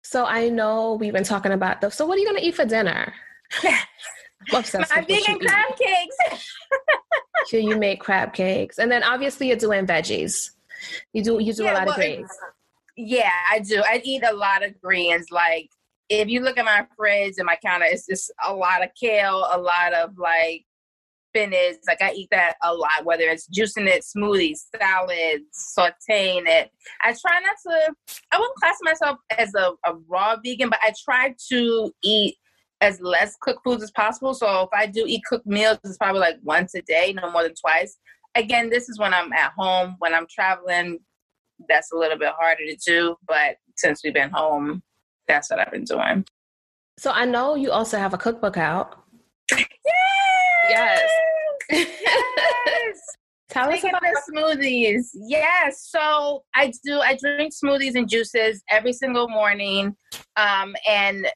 So 0.05 0.23
I 0.23 0.49
know 0.49 0.93
we've 0.93 1.11
been 1.11 1.23
talking 1.23 1.51
about 1.51 1.81
those. 1.81 1.95
So 1.95 2.05
what 2.05 2.17
are 2.17 2.19
you 2.19 2.27
going 2.27 2.37
to 2.37 2.45
eat 2.45 2.53
for 2.53 2.63
dinner? 2.63 3.11
My 4.51 4.61
vegan 4.61 5.39
crab 5.39 5.75
cakes. 5.75 6.15
so 7.47 7.57
you 7.57 7.75
make 7.79 8.01
crab 8.01 8.31
cakes, 8.31 8.77
and 8.77 8.91
then 8.91 9.01
obviously 9.01 9.47
you're 9.47 9.57
doing 9.57 9.87
veggies. 9.87 10.51
You 11.13 11.23
do 11.23 11.39
you 11.39 11.51
do 11.53 11.63
yeah, 11.63 11.73
a 11.73 11.73
lot 11.73 11.87
well, 11.87 11.95
of 11.95 11.95
greens. 11.95 12.29
Yeah, 12.95 13.31
I 13.51 13.59
do. 13.59 13.81
I 13.83 13.99
eat 14.03 14.23
a 14.23 14.35
lot 14.35 14.63
of 14.63 14.79
greens. 14.79 15.31
Like 15.31 15.71
if 16.09 16.27
you 16.27 16.41
look 16.41 16.59
at 16.59 16.65
my 16.65 16.85
fridge 16.95 17.35
and 17.37 17.47
my 17.47 17.57
counter, 17.65 17.87
it's 17.89 18.05
just 18.05 18.31
a 18.47 18.53
lot 18.53 18.83
of 18.83 18.91
kale, 18.99 19.47
a 19.51 19.57
lot 19.57 19.93
of 19.93 20.19
like 20.19 20.65
spinach. 21.35 21.75
Like 21.87 22.01
I 22.01 22.11
eat 22.13 22.29
that 22.31 22.55
a 22.63 22.73
lot, 22.73 23.03
whether 23.03 23.23
it's 23.23 23.47
juicing 23.49 23.87
it, 23.87 24.03
smoothies, 24.03 24.59
salads, 24.75 25.75
sauteing 25.77 26.43
it. 26.47 26.71
I 27.03 27.13
try 27.13 27.39
not 27.39 27.55
to. 27.67 27.93
I 28.31 28.39
wouldn't 28.39 28.57
class 28.57 28.77
myself 28.81 29.19
as 29.37 29.53
a, 29.55 29.71
a 29.85 29.95
raw 30.07 30.35
vegan, 30.43 30.69
but 30.69 30.79
I 30.81 30.93
try 31.03 31.35
to 31.49 31.91
eat 32.03 32.35
as 32.81 32.99
less 33.01 33.35
cooked 33.41 33.61
foods 33.63 33.83
as 33.83 33.91
possible. 33.91 34.33
So 34.33 34.63
if 34.63 34.69
I 34.73 34.85
do 34.85 35.05
eat 35.07 35.23
cooked 35.27 35.47
meals, 35.47 35.79
it's 35.83 35.97
probably 35.97 36.21
like 36.21 36.37
once 36.43 36.75
a 36.75 36.81
day, 36.81 37.13
no 37.13 37.31
more 37.31 37.43
than 37.43 37.53
twice 37.55 37.97
again, 38.35 38.69
this 38.69 38.89
is 38.89 38.99
when 38.99 39.13
I'm 39.13 39.33
at 39.33 39.53
home. 39.57 39.95
When 39.99 40.13
I'm 40.13 40.27
traveling, 40.29 40.99
that's 41.67 41.91
a 41.91 41.97
little 41.97 42.17
bit 42.17 42.33
harder 42.37 42.65
to 42.65 42.75
do. 42.75 43.15
But 43.27 43.57
since 43.75 44.01
we've 44.03 44.13
been 44.13 44.29
home, 44.31 44.83
that's 45.27 45.49
what 45.49 45.59
I've 45.59 45.71
been 45.71 45.85
doing. 45.85 46.25
So 46.97 47.11
I 47.11 47.25
know 47.25 47.55
you 47.55 47.71
also 47.71 47.97
have 47.97 48.13
a 48.13 48.17
cookbook 48.17 48.57
out. 48.57 49.01
Yes. 49.57 50.14
Yes. 50.69 51.09
yes. 51.69 51.87
Tell 53.49 53.71
us 53.71 53.83
about 53.83 54.01
the 54.01 54.21
smoothies. 54.33 55.05
Yes. 55.13 55.87
So 55.89 56.43
I 56.55 56.73
do. 56.83 56.99
I 56.99 57.17
drink 57.21 57.53
smoothies 57.53 57.95
and 57.95 58.09
juices 58.09 58.63
every 58.69 58.91
single 58.91 59.29
morning, 59.29 59.95
um, 60.35 60.75
and 60.89 61.27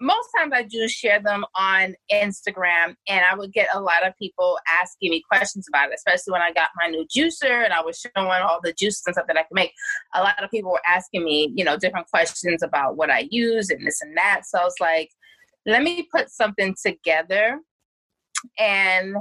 most 0.00 0.30
times 0.36 0.52
I 0.54 0.62
do 0.62 0.88
share 0.88 1.20
them 1.22 1.44
on 1.56 1.94
Instagram, 2.10 2.94
and 3.06 3.24
I 3.30 3.34
would 3.36 3.52
get 3.52 3.68
a 3.74 3.80
lot 3.80 4.06
of 4.06 4.14
people 4.18 4.58
asking 4.80 5.10
me 5.10 5.22
questions 5.30 5.66
about 5.68 5.90
it, 5.90 5.96
especially 5.96 6.32
when 6.32 6.42
I 6.42 6.52
got 6.52 6.70
my 6.76 6.88
new 6.88 7.06
juicer 7.14 7.64
and 7.64 7.72
I 7.72 7.82
was 7.82 7.98
showing 7.98 8.28
all 8.28 8.60
the 8.62 8.72
juices 8.72 9.02
and 9.06 9.14
stuff 9.14 9.26
that 9.26 9.36
I 9.36 9.42
can 9.42 9.54
make. 9.54 9.72
A 10.14 10.22
lot 10.22 10.42
of 10.42 10.50
people 10.50 10.72
were 10.72 10.80
asking 10.88 11.24
me, 11.24 11.52
you 11.54 11.64
know, 11.64 11.76
different 11.76 12.08
questions 12.08 12.62
about 12.62 12.96
what 12.96 13.10
I 13.10 13.28
use 13.30 13.68
and 13.68 13.86
this 13.86 14.00
and 14.00 14.16
that. 14.16 14.42
So 14.46 14.58
I 14.58 14.64
was 14.64 14.74
like, 14.80 15.10
let 15.66 15.82
me 15.82 16.08
put 16.10 16.30
something 16.30 16.74
together. 16.82 17.60
And 18.58 19.16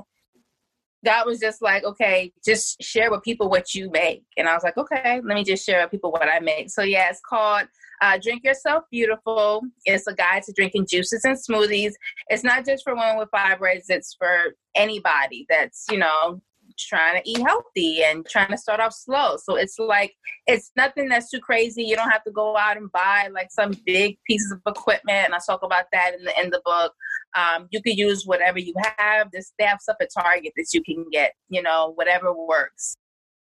God 1.06 1.26
was 1.26 1.40
just 1.40 1.62
like, 1.62 1.84
okay, 1.84 2.34
just 2.46 2.82
share 2.82 3.10
with 3.10 3.24
people 3.24 3.50
what 3.50 3.74
you 3.74 3.90
make. 3.90 4.24
And 4.38 4.50
I 4.50 4.54
was 4.54 4.64
like, 4.64 4.78
okay, 4.78 5.22
let 5.24 5.36
me 5.36 5.44
just 5.44 5.66
share 5.66 5.82
with 5.82 5.92
people 5.92 6.12
what 6.12 6.28
I 6.28 6.40
make. 6.40 6.70
So 6.70 6.82
yeah, 6.82 7.10
it's 7.10 7.22
called 7.22 7.68
uh, 8.02 8.18
Drink 8.22 8.44
Yourself 8.44 8.84
Beautiful. 8.92 9.62
It's 9.86 10.08
a 10.08 10.14
guide 10.14 10.44
to 10.44 10.54
drinking 10.54 10.88
juices 10.90 11.24
and 11.24 11.38
smoothies. 11.38 11.94
It's 12.28 12.44
not 12.44 12.66
just 12.66 12.84
for 12.84 12.96
women 12.96 13.18
with 13.18 13.30
fibroids, 13.34 13.86
it's 13.90 14.14
for 14.16 14.56
anybody 14.76 15.46
that's, 15.50 15.86
you 15.90 16.00
know, 16.00 16.42
trying 16.80 17.22
to 17.22 17.30
eat 17.30 17.40
healthy 17.40 18.04
and 18.04 18.26
trying 18.28 18.50
to 18.50 18.58
start 18.58 18.80
off 18.80 18.94
slow. 18.94 19.38
So 19.38 19.56
it's 19.56 19.78
like 19.80 20.14
it's 20.48 20.72
nothing 20.76 21.10
that's 21.10 21.30
too 21.30 21.40
crazy. 21.40 21.84
You 21.84 21.96
don't 21.96 22.10
have 22.10 22.24
to 22.24 22.32
go 22.32 22.58
out 22.58 22.78
and 22.78 22.92
buy 22.92 23.30
like 23.34 23.52
some 23.52 23.74
big 23.86 24.18
pieces 24.28 24.52
of 24.52 24.62
equipment. 24.66 25.26
And 25.26 25.34
I 25.34 25.40
talk 25.46 25.64
about 25.64 25.86
that 25.92 26.14
in 26.18 26.24
the 26.24 26.40
in 26.42 26.50
the 26.50 26.62
book. 26.64 26.94
Um, 27.38 27.68
you 27.72 27.82
can 27.82 27.94
use 27.94 28.26
whatever 28.26 28.60
you 28.60 28.74
have. 28.98 29.32
This 29.32 29.54
they 29.60 29.66
have 29.66 29.80
stuff 29.80 29.98
at 30.02 30.10
Target 30.14 30.54
that 30.56 30.68
you 30.74 30.84
can 30.84 31.06
get. 31.12 31.34
You 31.50 31.62
know, 31.62 31.94
whatever 31.96 32.34
works. 32.34 32.96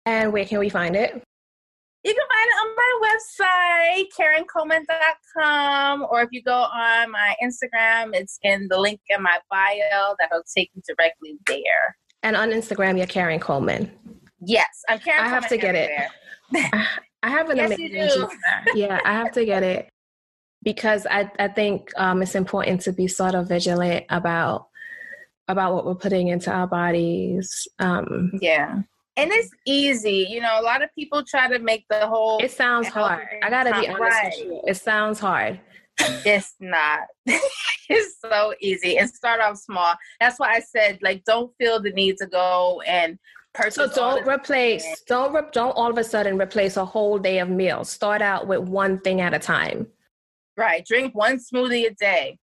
And 0.07 0.32
where 0.32 0.45
can 0.45 0.59
we 0.59 0.68
find 0.68 0.97
it? 0.97 1.22
You 2.05 2.12
can 2.12 2.26
find 2.28 2.49
it 2.51 2.59
on 2.61 2.76
my 2.76 2.93
website, 3.09 4.45
KarenColeman.com, 5.41 6.07
or 6.11 6.20
if 6.20 6.28
you 6.32 6.43
go 6.43 6.53
on 6.53 7.11
my 7.11 7.35
Instagram, 7.43 8.11
it's 8.12 8.39
in 8.43 8.68
the 8.68 8.78
link 8.78 9.01
in 9.09 9.22
my 9.22 9.39
bio 9.51 10.14
that'll 10.18 10.43
take 10.55 10.70
you 10.74 10.82
directly 10.87 11.39
there. 11.47 11.97
And 12.25 12.37
on 12.37 12.51
Instagram, 12.51 12.97
you're 12.97 13.07
Karen 13.07 13.39
Coleman. 13.39 13.93
Yes, 14.41 14.66
I'm 14.89 14.99
Karen. 14.99 15.20
I 15.20 15.25
Coleman 15.25 15.43
have 15.43 15.49
to 15.51 15.57
get 15.59 15.75
it. 15.75 15.91
I 17.22 17.29
have 17.29 17.51
an 17.51 17.59
yes, 17.59 17.72
amazing 17.72 18.29
Yeah, 18.75 18.99
I 19.05 19.12
have 19.12 19.31
to 19.33 19.45
get 19.45 19.62
it 19.62 19.91
because 20.62 21.07
I 21.09 21.31
I 21.39 21.49
think 21.49 21.91
um, 21.97 22.22
it's 22.22 22.35
important 22.35 22.81
to 22.83 22.93
be 22.93 23.09
sort 23.09 23.35
of 23.35 23.49
vigilant 23.49 24.07
about 24.09 24.68
about 25.49 25.75
what 25.75 25.85
we're 25.85 25.95
putting 25.95 26.29
into 26.29 26.51
our 26.51 26.66
bodies. 26.66 27.68
Um, 27.79 28.33
yeah 28.41 28.81
and 29.16 29.31
it's 29.31 29.51
easy. 29.64 30.27
You 30.29 30.41
know, 30.41 30.61
a 30.61 30.62
lot 30.62 30.83
of 30.83 30.93
people 30.95 31.22
try 31.25 31.49
to 31.49 31.59
make 31.59 31.87
the 31.89 32.07
whole. 32.07 32.39
It 32.43 32.51
sounds 32.51 32.89
hard. 32.89 33.27
I 33.43 33.51
gotta 33.51 33.81
be 33.81 33.89
honest 33.89 34.01
right. 34.01 34.33
with 34.39 34.47
you. 34.47 34.62
It 34.66 34.77
sounds 34.77 35.20
hard. 35.20 35.61
It's 35.99 36.55
not. 36.61 37.01
it's 37.26 38.20
so 38.20 38.55
easy. 38.61 38.99
And 38.99 39.09
start 39.09 39.40
off 39.40 39.59
small. 39.59 39.95
That's 40.20 40.38
why 40.38 40.55
I 40.55 40.61
said, 40.61 40.99
like, 41.03 41.24
don't 41.24 41.53
feel 41.59 41.80
the 41.80 41.90
need 41.90 42.16
to 42.18 42.26
go 42.26 42.82
and 42.86 43.18
purchase. 43.55 43.74
So 43.74 43.88
don't 43.88 44.26
replace. 44.26 45.03
Don't 45.07 45.32
re- 45.32 45.42
don't 45.53 45.72
all 45.72 45.90
of 45.90 45.99
a 45.99 46.05
sudden 46.05 46.40
replace 46.40 46.76
a 46.76 46.84
whole 46.84 47.18
day 47.18 47.38
of 47.38 47.49
meals. 47.49 47.90
Start 47.90 48.22
out 48.22 48.47
with 48.47 48.61
one 48.61 49.01
thing 49.01 49.20
at 49.20 49.34
a 49.34 49.38
time. 49.38 49.86
Right. 50.57 50.84
Drink 50.84 51.14
one 51.14 51.38
smoothie 51.38 51.86
a 51.86 51.95
day. 51.95 52.38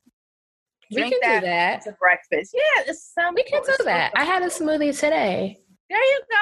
Drink 0.92 1.14
we 1.14 1.20
can 1.20 1.20
that 1.22 1.40
do 1.42 1.46
that 1.46 1.82
to 1.84 1.92
breakfast. 2.00 2.56
Yeah, 2.56 2.84
it's 2.88 3.12
some. 3.14 3.36
We 3.36 3.44
can 3.44 3.62
do 3.62 3.84
that. 3.86 4.12
I 4.16 4.24
had 4.24 4.42
a 4.42 4.48
smoothie 4.48 4.98
today. 5.00 5.60
There 5.90 6.00
you 6.00 6.22
go. 6.30 6.38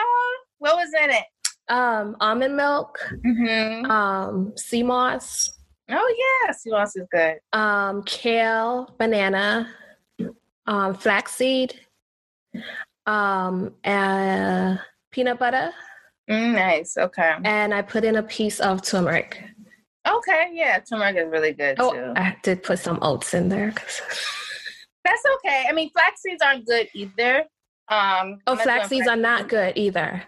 What 0.60 0.76
was 0.78 0.90
in 0.94 1.10
it? 1.10 1.24
Um, 1.70 2.16
almond 2.22 2.56
milk, 2.56 2.98
mm-hmm. 3.26 3.92
um, 3.92 4.54
sea 4.56 4.84
moss. 4.84 5.57
Oh 5.90 6.16
yeah, 6.46 6.52
sea 6.52 6.72
moss 6.72 6.96
is 6.96 7.08
good. 7.12 7.38
Um, 7.54 8.04
kale, 8.04 8.94
banana, 8.98 9.70
um, 10.66 10.94
flaxseed, 10.94 11.80
um, 13.06 13.74
uh, 13.86 14.78
peanut 15.12 15.40
butter. 15.40 15.72
Mm, 16.30 16.54
nice. 16.54 16.98
Okay. 16.98 17.36
And 17.44 17.74
I 17.74 17.82
put 17.82 18.04
in 18.04 18.18
a 18.18 18.24
piece 18.24 18.60
of 18.60 18.82
turmeric. 18.82 19.42
Okay. 20.08 20.50
Yeah, 20.52 20.80
turmeric 20.80 21.16
is 21.18 21.32
really 21.32 21.54
good 21.54 21.78
oh, 21.80 21.94
too. 21.94 22.14
I 22.16 22.36
did 22.44 22.64
put 22.64 22.80
some 22.80 23.00
oats 23.02 23.34
in 23.34 23.48
there. 23.50 23.74
That's 25.06 25.24
okay. 25.36 25.66
I 25.70 25.72
mean, 25.72 25.90
flax 25.92 26.22
seeds 26.22 26.42
aren't 26.44 26.66
good 26.66 26.90
either. 26.94 27.46
Um, 27.88 28.40
oh, 28.46 28.58
flax 28.58 28.90
seeds 28.90 29.08
are 29.08 29.16
not 29.16 29.48
good 29.48 29.74
either. 29.78 30.22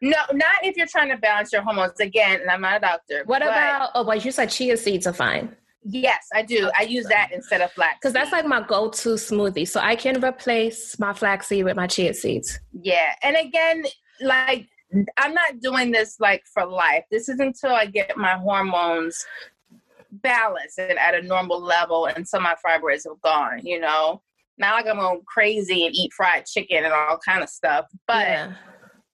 No, 0.00 0.16
not 0.32 0.56
if 0.62 0.76
you're 0.76 0.86
trying 0.86 1.10
to 1.10 1.16
balance 1.16 1.52
your 1.52 1.62
hormones. 1.62 1.98
Again, 2.00 2.40
and 2.40 2.50
I'm 2.50 2.60
not 2.60 2.76
a 2.76 2.80
doctor. 2.80 3.22
What 3.26 3.42
about? 3.42 3.90
Oh, 3.94 4.04
but 4.04 4.24
you 4.24 4.30
said 4.30 4.50
chia 4.50 4.76
seeds 4.76 5.06
are 5.06 5.12
fine. 5.12 5.56
Yes, 5.82 6.26
I 6.34 6.42
do. 6.42 6.70
I 6.78 6.82
use 6.82 7.06
that 7.06 7.30
instead 7.32 7.60
of 7.60 7.72
flax. 7.72 7.98
Because 8.00 8.12
that's 8.12 8.30
like 8.30 8.44
my 8.44 8.60
go-to 8.60 9.10
smoothie. 9.10 9.66
So 9.66 9.80
I 9.80 9.96
can 9.96 10.22
replace 10.22 10.98
my 10.98 11.12
flaxseed 11.12 11.64
with 11.64 11.76
my 11.76 11.86
chia 11.86 12.14
seeds. 12.14 12.60
Yeah, 12.72 13.12
and 13.22 13.36
again, 13.36 13.84
like 14.20 14.68
I'm 15.16 15.34
not 15.34 15.60
doing 15.60 15.90
this 15.90 16.20
like 16.20 16.44
for 16.52 16.64
life. 16.64 17.04
This 17.10 17.28
is 17.28 17.40
until 17.40 17.72
I 17.72 17.86
get 17.86 18.16
my 18.16 18.34
hormones 18.34 19.24
balanced 20.10 20.78
and 20.78 20.98
at 20.98 21.14
a 21.14 21.22
normal 21.22 21.60
level, 21.60 22.06
and 22.06 22.26
some 22.26 22.46
of 22.46 22.56
my 22.62 22.70
fibroids 22.70 23.04
have 23.08 23.20
gone. 23.22 23.60
You 23.64 23.80
know, 23.80 24.22
not 24.58 24.74
like 24.74 24.86
I'm 24.86 25.00
going 25.00 25.22
crazy 25.26 25.86
and 25.86 25.94
eat 25.94 26.12
fried 26.12 26.46
chicken 26.46 26.84
and 26.84 26.92
all 26.92 27.18
kind 27.26 27.42
of 27.42 27.48
stuff, 27.48 27.86
but. 28.06 28.28
Yeah 28.28 28.52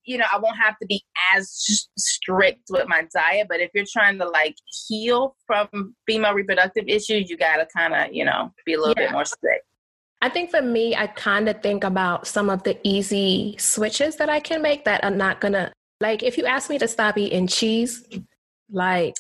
you 0.05 0.19
know, 0.19 0.27
I 0.33 0.39
won't 0.39 0.59
have 0.59 0.79
to 0.79 0.87
be 0.87 1.03
as 1.35 1.51
strict 1.97 2.71
with 2.71 2.89
my 2.89 3.07
diet. 3.15 3.47
But 3.49 3.61
if 3.61 3.71
you're 3.75 3.85
trying 3.91 4.19
to 4.19 4.29
like 4.29 4.57
heal 4.89 5.37
from 5.47 5.95
female 6.07 6.35
reproductive 6.35 6.85
issues, 6.87 7.31
you 7.31 7.37
got 7.37 7.57
to 7.57 7.67
kind 7.75 7.95
of, 7.95 8.15
you 8.15 8.25
know, 8.25 8.53
be 8.65 8.75
a 8.75 8.79
little 8.79 8.95
yeah. 8.97 9.07
bit 9.07 9.13
more 9.13 9.25
strict. 9.25 9.65
I 10.23 10.31
think 10.31 10.51
for 10.51 10.63
me, 10.63 10.97
I 10.97 11.07
kind 11.07 11.51
of 11.51 11.63
think 11.63 11.85
about 11.85 12.27
some 12.27 12.49
of 12.49 12.63
the 12.63 12.79
easy 12.83 13.57
switches 13.59 14.17
that 14.17 14.31
I 14.31 14.41
can 14.41 14.63
make 14.63 14.87
that 14.87 15.05
are 15.05 15.11
not 15.11 15.41
gonna 15.41 15.71
like. 16.01 16.23
If 16.23 16.39
you 16.39 16.47
ask 16.47 16.71
me 16.71 16.79
to 16.79 16.89
stop 16.89 17.19
eating 17.19 17.47
cheese, 17.47 18.09
like 18.71 19.17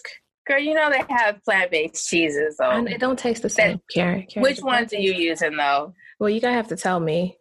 girl, 0.47 0.59
you 0.59 0.72
know 0.72 0.89
they 0.89 1.03
have 1.11 1.45
plant 1.45 1.70
based 1.70 2.09
cheeses, 2.09 2.57
though. 2.59 2.70
And 2.70 2.89
it 2.89 3.01
don't 3.01 3.18
taste 3.18 3.43
the 3.43 3.51
same. 3.51 3.82
Karen, 3.93 4.26
Karen 4.30 4.43
which 4.43 4.62
ones 4.62 4.95
are 4.95 4.99
you 4.99 5.12
using 5.12 5.59
though? 5.59 5.93
Well, 6.18 6.30
you 6.30 6.41
gotta 6.41 6.55
have 6.55 6.68
to 6.68 6.76
tell 6.76 7.01
me. 7.01 7.37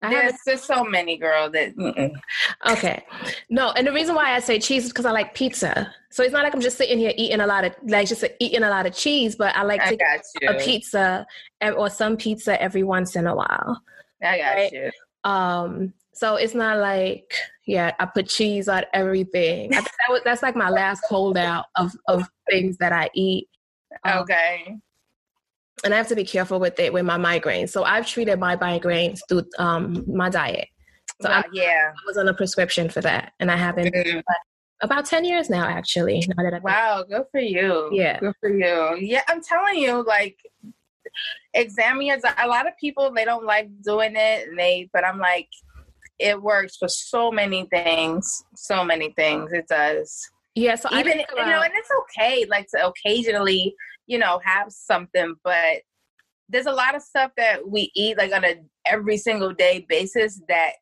There's 0.00 0.34
just 0.46 0.66
so 0.66 0.84
many, 0.84 1.16
girl. 1.16 1.50
That 1.50 1.76
mm-mm. 1.76 2.14
okay, 2.70 3.04
no, 3.50 3.72
and 3.72 3.86
the 3.86 3.92
reason 3.92 4.14
why 4.14 4.34
I 4.34 4.38
say 4.38 4.60
cheese 4.60 4.84
is 4.84 4.90
because 4.90 5.04
I 5.04 5.10
like 5.10 5.34
pizza. 5.34 5.92
So 6.10 6.22
it's 6.22 6.32
not 6.32 6.44
like 6.44 6.54
I'm 6.54 6.60
just 6.60 6.78
sitting 6.78 6.98
here 6.98 7.12
eating 7.16 7.40
a 7.40 7.46
lot 7.46 7.64
of 7.64 7.74
like 7.84 8.08
just 8.08 8.24
eating 8.38 8.62
a 8.62 8.70
lot 8.70 8.86
of 8.86 8.94
cheese, 8.94 9.34
but 9.34 9.56
I 9.56 9.62
like 9.62 9.84
to 9.88 9.96
get 9.96 10.24
a 10.48 10.54
pizza 10.54 11.26
or 11.76 11.90
some 11.90 12.16
pizza 12.16 12.60
every 12.62 12.84
once 12.84 13.16
in 13.16 13.26
a 13.26 13.34
while. 13.34 13.82
I 14.22 14.38
got 14.38 14.54
right? 14.54 14.72
you. 14.72 14.90
Um, 15.24 15.92
so 16.12 16.36
it's 16.36 16.54
not 16.54 16.78
like 16.78 17.34
yeah, 17.66 17.92
I 17.98 18.06
put 18.06 18.28
cheese 18.28 18.68
on 18.68 18.84
everything. 18.92 19.74
I 19.74 19.80
that 19.80 19.90
was, 20.10 20.22
that's 20.24 20.42
like 20.42 20.54
my 20.54 20.70
last 20.70 21.04
holdout 21.08 21.66
of 21.74 21.92
of 22.06 22.28
things 22.48 22.76
that 22.78 22.92
I 22.92 23.10
eat. 23.14 23.48
Um, 24.04 24.18
okay 24.18 24.78
and 25.84 25.94
I 25.94 25.96
have 25.96 26.08
to 26.08 26.16
be 26.16 26.24
careful 26.24 26.60
with 26.60 26.78
it 26.78 26.92
with 26.92 27.04
my 27.04 27.18
migraines. 27.18 27.70
So 27.70 27.84
I've 27.84 28.06
treated 28.06 28.38
my 28.38 28.56
migraines 28.56 29.20
through 29.28 29.44
um, 29.58 30.04
my 30.06 30.28
diet. 30.28 30.68
So 31.20 31.28
I, 31.28 31.42
yeah, 31.52 31.90
I 31.90 32.02
was 32.06 32.16
on 32.16 32.28
a 32.28 32.34
prescription 32.34 32.88
for 32.88 33.00
that, 33.00 33.32
and 33.40 33.50
I 33.50 33.56
haven't 33.56 33.92
mm-hmm. 33.92 34.20
about 34.82 35.04
ten 35.04 35.24
years 35.24 35.50
now. 35.50 35.66
Actually, 35.66 36.24
now 36.36 36.48
that 36.48 36.62
wow, 36.62 37.04
good 37.08 37.24
for 37.32 37.40
you. 37.40 37.88
Yeah, 37.92 38.20
good 38.20 38.34
for 38.40 38.50
you. 38.50 38.96
Yeah, 39.00 39.22
I'm 39.26 39.42
telling 39.42 39.78
you, 39.78 40.04
like 40.06 40.36
examine 41.54 42.06
your. 42.06 42.18
A 42.38 42.46
lot 42.46 42.68
of 42.68 42.74
people 42.78 43.12
they 43.12 43.24
don't 43.24 43.44
like 43.44 43.68
doing 43.82 44.14
it, 44.14 44.48
and 44.48 44.58
they. 44.58 44.88
But 44.92 45.04
I'm 45.04 45.18
like, 45.18 45.48
it 46.20 46.40
works 46.40 46.76
for 46.76 46.88
so 46.88 47.32
many 47.32 47.66
things. 47.66 48.44
So 48.54 48.84
many 48.84 49.12
things. 49.12 49.52
It 49.52 49.66
does. 49.66 50.30
Yeah. 50.54 50.74
So 50.76 50.88
even 50.92 51.20
about, 51.20 51.36
you 51.36 51.52
know, 51.52 51.62
and 51.62 51.72
it's 51.74 51.90
okay, 52.02 52.44
like 52.48 52.68
to 52.74 52.86
occasionally 52.86 53.74
you 54.08 54.18
know, 54.18 54.40
have 54.44 54.72
something, 54.72 55.36
but 55.44 55.82
there's 56.48 56.66
a 56.66 56.72
lot 56.72 56.96
of 56.96 57.02
stuff 57.02 57.30
that 57.36 57.68
we 57.68 57.92
eat 57.94 58.18
like 58.18 58.32
on 58.32 58.44
a 58.44 58.56
every 58.86 59.18
single 59.18 59.52
day 59.52 59.86
basis 59.88 60.40
that 60.48 60.72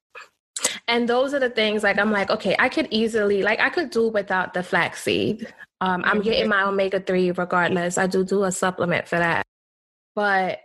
and 0.89 1.09
those 1.09 1.35
are 1.35 1.41
the 1.41 1.51
things 1.51 1.83
like 1.83 1.99
I'm 1.99 2.13
like, 2.13 2.31
okay, 2.31 2.57
I 2.59 2.69
could 2.69 2.89
easily 2.91 3.43
like 3.43 3.61
I 3.61 3.69
could 3.69 3.91
do 3.91 4.09
without 4.09 4.55
the 4.55 4.63
flaxseed. 4.63 5.53
Um, 5.81 6.03
I'm 6.07 6.23
getting 6.23 6.43
mm-hmm. 6.43 6.51
my 6.51 6.63
omega 6.63 7.01
three 7.01 7.31
regardless. 7.33 7.99
I 7.99 8.07
do 8.07 8.25
do 8.25 8.45
a 8.45 8.53
supplement 8.53 9.07
for 9.07 9.19
that, 9.19 9.45
but 10.15 10.61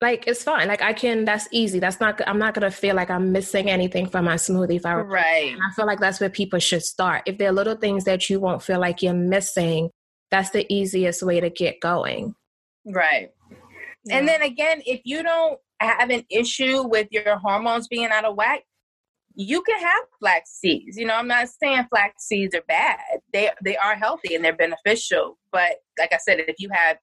like 0.00 0.26
it's 0.26 0.42
fine. 0.42 0.66
Like 0.68 0.80
I 0.80 0.94
can. 0.94 1.26
That's 1.26 1.46
easy. 1.50 1.78
That's 1.78 2.00
not. 2.00 2.26
I'm 2.26 2.38
not 2.38 2.54
gonna 2.54 2.70
feel 2.70 2.96
like 2.96 3.10
I'm 3.10 3.32
missing 3.32 3.68
anything 3.68 4.08
from 4.08 4.24
my 4.24 4.36
smoothie. 4.36 4.76
If 4.76 4.86
I 4.86 4.94
right, 4.94 5.52
and 5.52 5.60
I 5.62 5.74
feel 5.74 5.86
like 5.86 6.00
that's 6.00 6.20
where 6.20 6.30
people 6.30 6.58
should 6.58 6.82
start. 6.82 7.24
If 7.26 7.36
there 7.36 7.50
are 7.50 7.52
little 7.52 7.76
things 7.76 8.04
that 8.04 8.30
you 8.30 8.40
won't 8.40 8.62
feel 8.62 8.80
like 8.80 9.02
you're 9.02 9.12
missing, 9.12 9.90
that's 10.30 10.50
the 10.50 10.66
easiest 10.72 11.22
way 11.22 11.40
to 11.40 11.50
get 11.50 11.80
going. 11.80 12.34
Right. 12.84 13.30
Yeah. 14.04 14.18
And 14.18 14.28
then 14.28 14.42
again, 14.42 14.82
if 14.86 15.00
you 15.04 15.22
don't 15.22 15.58
have 15.80 16.10
an 16.10 16.24
issue 16.30 16.82
with 16.86 17.08
your 17.10 17.38
hormones 17.38 17.88
being 17.88 18.06
out 18.06 18.24
of 18.24 18.36
whack, 18.36 18.62
you 19.34 19.62
can 19.62 19.78
have 19.80 20.02
flax 20.18 20.50
seeds. 20.52 20.96
You 20.96 21.06
know, 21.06 21.14
I'm 21.14 21.28
not 21.28 21.48
saying 21.48 21.86
flax 21.90 22.26
seeds 22.26 22.54
are 22.54 22.62
bad. 22.66 22.98
They 23.32 23.50
they 23.62 23.76
are 23.76 23.94
healthy 23.94 24.34
and 24.34 24.44
they're 24.44 24.56
beneficial. 24.56 25.38
But 25.52 25.76
like 25.98 26.12
I 26.12 26.18
said, 26.18 26.40
if 26.40 26.56
you 26.58 26.68
have 26.72 26.98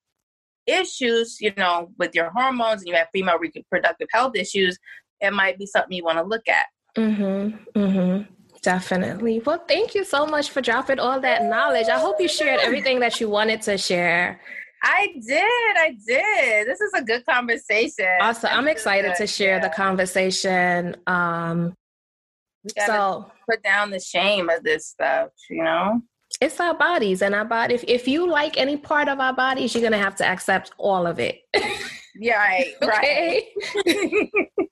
issues, 0.66 1.38
you 1.40 1.54
know, 1.58 1.90
with 1.98 2.14
your 2.14 2.30
hormones 2.32 2.82
and 2.82 2.90
you 2.90 2.96
have 2.96 3.08
female 3.14 3.40
reproductive 3.40 4.10
health 4.12 4.36
issues, 4.36 4.78
it 5.22 5.32
might 5.32 5.58
be 5.58 5.66
something 5.66 5.94
you 5.94 6.04
want 6.04 6.18
to 6.18 6.24
look 6.24 6.48
at. 6.48 6.66
Mhm. 6.98 7.58
Mhm. 7.74 8.28
Definitely. 8.68 9.40
Well, 9.46 9.64
thank 9.66 9.96
you 9.96 10.04
so 10.04 10.26
much 10.26 10.50
for 10.50 10.60
dropping 10.60 11.00
all 11.00 11.22
that 11.22 11.46
knowledge. 11.46 11.88
I 11.88 11.98
hope 11.98 12.20
you 12.20 12.28
shared 12.28 12.60
everything 12.60 13.00
that 13.00 13.22
you 13.22 13.30
wanted 13.30 13.62
to 13.62 13.78
share. 13.78 14.42
I 14.84 15.08
did. 15.26 15.78
I 15.78 15.96
did. 16.06 16.68
This 16.68 16.82
is 16.82 16.92
a 16.94 17.02
good 17.02 17.26
conversation. 17.26 18.10
Also, 18.20 18.50
I'm 18.50 18.68
excited 18.68 19.16
to 19.16 19.26
share 19.26 19.56
yeah. 19.56 19.60
the 19.60 19.70
conversation. 19.70 20.98
Um, 21.08 21.76
so 22.86 23.32
put 23.50 23.64
down 23.64 23.90
the 23.90 24.02
shame 24.02 24.50
of 24.50 24.64
this 24.64 24.88
stuff, 24.88 25.30
you 25.50 25.64
know? 25.64 26.02
It's 26.42 26.60
our 26.60 26.74
bodies 26.74 27.22
and 27.22 27.34
our 27.34 27.46
body. 27.46 27.74
If, 27.74 27.86
if 27.88 28.06
you 28.06 28.30
like 28.30 28.58
any 28.58 28.76
part 28.76 29.08
of 29.08 29.22
our 29.22 29.34
bodies, 29.34 29.74
you're 29.76 29.82
going 29.82 29.94
to 29.94 29.98
have 29.98 30.18
to 30.18 30.26
accept 30.26 30.74
all 30.78 31.08
of 31.08 31.22
it. 31.22 31.40
yeah, 32.18 32.36
right. 32.36 32.74
okay. 32.84 33.50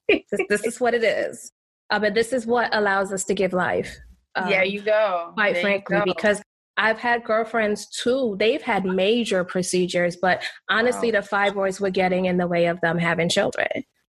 this, 0.09 0.41
this 0.49 0.65
is 0.65 0.81
what 0.81 0.93
it 0.93 1.05
is. 1.05 1.53
Uh, 1.89 1.99
but 1.99 2.13
this 2.13 2.33
is 2.33 2.45
what 2.45 2.73
allows 2.73 3.11
us 3.13 3.23
to 3.25 3.33
give 3.33 3.53
life. 3.53 3.97
Um, 4.35 4.49
yeah, 4.49 4.63
you 4.63 4.81
go. 4.81 5.31
Quite 5.33 5.53
there 5.53 5.61
frankly, 5.61 6.01
because 6.05 6.41
I've 6.77 6.99
had 6.99 7.23
girlfriends 7.23 7.87
too. 7.87 8.35
They've 8.37 8.61
had 8.61 8.85
major 8.85 9.43
procedures, 9.43 10.17
but 10.21 10.43
honestly, 10.69 11.11
wow. 11.11 11.21
the 11.21 11.27
fibroids 11.27 11.79
were 11.79 11.89
getting 11.89 12.25
in 12.25 12.37
the 12.37 12.47
way 12.47 12.65
of 12.65 12.81
them 12.81 12.97
having 12.97 13.29
children. 13.29 13.67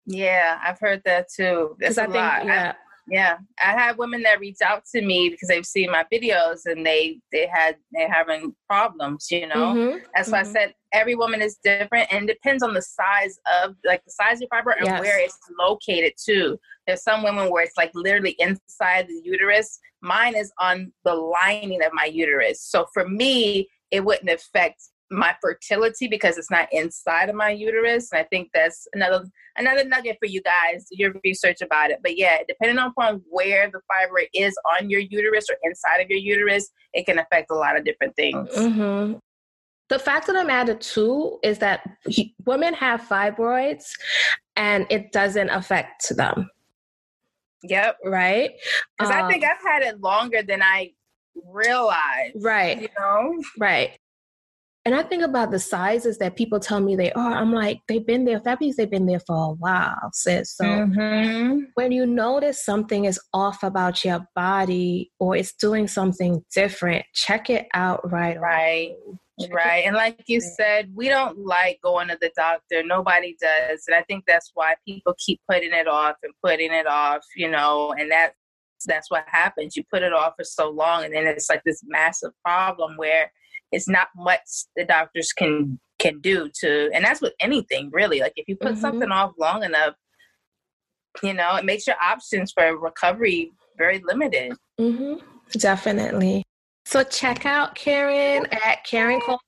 Yeah, 0.06 0.58
I've 0.62 0.78
heard 0.78 1.02
that 1.04 1.28
too. 1.34 1.76
That's 1.80 1.96
a 1.96 2.02
think, 2.02 2.14
lot. 2.14 2.44
Yeah. 2.44 2.72
I, 2.72 2.89
yeah, 3.10 3.38
I 3.60 3.72
had 3.72 3.98
women 3.98 4.22
that 4.22 4.38
reach 4.38 4.58
out 4.64 4.84
to 4.94 5.02
me 5.02 5.30
because 5.30 5.48
they've 5.48 5.66
seen 5.66 5.90
my 5.90 6.04
videos 6.12 6.60
and 6.64 6.86
they 6.86 7.18
they 7.32 7.48
had 7.52 7.76
they're 7.90 8.10
having 8.10 8.54
problems. 8.68 9.26
You 9.30 9.48
know, 9.48 9.74
mm-hmm. 9.74 9.98
that's 10.14 10.30
why 10.30 10.42
mm-hmm. 10.42 10.48
I 10.48 10.52
said 10.52 10.74
every 10.92 11.16
woman 11.16 11.42
is 11.42 11.58
different 11.64 12.12
and 12.12 12.28
depends 12.28 12.62
on 12.62 12.72
the 12.72 12.82
size 12.82 13.38
of 13.62 13.74
like 13.84 14.04
the 14.04 14.12
size 14.12 14.36
of 14.36 14.42
your 14.42 14.48
fiber 14.50 14.70
and 14.70 14.86
yes. 14.86 15.00
where 15.00 15.18
it's 15.18 15.38
located 15.58 16.12
too. 16.24 16.56
There's 16.86 17.02
some 17.02 17.24
women 17.24 17.50
where 17.50 17.64
it's 17.64 17.76
like 17.76 17.90
literally 17.94 18.36
inside 18.38 19.08
the 19.08 19.20
uterus. 19.24 19.80
Mine 20.02 20.36
is 20.36 20.52
on 20.60 20.92
the 21.04 21.14
lining 21.14 21.82
of 21.82 21.92
my 21.92 22.04
uterus. 22.04 22.62
So 22.62 22.86
for 22.94 23.08
me, 23.08 23.68
it 23.90 24.04
wouldn't 24.04 24.30
affect 24.30 24.80
my 25.10 25.34
fertility 25.40 26.06
because 26.06 26.38
it's 26.38 26.50
not 26.50 26.68
inside 26.72 27.28
of 27.28 27.34
my 27.34 27.50
uterus. 27.50 28.10
And 28.12 28.20
I 28.20 28.24
think 28.24 28.50
that's 28.54 28.86
another 28.92 29.24
another 29.56 29.84
nugget 29.84 30.16
for 30.20 30.26
you 30.26 30.40
guys. 30.42 30.86
Your 30.90 31.12
research 31.24 31.60
about 31.60 31.90
it. 31.90 31.98
But 32.02 32.16
yeah, 32.16 32.38
depending 32.46 32.78
upon 32.78 33.22
where 33.28 33.70
the 33.70 33.80
fibroid 33.90 34.28
is 34.34 34.56
on 34.78 34.90
your 34.90 35.00
uterus 35.00 35.46
or 35.50 35.56
inside 35.62 35.98
of 35.98 36.08
your 36.08 36.18
uterus, 36.18 36.70
it 36.92 37.06
can 37.06 37.18
affect 37.18 37.50
a 37.50 37.54
lot 37.54 37.76
of 37.76 37.84
different 37.84 38.14
things. 38.16 38.48
Mm-hmm. 38.56 39.18
The 39.88 39.98
fact 39.98 40.28
of 40.28 40.36
the 40.36 40.44
matter 40.44 40.74
too 40.74 41.38
is 41.42 41.58
that 41.58 41.82
women 42.46 42.74
have 42.74 43.00
fibroids, 43.02 43.90
and 44.54 44.86
it 44.88 45.10
doesn't 45.10 45.50
affect 45.50 46.16
them. 46.16 46.48
Yep. 47.64 47.96
Right. 48.04 48.52
Because 48.96 49.12
um, 49.12 49.24
I 49.24 49.28
think 49.28 49.44
I've 49.44 49.60
had 49.60 49.82
it 49.82 50.00
longer 50.00 50.42
than 50.42 50.62
I 50.62 50.92
realized. 51.44 52.36
Right. 52.36 52.82
You 52.82 52.88
know. 52.98 53.42
Right. 53.58 53.98
And 54.86 54.94
I 54.94 55.02
think 55.02 55.22
about 55.22 55.50
the 55.50 55.58
sizes 55.58 56.16
that 56.18 56.36
people 56.36 56.58
tell 56.58 56.80
me 56.80 56.96
they 56.96 57.12
are. 57.12 57.34
I'm 57.34 57.52
like, 57.52 57.80
they've 57.86 58.06
been 58.06 58.24
there. 58.24 58.40
That 58.40 58.60
means 58.60 58.76
they've 58.76 58.90
been 58.90 59.06
there 59.06 59.20
for 59.20 59.50
a 59.50 59.54
while, 59.54 60.10
sis. 60.14 60.56
So 60.56 60.64
mm-hmm. 60.64 61.64
when 61.74 61.92
you 61.92 62.06
notice 62.06 62.64
something 62.64 63.04
is 63.04 63.20
off 63.34 63.62
about 63.62 64.04
your 64.04 64.26
body 64.34 65.12
or 65.18 65.36
it's 65.36 65.52
doing 65.52 65.86
something 65.86 66.42
different, 66.54 67.04
check 67.14 67.50
it 67.50 67.66
out 67.74 68.10
right 68.10 68.40
Right. 68.40 68.94
Right. 69.50 69.84
And 69.86 69.96
like 69.96 70.22
you 70.26 70.40
said, 70.40 70.92
we 70.94 71.08
don't 71.08 71.38
like 71.38 71.80
going 71.82 72.08
to 72.08 72.18
the 72.20 72.30
doctor. 72.36 72.82
Nobody 72.82 73.36
does. 73.40 73.84
And 73.86 73.94
I 73.96 74.02
think 74.02 74.24
that's 74.26 74.50
why 74.52 74.74
people 74.86 75.14
keep 75.18 75.40
putting 75.50 75.72
it 75.72 75.88
off 75.88 76.16
and 76.22 76.32
putting 76.44 76.72
it 76.72 76.86
off, 76.86 77.24
you 77.36 77.50
know, 77.50 77.94
and 77.98 78.10
that 78.10 78.32
that's 78.86 79.10
what 79.10 79.24
happens. 79.26 79.76
You 79.76 79.84
put 79.90 80.02
it 80.02 80.12
off 80.12 80.34
for 80.36 80.44
so 80.44 80.70
long 80.70 81.04
and 81.04 81.14
then 81.14 81.26
it's 81.26 81.48
like 81.48 81.62
this 81.64 81.82
massive 81.86 82.32
problem 82.44 82.96
where 82.96 83.30
it's 83.72 83.88
not 83.88 84.08
much 84.16 84.40
the 84.76 84.84
doctors 84.84 85.32
can 85.32 85.78
can 85.98 86.20
do 86.20 86.48
to 86.54 86.90
and 86.94 87.04
that's 87.04 87.20
with 87.20 87.34
anything 87.40 87.90
really 87.92 88.20
like 88.20 88.32
if 88.36 88.48
you 88.48 88.56
put 88.56 88.72
mm-hmm. 88.72 88.80
something 88.80 89.10
off 89.10 89.32
long 89.38 89.62
enough 89.62 89.94
you 91.22 91.34
know 91.34 91.56
it 91.56 91.64
makes 91.64 91.86
your 91.86 91.96
options 92.02 92.52
for 92.52 92.76
recovery 92.78 93.52
very 93.76 94.02
limited 94.06 94.54
Mm-hmm. 94.80 95.14
Definitely. 95.58 96.44
So 96.86 97.04
check 97.04 97.44
out 97.44 97.74
Karen 97.74 98.46
at 98.50 98.84
Karen 98.84 99.20
Coleman 99.20 99.40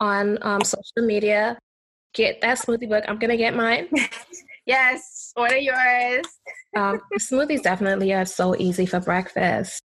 on 0.00 0.38
um, 0.42 0.62
social 0.64 1.06
media. 1.06 1.58
Get 2.12 2.40
that 2.40 2.58
smoothie 2.58 2.88
book. 2.88 3.04
I'm 3.06 3.18
gonna 3.18 3.36
get 3.36 3.54
mine. 3.54 3.88
yes, 4.66 5.32
order 5.36 5.56
yours. 5.56 6.26
um, 6.76 7.00
smoothies 7.18 7.62
definitely 7.62 8.12
are 8.12 8.24
so 8.26 8.56
easy 8.56 8.84
for 8.84 9.00
breakfast, 9.00 9.82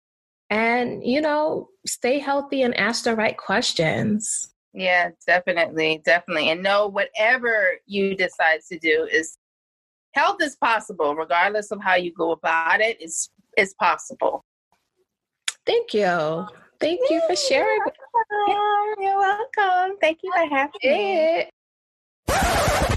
and 0.50 1.04
you 1.04 1.20
know, 1.20 1.68
stay 1.86 2.18
healthy 2.18 2.62
and 2.62 2.76
ask 2.76 3.04
the 3.04 3.14
right 3.14 3.36
questions. 3.36 4.52
Yeah, 4.72 5.10
definitely, 5.26 6.02
definitely, 6.04 6.50
and 6.50 6.62
know 6.62 6.88
whatever 6.88 7.78
you 7.86 8.14
decide 8.14 8.60
to 8.68 8.78
do 8.78 9.08
is 9.10 9.38
health 10.12 10.38
is 10.40 10.56
possible, 10.56 11.14
regardless 11.14 11.70
of 11.70 11.82
how 11.82 11.94
you 11.94 12.12
go 12.12 12.32
about 12.32 12.80
it. 12.80 12.96
It's 13.00 13.30
it's 13.56 13.74
possible. 13.74 14.44
Thank 15.66 15.94
you. 15.94 16.46
Thank 16.80 17.00
you 17.10 17.20
for 17.28 17.36
sharing. 17.36 17.80
You're 18.98 19.18
welcome. 19.18 19.98
Thank 20.00 20.20
you 20.22 20.32
for 20.32 20.54
having 20.54 20.80
me. 20.82 21.50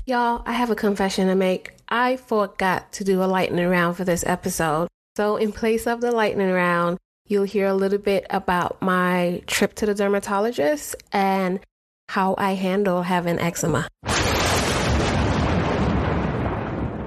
Y'all, 0.05 0.43
I 0.45 0.53
have 0.53 0.69
a 0.69 0.75
confession 0.75 1.27
to 1.27 1.35
make. 1.35 1.73
I 1.89 2.17
forgot 2.17 2.91
to 2.93 3.03
do 3.03 3.23
a 3.23 3.25
lightning 3.25 3.67
round 3.67 3.97
for 3.97 4.03
this 4.05 4.25
episode. 4.25 4.87
So, 5.15 5.37
in 5.37 5.51
place 5.51 5.85
of 5.85 6.01
the 6.01 6.11
lightning 6.11 6.51
round, 6.51 6.97
you'll 7.27 7.43
hear 7.43 7.67
a 7.67 7.73
little 7.73 7.99
bit 7.99 8.25
about 8.29 8.81
my 8.81 9.41
trip 9.47 9.73
to 9.75 9.85
the 9.85 9.93
dermatologist 9.93 10.95
and 11.11 11.59
how 12.09 12.35
I 12.37 12.53
handle 12.53 13.03
having 13.03 13.39
eczema. 13.39 13.87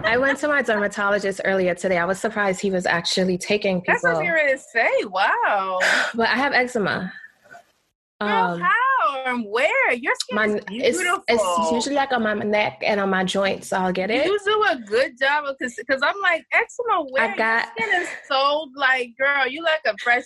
I 0.07 0.19
went 0.19 0.39
to 0.39 0.49
my 0.49 0.63
dermatologist 0.63 1.41
earlier 1.45 1.75
today. 1.75 1.99
I 1.99 2.05
was 2.05 2.19
surprised 2.21 2.61
he 2.61 2.71
was 2.71 2.87
actually 2.87 3.39
taking 3.39 3.81
people. 3.81 3.95
That's 4.03 4.05
what 4.05 4.25
you 4.25 4.31
were 4.31 4.49
to 4.49 4.59
say. 4.59 4.91
Wow. 5.05 5.79
But 6.15 6.29
I 6.29 6.37
have 6.37 6.53
eczema. 6.53 7.13
Girl, 8.21 8.31
um, 8.31 8.61
how 8.61 8.86
and 9.27 9.45
where? 9.49 9.93
Your 9.93 10.15
skin 10.21 10.37
my, 10.37 10.47
is 10.47 10.65
beautiful. 10.65 11.25
It's, 11.29 11.43
it's, 11.45 11.73
usually 11.73 11.97
like 11.97 12.13
on 12.13 12.23
my 12.23 12.35
neck 12.35 12.83
and 12.85 13.01
on 13.01 13.11
my 13.11 13.25
joints. 13.25 13.69
So 13.69 13.79
I'll 13.79 13.93
get 13.93 14.11
it. 14.11 14.27
You 14.27 14.39
do 14.45 14.65
a 14.71 14.77
good 14.77 15.19
job 15.19 15.45
because 15.59 15.75
because 15.77 16.03
I'm 16.03 16.21
like 16.23 16.45
eczema. 16.53 17.05
Where 17.11 17.33
I 17.33 17.37
got, 17.37 17.69
your 17.79 17.89
skin 17.89 18.03
is 18.03 18.09
so 18.29 18.71
like, 18.75 19.11
girl, 19.19 19.47
you 19.47 19.63
like 19.63 19.81
a 19.87 19.95
fresh 20.03 20.25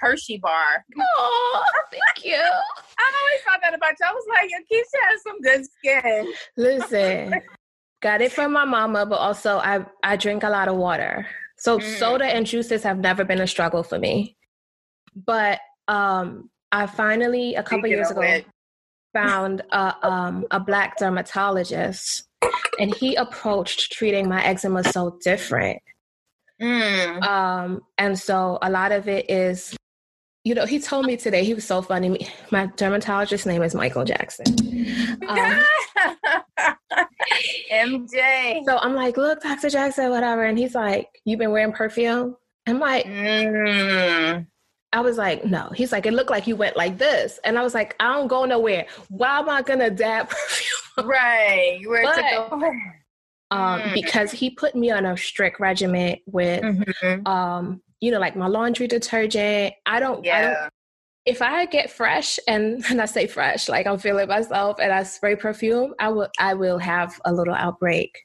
Hershey 0.00 0.38
bar. 0.38 0.84
Oh, 0.98 1.64
thank 1.90 2.24
you. 2.24 2.34
I 2.98 3.12
always 3.20 3.42
thought 3.44 3.60
that 3.62 3.74
about 3.74 3.94
you. 4.00 4.06
I 4.06 4.12
was 4.12 4.24
like, 4.28 4.50
Keisha 4.70 5.10
has 5.10 5.22
some 5.22 5.40
good 5.40 5.64
skin. 5.66 6.32
Listen. 6.56 7.40
Got 8.02 8.20
it 8.20 8.32
from 8.32 8.52
my 8.52 8.64
mama, 8.64 9.06
but 9.06 9.20
also 9.20 9.58
I 9.58 9.86
I 10.02 10.16
drink 10.16 10.42
a 10.42 10.50
lot 10.50 10.68
of 10.68 10.76
water. 10.76 11.26
So 11.56 11.78
mm. 11.78 11.98
soda 11.98 12.24
and 12.24 12.44
juices 12.44 12.82
have 12.82 12.98
never 12.98 13.24
been 13.24 13.40
a 13.40 13.46
struggle 13.46 13.84
for 13.84 13.98
me. 13.98 14.36
But 15.14 15.60
um 15.86 16.50
I 16.72 16.86
finally 16.86 17.54
a 17.54 17.62
couple 17.62 17.86
years 17.88 18.10
ago 18.10 18.22
it. 18.22 18.46
found 19.12 19.62
a 19.70 19.94
um 20.06 20.46
a 20.50 20.58
black 20.58 20.98
dermatologist 20.98 22.24
and 22.80 22.94
he 22.94 23.14
approached 23.14 23.92
treating 23.92 24.28
my 24.28 24.42
eczema 24.44 24.82
so 24.84 25.18
different. 25.22 25.80
Mm. 26.60 27.22
Um 27.22 27.82
and 27.98 28.18
so 28.18 28.58
a 28.62 28.70
lot 28.70 28.90
of 28.92 29.08
it 29.08 29.30
is 29.30 29.76
you 30.44 30.54
know, 30.56 30.66
he 30.66 30.80
told 30.80 31.06
me 31.06 31.16
today, 31.16 31.44
he 31.44 31.54
was 31.54 31.64
so 31.64 31.82
funny. 31.82 32.26
My 32.50 32.66
dermatologist's 32.76 33.46
name 33.46 33.62
is 33.62 33.76
Michael 33.76 34.04
Jackson. 34.04 34.46
Um, 35.28 35.62
MJ. 37.72 38.64
So 38.64 38.76
I'm 38.78 38.94
like, 38.94 39.16
look, 39.16 39.40
Dr. 39.40 39.70
Jackson, 39.70 40.10
whatever. 40.10 40.42
And 40.42 40.58
he's 40.58 40.74
like, 40.74 41.08
you've 41.24 41.38
been 41.38 41.52
wearing 41.52 41.72
perfume? 41.72 42.36
I'm 42.66 42.80
like, 42.80 43.06
mm. 43.06 44.46
I 44.92 45.00
was 45.00 45.16
like, 45.16 45.44
no. 45.44 45.70
He's 45.74 45.92
like, 45.92 46.06
it 46.06 46.12
looked 46.12 46.30
like 46.30 46.46
you 46.46 46.56
went 46.56 46.76
like 46.76 46.98
this. 46.98 47.40
And 47.44 47.58
I 47.58 47.62
was 47.62 47.74
like, 47.74 47.96
I 47.98 48.12
don't 48.14 48.28
go 48.28 48.44
nowhere. 48.44 48.86
Why 49.08 49.38
am 49.38 49.48
I 49.48 49.62
going 49.62 49.78
to 49.78 49.90
dab 49.90 50.28
perfume? 50.30 51.08
Right. 51.08 51.80
Where 51.86 52.04
but, 52.04 52.16
to 52.16 52.22
go? 52.22 52.72
Um, 53.50 53.80
mm. 53.80 53.94
Because 53.94 54.30
he 54.30 54.50
put 54.50 54.74
me 54.74 54.90
on 54.90 55.06
a 55.06 55.16
strict 55.16 55.60
regimen 55.60 56.16
with 56.26 56.62
mm-hmm. 56.62 57.26
um, 57.26 57.82
you 58.00 58.10
know, 58.10 58.18
like 58.18 58.36
my 58.36 58.46
laundry 58.46 58.86
detergent. 58.86 59.74
I 59.86 60.00
don't, 60.00 60.24
yeah. 60.24 60.36
I 60.36 60.40
don't 60.42 60.72
if 61.24 61.40
I 61.40 61.66
get 61.66 61.90
fresh 61.90 62.38
and, 62.48 62.84
and 62.90 63.00
I 63.00 63.06
say 63.06 63.26
fresh, 63.26 63.68
like 63.68 63.86
I'm 63.86 63.98
feeling 63.98 64.28
myself 64.28 64.78
and 64.80 64.92
I 64.92 65.02
spray 65.02 65.36
perfume, 65.36 65.94
I 65.98 66.08
will 66.08 66.28
I 66.38 66.54
will 66.54 66.78
have 66.78 67.20
a 67.24 67.32
little 67.32 67.54
outbreak. 67.54 68.18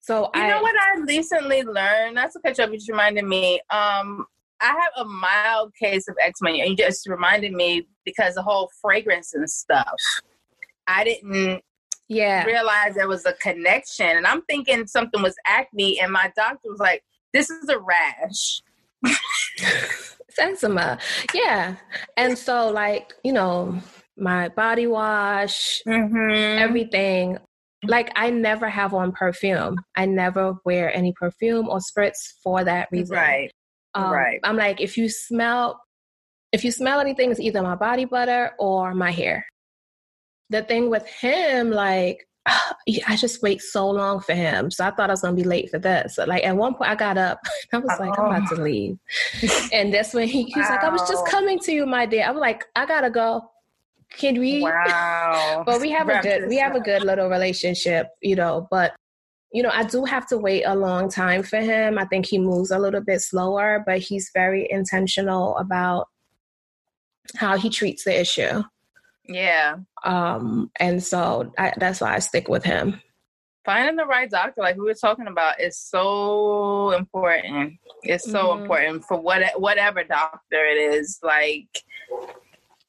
So 0.00 0.30
I 0.34 0.38
you 0.38 0.44
I, 0.44 0.48
know 0.50 0.62
what 0.62 0.74
I 0.74 1.00
recently 1.00 1.62
learned? 1.62 2.16
That's 2.16 2.34
a 2.36 2.40
catch 2.40 2.58
up. 2.58 2.70
You 2.72 2.78
reminded 2.88 3.24
me. 3.24 3.60
Um, 3.70 4.26
I 4.60 4.66
have 4.68 4.92
a 4.96 5.04
mild 5.04 5.72
case 5.80 6.08
of 6.08 6.16
eczema, 6.20 6.50
and 6.50 6.70
you 6.70 6.76
just 6.76 7.08
reminded 7.08 7.52
me 7.52 7.86
because 8.04 8.34
the 8.34 8.42
whole 8.42 8.70
fragrance 8.80 9.34
and 9.34 9.48
stuff. 9.48 9.94
I 10.86 11.04
didn't 11.04 11.62
yeah 12.08 12.44
realize 12.44 12.94
there 12.94 13.08
was 13.08 13.26
a 13.26 13.32
connection, 13.34 14.06
and 14.06 14.26
I'm 14.26 14.42
thinking 14.42 14.86
something 14.86 15.22
was 15.22 15.34
acne, 15.46 16.00
and 16.00 16.12
my 16.12 16.32
doctor 16.36 16.70
was 16.70 16.80
like, 16.80 17.02
"This 17.32 17.50
is 17.50 17.68
a 17.68 17.78
rash." 17.78 18.62
eczema. 20.38 20.98
Yeah. 21.34 21.76
And 22.16 22.36
so, 22.36 22.70
like, 22.70 23.14
you 23.24 23.32
know, 23.32 23.78
my 24.16 24.48
body 24.50 24.86
wash, 24.86 25.82
mm-hmm. 25.86 26.30
everything. 26.62 27.38
Like, 27.84 28.10
I 28.16 28.30
never 28.30 28.68
have 28.68 28.94
on 28.94 29.12
perfume. 29.12 29.76
I 29.94 30.06
never 30.06 30.54
wear 30.64 30.94
any 30.94 31.12
perfume 31.12 31.68
or 31.68 31.78
spritz 31.78 32.16
for 32.42 32.64
that 32.64 32.88
reason. 32.90 33.16
Right. 33.16 33.52
Um, 33.96 34.12
right. 34.12 34.40
I'm 34.44 34.56
like, 34.56 34.80
if 34.80 34.96
you 34.96 35.08
smell, 35.08 35.80
if 36.52 36.64
you 36.64 36.70
smell 36.70 37.00
anything, 37.00 37.30
it's 37.30 37.40
either 37.40 37.62
my 37.62 37.74
body 37.74 38.04
butter 38.04 38.52
or 38.58 38.94
my 38.94 39.10
hair. 39.10 39.46
The 40.50 40.62
thing 40.62 40.90
with 40.90 41.06
him, 41.06 41.70
like, 41.70 42.28
I 42.46 43.16
just 43.16 43.42
wait 43.42 43.60
so 43.60 43.88
long 43.88 44.20
for 44.20 44.34
him. 44.34 44.70
So 44.70 44.84
I 44.84 44.90
thought 44.90 45.10
I 45.10 45.12
was 45.12 45.22
gonna 45.22 45.34
be 45.34 45.44
late 45.44 45.70
for 45.70 45.78
this. 45.78 46.16
So 46.16 46.24
like 46.24 46.44
at 46.44 46.56
one 46.56 46.74
point 46.74 46.90
I 46.90 46.94
got 46.94 47.18
up, 47.18 47.40
I 47.72 47.78
was 47.78 47.98
like, 47.98 48.18
I'm 48.18 48.26
about 48.26 48.48
to 48.50 48.60
oh. 48.60 48.62
leave. 48.62 48.98
and 49.72 49.92
that's 49.92 50.14
when 50.14 50.28
he, 50.28 50.44
he's 50.44 50.56
wow. 50.56 50.70
like, 50.70 50.84
I 50.84 50.90
was 50.90 51.08
just 51.08 51.26
coming 51.26 51.58
to 51.60 51.72
you, 51.72 51.86
my 51.86 52.06
dear. 52.06 52.26
I 52.26 52.30
was 52.30 52.40
like, 52.40 52.64
I 52.76 52.86
gotta 52.86 53.10
go. 53.10 53.50
Can 54.10 54.38
we? 54.38 54.62
Wow. 54.62 55.64
but 55.66 55.80
we 55.80 55.90
have 55.90 56.08
a 56.08 56.20
good 56.22 56.48
we 56.48 56.56
have 56.58 56.76
a 56.76 56.80
good 56.80 57.02
little 57.02 57.28
relationship, 57.28 58.08
you 58.20 58.36
know, 58.36 58.68
but 58.70 58.94
you 59.52 59.62
know, 59.62 59.70
I 59.72 59.84
do 59.84 60.04
have 60.04 60.26
to 60.28 60.38
wait 60.38 60.64
a 60.64 60.74
long 60.74 61.08
time 61.08 61.42
for 61.42 61.58
him. 61.58 61.98
I 61.98 62.04
think 62.04 62.26
he 62.26 62.38
moves 62.38 62.70
a 62.70 62.78
little 62.78 63.00
bit 63.00 63.20
slower, 63.20 63.82
but 63.86 63.98
he's 63.98 64.30
very 64.34 64.66
intentional 64.70 65.56
about 65.56 66.08
how 67.36 67.56
he 67.56 67.70
treats 67.70 68.04
the 68.04 68.20
issue. 68.20 68.62
Yeah. 69.28 69.76
Um, 70.04 70.70
and 70.78 71.02
so 71.02 71.52
I, 71.58 71.72
that's 71.78 72.00
why 72.00 72.14
I 72.14 72.18
stick 72.20 72.48
with 72.48 72.64
him. 72.64 73.00
Finding 73.64 73.96
the 73.96 74.06
right 74.06 74.30
doctor, 74.30 74.60
like 74.60 74.76
we 74.76 74.84
were 74.84 74.94
talking 74.94 75.26
about, 75.26 75.60
is 75.60 75.76
so 75.76 76.92
important. 76.92 77.74
It's 78.02 78.30
so 78.30 78.48
mm-hmm. 78.48 78.62
important 78.62 79.04
for 79.04 79.20
what 79.20 79.42
whatever 79.60 80.04
doctor 80.04 80.64
it 80.64 80.78
is. 80.78 81.18
Like 81.20 81.66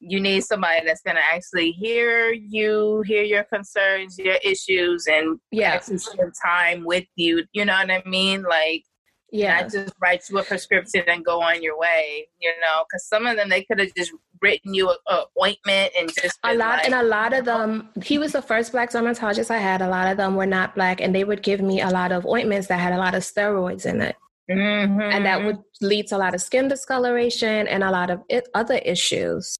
you 0.00 0.20
need 0.20 0.44
somebody 0.44 0.86
that's 0.86 1.02
going 1.02 1.16
to 1.16 1.22
actually 1.22 1.72
hear 1.72 2.32
you, 2.32 3.02
hear 3.06 3.22
your 3.22 3.44
concerns, 3.44 4.18
your 4.18 4.38
issues, 4.44 5.06
and 5.06 5.40
yeah, 5.50 5.70
actually 5.70 5.98
spend 5.98 6.32
time 6.44 6.84
with 6.84 7.06
you. 7.16 7.44
You 7.52 7.64
know 7.64 7.74
what 7.74 7.90
I 7.90 8.02
mean? 8.06 8.42
Like 8.42 8.84
yeah 9.30 9.60
not 9.60 9.70
just 9.70 9.94
write 10.00 10.22
you 10.30 10.38
a 10.38 10.42
prescription 10.42 11.02
and 11.06 11.24
go 11.24 11.40
on 11.42 11.62
your 11.62 11.78
way 11.78 12.26
you 12.40 12.50
know 12.60 12.84
because 12.88 13.06
some 13.06 13.26
of 13.26 13.36
them 13.36 13.48
they 13.48 13.62
could 13.62 13.78
have 13.78 13.94
just 13.96 14.12
written 14.40 14.72
you 14.72 14.88
a, 14.88 15.12
a 15.12 15.24
ointment 15.42 15.92
and 15.98 16.10
just 16.14 16.38
a 16.44 16.54
lot 16.54 16.78
like, 16.78 16.86
and 16.86 16.94
a 16.94 17.02
lot 17.02 17.32
of 17.32 17.44
them 17.44 17.88
he 18.02 18.18
was 18.18 18.32
the 18.32 18.42
first 18.42 18.72
black 18.72 18.90
dermatologist 18.90 19.50
i 19.50 19.58
had 19.58 19.82
a 19.82 19.88
lot 19.88 20.08
of 20.08 20.16
them 20.16 20.34
were 20.34 20.46
not 20.46 20.74
black 20.74 21.00
and 21.00 21.14
they 21.14 21.24
would 21.24 21.42
give 21.42 21.60
me 21.60 21.80
a 21.80 21.90
lot 21.90 22.12
of 22.12 22.24
ointments 22.26 22.68
that 22.68 22.80
had 22.80 22.92
a 22.92 22.98
lot 22.98 23.14
of 23.14 23.22
steroids 23.22 23.84
in 23.84 24.00
it 24.00 24.16
mm-hmm. 24.50 25.00
and 25.00 25.26
that 25.26 25.44
would 25.44 25.58
lead 25.80 26.06
to 26.06 26.16
a 26.16 26.18
lot 26.18 26.34
of 26.34 26.40
skin 26.40 26.68
discoloration 26.68 27.68
and 27.68 27.84
a 27.84 27.90
lot 27.90 28.10
of 28.10 28.20
it, 28.28 28.48
other 28.54 28.76
issues 28.76 29.57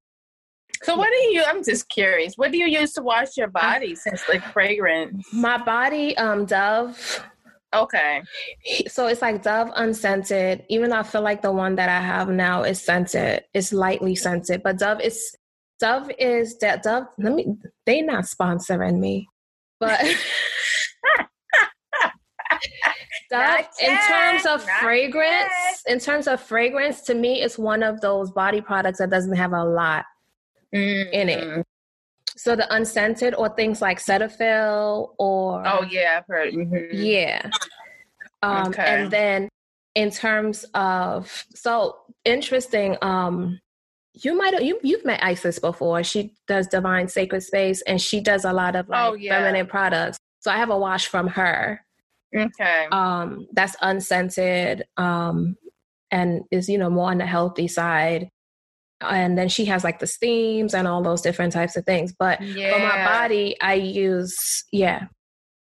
so 0.83 0.95
what 0.95 1.09
do 1.11 1.19
you 1.33 1.43
i'm 1.47 1.63
just 1.63 1.89
curious 1.89 2.33
what 2.35 2.51
do 2.51 2.57
you 2.57 2.67
use 2.67 2.93
to 2.93 3.01
wash 3.01 3.37
your 3.37 3.47
body 3.47 3.95
since 3.95 4.23
like 4.29 4.43
fragrance 4.53 5.25
my 5.33 5.57
body 5.57 6.15
um 6.17 6.45
dove 6.45 7.21
Okay. 7.73 8.23
So 8.87 9.07
it's 9.07 9.21
like 9.21 9.43
Dove 9.43 9.69
unscented. 9.75 10.65
Even 10.69 10.89
though 10.89 10.97
I 10.97 11.03
feel 11.03 11.21
like 11.21 11.41
the 11.41 11.51
one 11.51 11.75
that 11.75 11.89
I 11.89 11.99
have 12.01 12.29
now 12.29 12.63
is 12.63 12.81
scented, 12.81 13.43
it's 13.53 13.71
lightly 13.71 14.15
scented, 14.15 14.63
but 14.63 14.79
Dove 14.79 15.01
is 15.01 15.35
Dove 15.79 16.09
is 16.17 16.57
that 16.59 16.83
Dove. 16.83 17.05
Let 17.17 17.33
me. 17.33 17.57
They 17.85 18.01
not 18.01 18.25
sponsoring 18.25 18.99
me, 18.99 19.27
but 19.79 19.99
Dove 23.31 23.67
in 23.79 23.97
terms 24.07 24.45
of 24.47 24.63
fragrance, 24.81 25.51
yet. 25.87 25.93
in 25.93 25.99
terms 25.99 26.27
of 26.27 26.41
fragrance, 26.41 27.01
to 27.01 27.13
me, 27.13 27.41
it's 27.41 27.59
one 27.59 27.83
of 27.83 28.01
those 28.01 28.31
body 28.31 28.61
products 28.61 28.97
that 28.97 29.11
doesn't 29.11 29.35
have 29.35 29.53
a 29.53 29.63
lot 29.63 30.05
mm-hmm. 30.73 31.13
in 31.13 31.29
it. 31.29 31.43
Mm-hmm. 31.43 31.61
So 32.37 32.55
the 32.55 32.73
unscented 32.73 33.35
or 33.35 33.49
things 33.49 33.81
like 33.81 33.99
Cetaphil 33.99 35.13
or 35.17 35.67
oh 35.67 35.83
yeah, 35.83 36.19
I've 36.19 36.27
heard. 36.27 36.53
Mm-hmm. 36.53 36.95
Yeah. 36.95 37.49
Um, 38.41 38.67
okay. 38.67 38.83
And 38.83 39.11
then 39.11 39.49
in 39.95 40.11
terms 40.11 40.65
of 40.73 41.45
so 41.53 41.97
interesting 42.23 42.95
um 43.01 43.59
you 44.13 44.37
might 44.37 44.61
you 44.63 44.79
you've 44.83 45.05
met 45.05 45.23
Isis 45.23 45.59
before. 45.59 46.03
She 46.03 46.33
does 46.47 46.67
Divine 46.67 47.07
Sacred 47.07 47.41
Space 47.41 47.81
and 47.83 48.01
she 48.01 48.21
does 48.21 48.45
a 48.45 48.53
lot 48.53 48.75
of 48.75 48.87
like 48.89 49.11
oh, 49.11 49.13
yeah. 49.13 49.37
feminine 49.37 49.67
products. 49.67 50.17
So 50.39 50.51
I 50.51 50.57
have 50.57 50.69
a 50.69 50.77
wash 50.77 51.07
from 51.07 51.27
her. 51.27 51.81
Okay. 52.35 52.87
Um 52.91 53.47
that's 53.53 53.75
unscented 53.81 54.85
um 54.97 55.57
and 56.11 56.43
is 56.51 56.69
you 56.69 56.77
know 56.77 56.89
more 56.89 57.11
on 57.11 57.17
the 57.17 57.25
healthy 57.25 57.67
side. 57.67 58.29
And 59.01 59.37
then 59.37 59.47
she 59.47 59.65
has 59.65 59.83
like 59.83 59.99
the 59.99 60.07
steams 60.07 60.73
and 60.73 60.87
all 60.87 61.01
those 61.01 61.21
different 61.21 61.53
types 61.53 61.75
of 61.77 61.85
things. 61.85 62.13
But 62.17 62.41
yeah. 62.41 62.73
for 62.73 62.79
my 62.79 63.05
body, 63.05 63.55
I 63.61 63.75
use 63.75 64.65
yeah. 64.71 65.05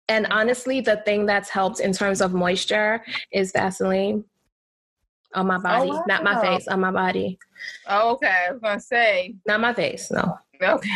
And 0.09 0.27
mm-hmm. 0.27 0.33
honestly, 0.33 0.81
the 0.81 0.97
thing 0.97 1.27
that's 1.27 1.49
helped 1.49 1.81
in 1.81 1.93
terms 1.93 2.21
of 2.21 2.35
moisture 2.35 3.05
is 3.33 3.53
Vaseline 3.53 4.25
on 5.35 5.47
my 5.47 5.57
oh, 5.57 5.63
body, 5.63 5.91
oh, 5.91 5.95
wow. 5.95 6.05
not 6.07 6.25
my 6.25 6.41
face, 6.43 6.69
on 6.69 6.81
my 6.81 6.91
body. 6.91 7.39
Oh, 7.87 8.13
okay. 8.13 8.47
I 8.49 8.53
was 8.53 8.61
gonna 8.61 8.81
say 8.81 9.35
not 9.47 9.61
my 9.61 9.73
face. 9.73 10.11
No. 10.11 10.39
Okay. 10.63 10.91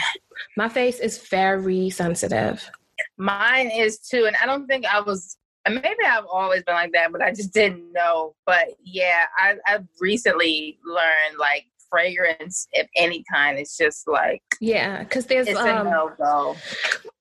My 0.57 0.69
face 0.69 1.01
is 1.01 1.19
very 1.19 1.91
sensitive. 1.91 2.71
Mine 3.17 3.71
is 3.71 3.99
too, 3.99 4.27
and 4.27 4.37
I 4.37 4.47
don't 4.47 4.67
think 4.67 4.85
I 4.87 5.01
was. 5.01 5.37
Maybe 5.69 6.05
I've 6.07 6.27
always 6.31 6.63
been 6.63 6.77
like 6.77 6.93
that, 6.93 7.11
but 7.11 7.23
I 7.23 7.31
just 7.31 7.53
didn't 7.53 7.93
know. 7.93 8.37
But 8.47 8.69
yeah, 8.85 9.25
I, 9.37 9.57
I've 9.67 9.87
recently 10.01 10.79
learned 10.85 11.39
like 11.41 11.65
fragrance 11.97 12.69
of 12.79 12.87
any 12.97 13.25
kind 13.33 13.59
it's 13.59 13.77
just 13.77 14.07
like 14.07 14.43
yeah 14.61 15.03
because 15.03 15.27
there's 15.27 15.49
it's 15.49 15.59
um, 15.59 15.87
a 15.87 15.91
no-go. 15.91 16.55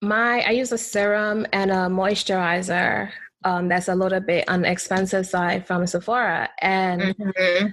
my 0.02 0.42
i 0.42 0.52
use 0.52 0.72
a 0.72 0.78
serum 0.78 1.46
and 1.54 1.72
a 1.72 1.88
moisturizer 2.00 3.10
um, 3.46 3.68
that's 3.68 3.88
a 3.88 3.96
little 3.96 4.20
bit 4.20 4.50
on 4.50 4.64
the 4.64 4.72
expensive 4.72 5.28
side 5.28 5.68
from 5.68 5.86
Sephora, 5.86 6.50
and 6.62 7.02
mm-hmm. 7.02 7.68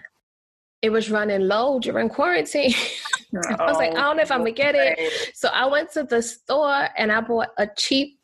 it 0.82 0.90
was 0.90 1.10
running 1.10 1.48
low 1.48 1.80
during 1.80 2.10
quarantine. 2.10 2.74
Oh, 3.34 3.40
I 3.58 3.64
was 3.64 3.78
like, 3.78 3.92
I 3.92 4.02
don't 4.02 4.18
know 4.18 4.22
if 4.22 4.30
I'm 4.30 4.40
gonna 4.40 4.52
get 4.52 4.74
it. 4.76 5.34
So 5.34 5.48
I 5.48 5.64
went 5.66 5.90
to 5.92 6.02
the 6.04 6.20
store 6.20 6.88
and 6.98 7.10
I 7.10 7.22
bought 7.22 7.48
a 7.56 7.66
cheap 7.74 8.18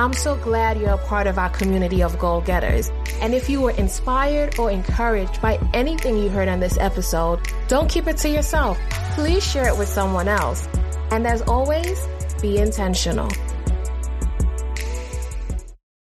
I'm 0.00 0.12
so 0.12 0.36
glad 0.36 0.80
you're 0.80 0.90
a 0.90 1.06
part 1.06 1.26
of 1.26 1.38
our 1.38 1.50
community 1.50 2.04
of 2.04 2.20
goal 2.20 2.40
getters. 2.40 2.92
And 3.20 3.34
if 3.34 3.50
you 3.50 3.60
were 3.60 3.72
inspired 3.72 4.56
or 4.56 4.70
encouraged 4.70 5.42
by 5.42 5.58
anything 5.74 6.16
you 6.16 6.28
heard 6.28 6.46
on 6.46 6.60
this 6.60 6.78
episode, 6.78 7.40
don't 7.66 7.90
keep 7.90 8.06
it 8.06 8.16
to 8.18 8.28
yourself. 8.28 8.78
Please 9.14 9.44
share 9.44 9.66
it 9.66 9.76
with 9.76 9.88
someone 9.88 10.28
else. 10.28 10.68
And 11.10 11.26
as 11.26 11.42
always, 11.42 12.06
be 12.40 12.58
intentional. 12.58 13.28